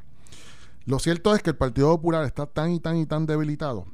Lo 0.85 0.99
cierto 1.01 1.35
es 1.35 1.43
que 1.43 1.51
el 1.51 1.57
Partido 1.57 1.88
Popular 1.97 2.25
está 2.25 2.47
tan 2.47 2.71
y 2.71 2.79
tan 2.81 2.97
y 2.99 3.07
tan 3.07 3.27
debilitado 3.27 3.87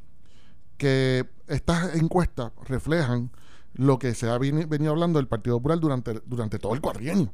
que 0.77 1.27
estas 1.47 1.95
encuestas 1.95 2.53
reflejan 2.67 3.31
lo 3.75 3.99
que 3.99 4.15
se 4.15 4.29
ha 4.29 4.39
veni- 4.39 4.67
venido 4.69 4.93
hablando 4.93 5.19
del 5.19 5.29
Partido 5.29 5.57
Popular 5.59 5.79
durante, 5.81 6.21
durante 6.27 6.59
todo 6.59 6.75
el 6.75 6.81
cuatrienio. 6.81 7.33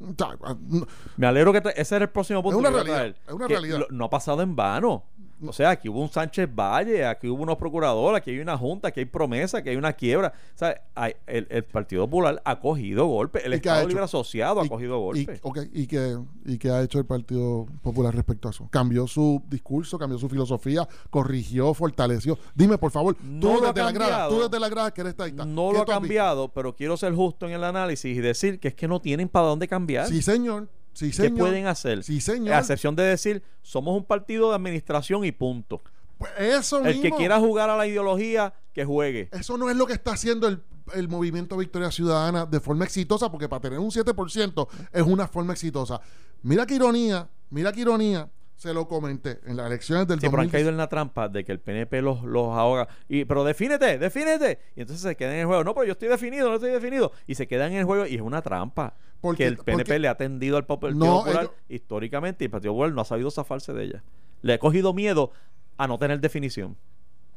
O 0.00 0.14
sea, 0.16 0.36
no- 0.68 0.86
Me 1.16 1.26
alegro 1.26 1.52
que 1.52 1.62
tra- 1.62 1.72
ese 1.76 1.96
era 1.96 2.04
el 2.04 2.10
próximo 2.10 2.42
punto. 2.42 2.58
Es 2.58 2.60
una 2.60 2.70
realidad, 2.70 2.94
traer, 2.96 3.16
es 3.26 3.32
una 3.32 3.48
realidad. 3.48 3.78
lo- 3.80 3.86
no 3.90 4.04
ha 4.04 4.10
pasado 4.10 4.42
en 4.42 4.54
vano. 4.54 5.04
O 5.44 5.52
sea, 5.52 5.70
aquí 5.70 5.88
hubo 5.88 6.00
un 6.00 6.08
Sánchez 6.08 6.48
Valle, 6.54 7.04
aquí 7.04 7.28
hubo 7.28 7.42
unos 7.42 7.56
procuradores, 7.58 8.18
aquí 8.18 8.30
hay 8.30 8.38
una 8.38 8.56
junta, 8.56 8.88
aquí 8.88 9.00
hay 9.00 9.06
promesa, 9.06 9.58
aquí 9.58 9.68
hay 9.68 9.76
una 9.76 9.92
quiebra. 9.92 10.32
O 10.54 10.58
sea, 10.58 10.80
hay- 10.94 11.14
el, 11.26 11.46
el 11.50 11.62
Partido 11.64 12.06
Popular 12.06 12.40
ha 12.44 12.58
cogido 12.58 13.06
golpes, 13.06 13.44
el 13.44 13.52
¿Y 13.52 13.56
Estado? 13.56 13.86
Libre 13.86 14.02
Asociado 14.04 14.60
ha 14.60 14.64
Y- 14.64 14.68
cogido 14.68 14.96
y, 14.96 15.00
golpes. 15.24 15.40
ok, 15.42 15.58
¿y, 15.72 15.86
qué, 15.86 16.16
¿Y 16.46 16.56
qué 16.58 16.70
ha 16.70 16.82
hecho 16.82 16.98
el 16.98 17.04
Partido 17.04 17.66
Popular 17.82 18.14
respecto 18.14 18.48
a 18.48 18.50
eso? 18.50 18.68
Cambió 18.70 19.06
su 19.06 19.42
discurso, 19.48 19.98
cambió 19.98 20.18
su 20.18 20.28
filosofía, 20.28 20.88
corrigió, 21.10 21.74
fortaleció. 21.74 22.38
Dime, 22.54 22.78
por 22.78 22.90
favor, 22.90 23.16
No 23.22 23.40
tú 23.40 23.60
desde 23.62 23.82
la 23.82 23.92
grada, 23.92 24.28
tú 24.28 24.40
desde 24.42 24.58
la 24.60 24.68
grada 24.68 24.94
que 24.94 25.00
eres 25.02 25.10
estadista. 25.10 25.44
No 25.44 25.68
¿qué 25.68 25.72
lo 25.74 25.78
ha 25.80 25.84
visto? 25.84 25.92
cambiado, 26.00 26.48
pero 26.48 26.74
quiero 26.74 26.96
ser 26.96 27.14
justo 27.14 27.46
en 27.46 27.52
el 27.52 27.64
análisis 27.64 28.16
y 28.16 28.20
decir 28.20 28.58
que 28.58 28.68
es 28.68 28.74
que 28.74 28.88
no 28.88 29.00
tienen 29.00 29.28
para 29.28 29.46
dónde 29.48 29.68
cambiar. 29.68 30.06
Sí, 30.08 30.22
señor. 30.22 30.68
Sí, 30.96 31.10
¿Qué 31.10 31.30
pueden 31.30 31.66
hacer? 31.66 32.02
Sí, 32.02 32.22
señor. 32.22 32.54
A 32.54 32.60
excepción 32.60 32.96
de 32.96 33.02
decir, 33.02 33.42
somos 33.60 33.94
un 33.94 34.04
partido 34.04 34.48
de 34.48 34.56
administración 34.56 35.24
y 35.26 35.32
punto. 35.32 35.82
Pues 36.16 36.32
eso 36.38 36.82
El 36.82 37.02
que 37.02 37.10
quiera 37.10 37.38
jugar 37.38 37.68
a 37.68 37.76
la 37.76 37.86
ideología, 37.86 38.54
que 38.72 38.86
juegue. 38.86 39.28
Eso 39.32 39.58
no 39.58 39.68
es 39.68 39.76
lo 39.76 39.86
que 39.86 39.92
está 39.92 40.12
haciendo 40.12 40.48
el, 40.48 40.62
el 40.94 41.08
movimiento 41.08 41.58
Victoria 41.58 41.90
Ciudadana 41.90 42.46
de 42.46 42.60
forma 42.60 42.86
exitosa, 42.86 43.30
porque 43.30 43.46
para 43.46 43.60
tener 43.60 43.78
un 43.78 43.90
7% 43.90 44.68
es 44.90 45.02
una 45.02 45.28
forma 45.28 45.52
exitosa. 45.52 46.00
Mira 46.42 46.64
qué 46.64 46.76
ironía, 46.76 47.28
mira 47.50 47.72
qué 47.72 47.82
ironía. 47.82 48.30
Se 48.56 48.72
lo 48.72 48.88
comenté 48.88 49.38
en 49.44 49.58
las 49.58 49.66
elecciones 49.66 50.08
del 50.08 50.18
Sí, 50.18 50.28
pero 50.30 50.40
han 50.40 50.46
2016. 50.46 50.50
caído 50.52 50.70
en 50.70 50.78
la 50.78 50.88
trampa 50.88 51.28
de 51.28 51.44
que 51.44 51.52
el 51.52 51.60
PNP 51.60 52.00
los, 52.00 52.22
los 52.22 52.56
ahoga. 52.56 52.88
Y, 53.06 53.26
pero 53.26 53.44
defínete, 53.44 53.98
defínete. 53.98 54.60
Y 54.74 54.80
entonces 54.80 55.02
se 55.02 55.14
quedan 55.14 55.34
en 55.34 55.40
el 55.40 55.46
juego. 55.46 55.62
No, 55.62 55.74
pero 55.74 55.84
yo 55.84 55.92
estoy 55.92 56.08
definido, 56.08 56.48
no 56.48 56.54
estoy 56.54 56.70
definido. 56.70 57.12
Y 57.26 57.34
se 57.34 57.46
quedan 57.46 57.72
en 57.72 57.80
el 57.80 57.84
juego 57.84 58.06
y 58.06 58.14
es 58.14 58.22
una 58.22 58.40
trampa. 58.40 58.94
Porque- 59.20 59.44
que 59.44 59.48
el 59.48 59.56
PNP 59.58 59.84
porque- 59.84 59.98
le 59.98 60.08
ha 60.08 60.16
tendido 60.16 60.56
al 60.56 60.66
Partido 60.66 60.92
No, 60.94 61.18
Popular 61.18 61.42
ellos- 61.44 61.54
históricamente 61.68 62.44
y 62.44 62.46
el 62.46 62.50
Partido 62.50 62.72
Popular 62.72 62.92
no 62.92 63.00
ha 63.00 63.04
sabido 63.04 63.30
zafarse 63.30 63.72
de 63.72 63.84
ella. 63.84 64.04
Le 64.42 64.52
ha 64.54 64.58
cogido 64.58 64.92
miedo 64.92 65.30
a 65.76 65.86
no 65.86 65.98
tener 65.98 66.20
definición. 66.20 66.76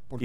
por, 0.09 0.19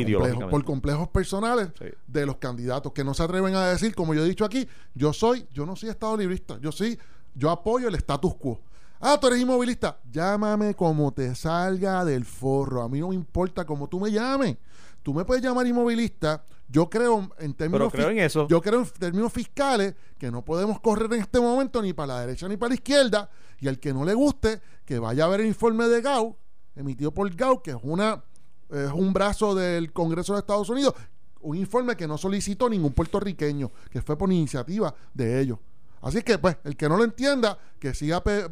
por 0.50 0.64
complejos 0.64 1.08
personales 1.08 1.68
Sí. 1.78 1.84
de 2.06 2.24
los 2.24 2.36
candidatos 2.38 2.92
que 2.94 3.04
no 3.04 3.12
se 3.12 3.22
atreven 3.22 3.54
a 3.54 3.66
decir, 3.66 3.94
como 3.94 4.14
yo 4.14 4.24
he 4.24 4.28
dicho 4.28 4.46
aquí, 4.46 4.66
yo 4.94 5.12
soy, 5.12 5.46
yo 5.52 5.66
no 5.66 5.76
soy 5.76 5.90
estado 5.90 6.16
librista, 6.16 6.58
yo 6.58 6.72
sí, 6.72 6.98
yo 7.34 7.50
apoyo 7.50 7.88
el 7.88 7.94
status 7.96 8.34
quo. 8.36 8.60
Ah, 8.98 9.18
tú 9.20 9.26
eres 9.26 9.40
inmovilista, 9.40 9.98
llámame 10.10 10.72
como 10.74 11.12
te 11.12 11.34
salga 11.34 12.02
del 12.06 12.24
forro, 12.24 12.82
a 12.82 12.88
mí 12.88 12.98
no 13.00 13.08
me 13.10 13.14
importa 13.14 13.66
cómo 13.66 13.86
tú 13.86 14.00
me 14.00 14.10
llames. 14.10 14.56
Tú 15.02 15.12
me 15.12 15.22
puedes 15.26 15.44
llamar 15.44 15.66
inmovilista, 15.66 16.42
yo 16.68 16.88
creo 16.90 17.30
en 17.38 17.54
términos 17.54 17.90
Pero 17.92 18.04
creo 18.04 18.08
fis- 18.08 18.12
en 18.12 18.24
eso. 18.24 18.48
Yo 18.48 18.60
creo 18.60 18.80
en 18.80 18.86
términos 18.90 19.32
fiscales 19.32 19.94
que 20.18 20.30
no 20.30 20.44
podemos 20.44 20.80
correr 20.80 21.12
en 21.12 21.20
este 21.20 21.40
momento 21.40 21.80
ni 21.82 21.92
para 21.92 22.14
la 22.14 22.20
derecha 22.20 22.48
ni 22.48 22.56
para 22.56 22.70
la 22.70 22.74
izquierda 22.76 23.30
y 23.60 23.68
al 23.68 23.78
que 23.78 23.92
no 23.92 24.04
le 24.04 24.14
guste 24.14 24.60
que 24.84 24.98
vaya 24.98 25.24
a 25.24 25.28
ver 25.28 25.40
el 25.40 25.46
informe 25.46 25.86
de 25.88 26.00
Gau 26.00 26.36
emitido 26.76 27.12
por 27.12 27.32
Gau, 27.34 27.62
que 27.62 27.70
es 27.72 27.76
una 27.82 28.24
es 28.70 28.90
un 28.92 29.12
brazo 29.12 29.54
del 29.54 29.92
Congreso 29.92 30.32
de 30.32 30.40
Estados 30.40 30.68
Unidos, 30.70 30.94
un 31.40 31.56
informe 31.56 31.96
que 31.96 32.08
no 32.08 32.16
solicitó 32.18 32.68
ningún 32.68 32.92
puertorriqueño, 32.92 33.70
que 33.90 34.00
fue 34.02 34.16
por 34.18 34.32
iniciativa 34.32 34.92
de 35.12 35.40
ellos. 35.40 35.58
Así 36.04 36.22
que, 36.22 36.38
pues, 36.38 36.56
el 36.64 36.76
que 36.76 36.88
no 36.88 36.96
lo 36.96 37.04
entienda, 37.04 37.58
que 37.80 37.94
siga 37.94 38.22
pe- 38.22 38.46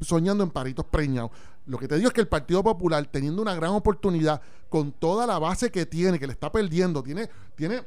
soñando 0.00 0.42
en 0.44 0.50
paritos 0.50 0.84
preñados. 0.86 1.30
Lo 1.66 1.78
que 1.78 1.88
te 1.88 1.96
digo 1.96 2.08
es 2.08 2.14
que 2.14 2.20
el 2.20 2.28
Partido 2.28 2.62
Popular, 2.62 3.06
teniendo 3.10 3.40
una 3.42 3.54
gran 3.54 3.70
oportunidad, 3.70 4.40
con 4.68 4.92
toda 4.92 5.26
la 5.26 5.38
base 5.38 5.70
que 5.70 5.86
tiene, 5.86 6.18
que 6.18 6.26
le 6.26 6.32
está 6.32 6.50
perdiendo, 6.52 7.02
tiene, 7.02 7.28
tiene 7.54 7.82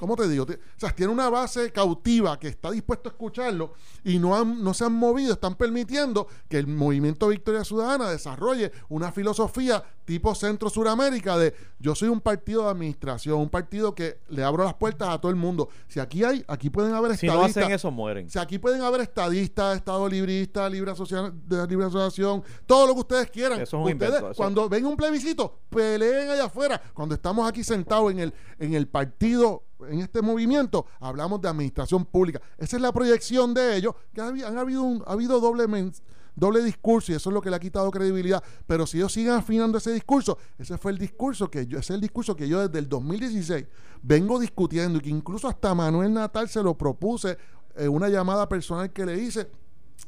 ¿cómo 0.00 0.16
te 0.16 0.26
digo? 0.28 0.44
O 0.44 0.46
sea, 0.80 0.90
tiene 0.96 1.12
una 1.12 1.30
base 1.30 1.70
cautiva 1.70 2.38
que 2.40 2.48
está 2.48 2.70
dispuesto 2.72 3.08
a 3.08 3.12
escucharlo 3.12 3.74
y 4.02 4.18
no, 4.18 4.34
han, 4.34 4.64
no 4.64 4.74
se 4.74 4.84
han 4.84 4.92
movido, 4.94 5.34
están 5.34 5.54
permitiendo 5.54 6.26
que 6.48 6.58
el 6.58 6.66
movimiento 6.66 7.28
Victoria 7.28 7.62
Ciudadana 7.62 8.10
desarrolle 8.10 8.72
una 8.88 9.12
filosofía 9.12 9.84
tipo 10.04 10.34
Centro 10.34 10.68
Suramérica 10.70 11.38
de 11.38 11.54
yo 11.78 11.94
soy 11.94 12.08
un 12.08 12.20
partido 12.20 12.64
de 12.64 12.70
administración, 12.70 13.38
un 13.38 13.48
partido 13.48 13.94
que 13.94 14.18
le 14.28 14.42
abro 14.42 14.64
las 14.64 14.74
puertas 14.74 15.08
a 15.10 15.20
todo 15.20 15.30
el 15.30 15.36
mundo. 15.36 15.68
Si 15.86 16.00
aquí 16.00 16.24
hay, 16.24 16.44
aquí 16.48 16.68
pueden 16.68 16.94
haber 16.94 17.16
Si 17.16 17.26
no 17.28 17.34
estadistas. 17.34 17.62
hacen 17.64 17.74
eso, 17.74 17.90
mueren. 17.92 18.28
Sea, 18.28 18.42
aquí 18.42 18.58
pueden 18.58 18.82
haber 18.82 19.02
estadistas, 19.02 19.76
Estado 19.76 20.08
librista, 20.08 20.68
libre, 20.68 20.90
asocia- 20.90 21.30
de 21.46 21.66
libre 21.68 21.86
asociación, 21.86 22.42
todo 22.66 22.86
lo 22.88 22.94
que 22.94 23.00
ustedes 23.00 23.30
quieran. 23.30 23.60
Eso 23.60 23.76
es 23.76 23.80
un 23.86 23.92
ustedes, 23.92 24.08
invento, 24.08 24.30
eso- 24.32 24.36
cuando 24.36 24.68
ven 24.68 24.84
un 24.86 24.96
plebiscito, 24.96 25.60
peleen 25.70 26.30
allá 26.30 26.46
afuera. 26.46 26.80
Cuando 26.92 27.14
estamos 27.14 27.48
aquí 27.48 27.62
sentados 27.62 28.10
en 28.10 28.18
el, 28.18 28.34
en 28.58 28.74
el 28.74 28.88
partido, 28.88 29.62
en 29.88 30.00
este 30.00 30.22
movimiento, 30.22 30.86
hablamos 31.00 31.40
de 31.40 31.48
administración 31.48 32.04
pública. 32.04 32.40
Esa 32.58 32.76
es 32.76 32.82
la 32.82 32.92
proyección 32.92 33.54
de 33.54 33.76
ellos, 33.76 33.94
que 34.12 34.20
han 34.20 34.58
habido 34.58 34.82
un, 34.82 35.02
ha 35.06 35.12
habido 35.12 35.40
doble 35.40 35.66
doble 36.36 36.62
discurso 36.62 37.12
y 37.12 37.16
eso 37.16 37.28
es 37.28 37.34
lo 37.34 37.42
que 37.42 37.50
le 37.50 37.56
ha 37.56 37.60
quitado 37.60 37.90
credibilidad. 37.90 38.42
Pero 38.66 38.86
si 38.86 38.98
ellos 38.98 39.12
siguen 39.12 39.32
afinando 39.32 39.76
ese 39.78 39.92
discurso, 39.92 40.38
ese 40.58 40.78
fue 40.78 40.92
el 40.92 40.98
discurso 40.98 41.50
que 41.50 41.66
yo, 41.66 41.78
ese 41.78 41.92
es 41.92 41.96
el 41.96 42.00
discurso 42.00 42.34
que 42.34 42.48
yo 42.48 42.66
desde 42.66 42.78
el 42.78 42.88
2016 42.88 43.66
vengo 44.02 44.38
discutiendo 44.38 44.98
y 44.98 45.02
que 45.02 45.10
incluso 45.10 45.48
hasta 45.48 45.74
Manuel 45.74 46.12
Natal 46.14 46.48
se 46.48 46.62
lo 46.62 46.78
propuse 46.78 47.36
en 47.74 47.88
una 47.90 48.08
llamada 48.08 48.48
personal 48.48 48.90
que 48.92 49.04
le 49.04 49.18
hice 49.18 49.50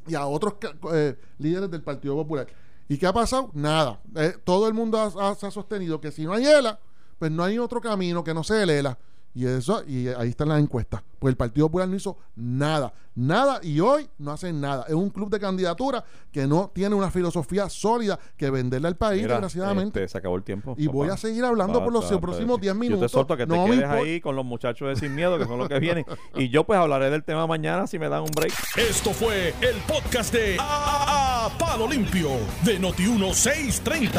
y 0.06 0.14
a 0.14 0.26
otros 0.26 0.54
eh, 0.92 1.16
líderes 1.38 1.70
del 1.70 1.82
Partido 1.82 2.14
Popular. 2.14 2.46
¿Y 2.88 2.96
qué 2.98 3.06
ha 3.06 3.12
pasado? 3.12 3.50
Nada. 3.52 4.00
Eh, 4.14 4.34
todo 4.44 4.68
el 4.68 4.74
mundo 4.74 4.98
ha- 5.00 5.34
se 5.34 5.46
ha 5.46 5.50
sostenido 5.50 6.00
que 6.00 6.10
si 6.10 6.24
no 6.24 6.32
hay 6.32 6.46
ELA, 6.46 6.78
pues 7.18 7.30
no 7.30 7.44
hay 7.44 7.58
otro 7.58 7.80
camino 7.80 8.24
que 8.24 8.32
no 8.32 8.42
sea 8.42 8.62
el 8.62 8.70
ELA. 8.70 8.98
Y 9.34 9.46
eso, 9.46 9.82
y 9.86 10.08
ahí 10.08 10.30
están 10.30 10.48
las 10.48 10.60
encuestas. 10.60 11.02
Pues 11.22 11.32
el 11.32 11.36
Partido 11.36 11.68
Popular 11.68 11.88
no 11.88 11.94
hizo 11.94 12.18
nada, 12.34 12.92
nada, 13.14 13.60
y 13.62 13.78
hoy 13.78 14.08
no 14.18 14.32
hacen 14.32 14.60
nada. 14.60 14.84
Es 14.88 14.94
un 14.94 15.08
club 15.08 15.30
de 15.30 15.38
candidatura 15.38 16.04
que 16.32 16.46
no 16.48 16.70
tiene 16.74 16.96
una 16.96 17.10
filosofía 17.12 17.68
sólida 17.68 18.18
que 18.36 18.50
venderle 18.50 18.88
al 18.88 18.96
país, 18.96 19.22
Mira, 19.22 19.34
desgraciadamente. 19.34 20.00
este, 20.02 20.08
se 20.12 20.18
acabó 20.18 20.34
el 20.34 20.42
tiempo. 20.42 20.74
Y 20.76 20.88
voy 20.88 21.10
a 21.10 21.16
seguir 21.16 21.44
hablando 21.44 21.82
por 21.84 21.92
los 21.92 22.06
próximos 22.06 22.58
basta. 22.58 22.62
10 22.62 22.74
Yo 22.74 22.80
minutos. 22.80 23.12
te 23.12 23.16
solto 23.16 23.36
que 23.36 23.46
te 23.46 23.56
No 23.56 23.66
quedes 23.66 23.84
ahí 23.84 24.20
con 24.20 24.34
los 24.34 24.44
muchachos 24.44 24.88
de 24.88 24.96
Sin 24.96 25.14
Miedo, 25.14 25.38
que 25.38 25.44
son 25.44 25.58
los 25.58 25.68
que 25.68 25.78
vienen. 25.78 26.04
Y 26.34 26.48
yo 26.48 26.64
pues 26.64 26.76
hablaré 26.78 27.08
del 27.10 27.22
tema 27.22 27.46
mañana 27.46 27.86
si 27.86 27.98
me 28.00 28.08
dan 28.08 28.22
un 28.22 28.30
break. 28.34 28.52
Esto 28.76 29.12
fue 29.12 29.50
el 29.60 29.76
podcast 29.86 30.32
de 30.34 30.56
A, 30.58 31.46
A- 31.46 31.58
Palo 31.58 31.86
Limpio 31.88 32.30
de 32.64 32.80
Noti1630. 32.80 34.10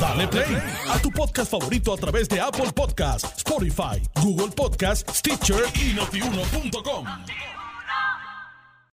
Dale 0.00 0.28
play 0.28 0.56
a 0.88 0.98
tu 1.00 1.10
podcast 1.10 1.50
favorito 1.50 1.92
a 1.92 1.96
través 1.96 2.28
de 2.28 2.40
Apple 2.40 2.70
Podcasts, 2.74 3.28
Spotify, 3.38 4.00
Google 4.22 4.52
Podcasts, 4.54 5.18
Stitcher 5.18 5.64
y 5.74 5.94
notiuno.com. 6.38 7.57